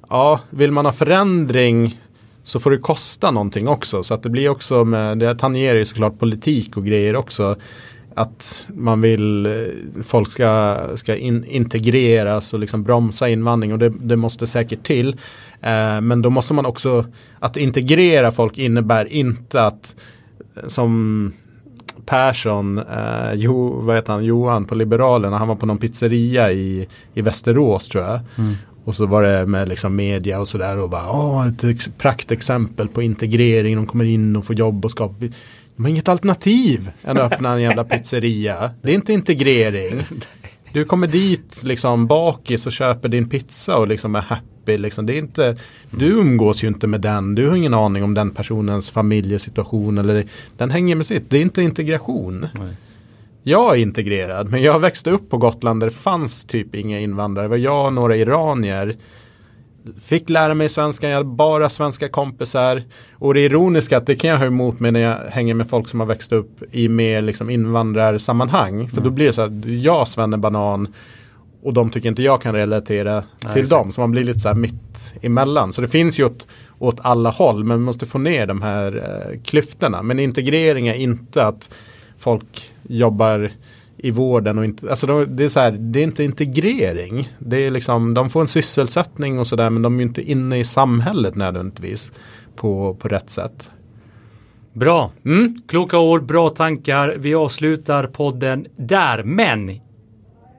ja, 0.10 0.40
vill 0.50 0.72
man 0.72 0.86
ha 0.86 0.92
förändring 0.92 2.00
så 2.44 2.60
får 2.60 2.72
det 2.72 2.78
kosta 2.78 3.32
någonting 3.32 3.68
också. 3.68 4.04
Så 4.04 4.14
att 4.14 4.24
det 4.24 4.30
blir 4.30 4.50
också 4.50 4.86
med, 4.86 5.18
det 5.18 5.36
tangerar 5.36 5.78
ju 5.78 5.86
såklart 5.86 6.20
politik 6.20 6.78
och 6.78 6.86
grejer 6.86 7.16
också 7.16 7.56
att 8.20 8.68
man 8.68 9.02
vill 9.02 9.46
eh, 9.46 9.52
folk 10.04 10.32
ska, 10.32 10.78
ska 10.96 11.16
in, 11.16 11.46
integreras 11.46 12.54
och 12.54 12.60
liksom 12.60 12.84
bromsa 12.84 13.30
invandring 13.30 13.74
och 13.74 13.80
det, 13.80 13.90
det 13.90 14.16
måste 14.16 14.48
säkert 14.48 14.84
till. 14.84 15.10
Eh, 15.62 16.02
men 16.02 16.22
då 16.22 16.30
måste 16.30 16.54
man 16.54 16.66
också, 16.66 17.06
att 17.40 17.58
integrera 17.58 18.32
folk 18.32 18.58
innebär 18.58 19.14
inte 19.14 19.64
att 19.64 19.96
som 20.68 21.34
Persson, 22.06 22.78
eh, 22.78 23.34
jo, 23.34 23.82
vad 23.82 23.96
heter 23.96 24.14
han, 24.14 24.26
Johan 24.26 24.66
på 24.66 24.76
Liberalerna, 24.76 25.38
han 25.38 25.48
var 25.48 25.56
på 25.56 25.66
någon 25.66 25.78
pizzeria 25.78 26.52
i, 26.52 26.88
i 27.14 27.22
Västerås 27.22 27.90
tror 27.90 28.04
jag. 28.04 28.20
Mm. 28.38 28.56
Och 28.84 28.96
så 28.96 29.06
var 29.06 29.24
det 29.24 29.46
med 29.46 29.70
liksom 29.70 29.96
media 29.96 30.40
och 30.40 30.48
sådär 30.48 30.78
och 30.78 30.90
bara, 30.90 31.10
åh, 31.10 31.48
ett 31.48 31.98
praktexempel 31.98 32.88
på 32.88 33.02
integrering, 33.02 33.76
de 33.76 33.88
kommer 33.88 34.06
in 34.06 34.36
och 34.36 34.46
får 34.46 34.56
jobb 34.56 34.86
och 34.86 34.92
skapar 34.92 35.30
de 35.80 35.84
har 35.84 35.90
inget 35.90 36.10
alternativ 36.10 36.92
än 37.04 37.18
att 37.18 37.34
öppna 37.34 37.54
en 37.54 37.62
jävla 37.62 37.84
pizzeria. 37.84 38.72
Det 38.82 38.92
är 38.92 38.96
inte 38.96 39.14
integrering. 39.14 40.04
Du 40.74 40.86
kommer 40.86 41.08
dit 41.08 41.64
liksom 41.64 42.08
bakis 42.08 42.66
och 42.66 42.72
köper 42.72 43.10
din 43.10 43.30
pizza 43.30 43.76
och 43.76 43.88
liksom 43.88 44.16
är 44.16 44.22
happy. 44.22 44.78
Liksom. 44.78 45.06
Det 45.06 45.14
är 45.14 45.18
inte, 45.18 45.58
du 45.92 46.06
umgås 46.06 46.64
ju 46.64 46.68
inte 46.68 46.88
med 46.88 47.02
den. 47.02 47.36
Du 47.36 47.48
har 47.48 47.56
ingen 47.56 47.74
aning 47.74 48.04
om 48.04 48.14
den 48.14 48.32
personens 48.32 48.90
familjesituation. 48.90 49.98
Eller, 49.98 50.26
den 50.58 50.72
hänger 50.72 50.96
med 50.96 51.06
sitt. 51.06 51.30
Det 51.30 51.38
är 51.38 51.42
inte 51.42 51.62
integration. 51.62 52.48
Nej. 52.54 52.74
Jag 53.44 53.78
är 53.78 53.82
integrerad 53.82 54.50
men 54.50 54.62
jag 54.62 54.80
växte 54.80 55.12
upp 55.12 55.30
på 55.30 55.38
Gotland 55.38 55.80
där 55.80 55.88
det 55.88 55.96
fanns 55.96 56.46
typ 56.46 56.76
inga 56.76 57.00
invandrare. 57.00 57.46
Det 57.46 57.50
var 57.50 57.58
jag 57.58 57.86
och 57.86 57.94
några 57.94 58.16
iranier 58.16 58.98
Fick 60.02 60.30
lära 60.30 60.54
mig 60.54 60.70
svenska, 60.70 61.10
jag 61.10 61.18
hade 61.18 61.30
bara 61.30 61.70
svenska 61.70 62.10
kompisar. 62.10 62.84
Och 63.14 63.34
det 63.34 63.42
ironiska 63.42 63.98
att 63.98 64.06
det 64.06 64.16
kan 64.16 64.30
jag 64.30 64.38
ha 64.38 64.46
emot 64.46 64.80
mig 64.80 64.92
när 64.92 65.00
jag 65.00 65.18
hänger 65.30 65.54
med 65.54 65.70
folk 65.70 65.90
som 65.90 66.00
har 66.00 66.08
växt 66.08 66.32
upp 66.32 66.64
i 66.72 66.90
mer 66.90 67.22
liksom 67.22 67.50
invandrarsammanhang. 67.50 68.90
För 68.90 68.98
mm. 68.98 69.04
då 69.04 69.10
blir 69.10 69.28
det 69.28 69.34
så 69.34 69.42
att 69.42 69.66
jag 69.66 70.40
banan 70.40 70.94
och 71.64 71.74
de 71.74 71.90
tycker 71.90 72.10
inte 72.10 72.22
jag 72.22 72.42
kan 72.42 72.56
relatera 72.56 73.24
Nej, 73.40 73.54
till 73.54 73.68
dem. 73.68 73.92
Så 73.92 74.02
man 74.02 74.12
blir 74.12 74.24
lite 74.24 74.40
så 74.40 74.48
här 74.48 74.56
mitt 74.56 75.14
emellan. 75.22 75.74
Så 75.74 75.82
det 75.82 75.88
finns 75.88 76.20
ju 76.20 76.26
åt, 76.26 76.48
åt 76.80 77.00
alla 77.02 77.30
håll 77.30 77.64
men 77.64 77.78
vi 77.78 77.84
måste 77.84 78.06
få 78.06 78.18
ner 78.18 78.48
de 78.48 78.62
här 78.62 78.96
eh, 78.98 79.42
klyftorna. 79.42 80.04
Men 80.04 80.20
integrering 80.20 80.88
är 80.88 80.94
inte 80.94 81.46
att 81.46 81.70
folk 82.18 82.72
jobbar 82.88 83.52
i 84.04 84.12
vården 84.12 84.58
och 84.58 84.66
inte, 84.66 84.90
alltså 84.90 85.08
de, 85.08 85.36
det 85.36 85.44
är 85.44 85.50
så 85.50 85.60
här, 85.60 85.72
det 85.72 86.00
är 86.00 86.04
inte 86.04 86.24
integrering. 86.24 87.34
Det 87.40 87.66
är 87.66 87.72
liksom, 87.72 88.14
de 88.14 88.30
får 88.30 88.42
en 88.42 88.48
sysselsättning 88.48 89.40
och 89.40 89.48
sådär 89.48 89.70
men 89.70 89.82
de 89.82 90.00
är 90.00 90.04
inte 90.04 90.22
inne 90.22 90.60
i 90.60 90.66
samhället 90.66 91.36
nödvändigtvis 91.36 92.12
på, 92.56 92.94
på 93.00 93.08
rätt 93.08 93.30
sätt. 93.30 93.72
Bra, 94.74 95.12
mm. 95.26 95.56
kloka 95.68 96.00
ord, 96.00 96.26
bra 96.26 96.50
tankar. 96.50 97.16
Vi 97.20 97.36
avslutar 97.36 98.08
podden 98.08 98.68
där, 98.78 99.24
men 99.24 99.80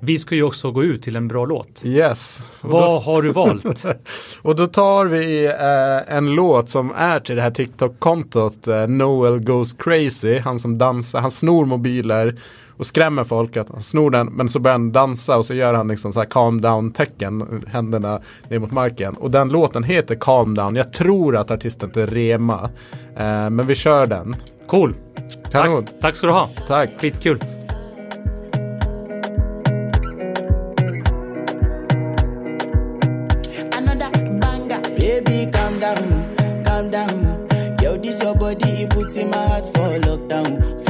vi 0.03 0.19
ska 0.19 0.35
ju 0.35 0.43
också 0.43 0.71
gå 0.71 0.85
ut 0.85 1.03
till 1.03 1.17
en 1.17 1.29
bra 1.29 1.45
låt. 1.45 1.81
Yes. 1.85 2.41
Vad 2.61 2.83
då, 2.83 2.99
har 2.99 3.23
du 3.23 3.33
valt? 3.33 3.85
och 4.43 4.57
då 4.57 4.67
tar 4.67 5.07
vi 5.07 5.47
eh, 5.47 6.17
en 6.17 6.35
låt 6.35 6.71
som 6.71 6.93
är 6.97 7.21
till 7.21 7.37
det 7.37 7.43
här 7.43 7.51
TikTok-kontot 7.51 8.69
eh, 8.69 8.87
Noel 8.87 9.41
Goes 9.41 9.73
Crazy. 9.73 10.39
Han 10.39 10.59
som 10.59 10.79
dansar, 10.79 11.21
han 11.21 11.31
snor 11.31 11.65
mobiler 11.67 12.37
och 12.81 12.87
skrämmer 12.87 13.25
folk 13.25 13.57
att 13.57 13.69
han 13.69 13.83
snor 13.83 14.11
den 14.11 14.27
men 14.27 14.49
så 14.49 14.59
börjar 14.59 14.75
han 14.75 14.93
dansa 14.93 15.37
och 15.37 15.47
så 15.47 15.55
gör 15.55 15.75
han 15.75 15.89
liksom 15.89 16.13
så 16.13 16.21
här 16.21 16.27
calm 16.27 16.61
down 16.61 16.93
tecken, 16.93 17.65
händerna 17.67 18.21
ner 18.49 18.59
mot 18.59 18.71
marken. 18.71 19.15
Och 19.15 19.31
den 19.31 19.49
låten 19.49 19.85
heter 19.85 20.15
Calm 20.15 20.55
down. 20.55 20.77
Jag 20.77 20.93
tror 20.93 21.37
att 21.37 21.51
artisten 21.51 21.89
heter 21.89 22.07
Rema. 22.07 22.71
Eh, 23.17 23.51
men 23.51 23.67
vi 23.67 23.75
kör 23.75 24.07
den. 24.07 24.37
Cool. 24.67 24.95
Tack, 25.51 25.71
tack 26.01 26.17
ska 26.17 26.27
du 26.27 26.33
ha. 26.33 26.49
Tack. 26.69 26.91
Skitkul. 27.01 27.39
Calm 35.53 35.81
down, 35.81 36.65
calm 36.65 36.91
down. 36.91 37.49
Yo, 37.83 37.97
this 37.97 38.23
your 38.23 38.35
body, 38.35 38.83
it 38.83 38.91
puts 38.91 39.17
in 39.17 39.31
my 39.31 39.37
heart 39.37 39.67
for 39.67 39.99
lockdown, 40.07 40.85
for 40.85 40.90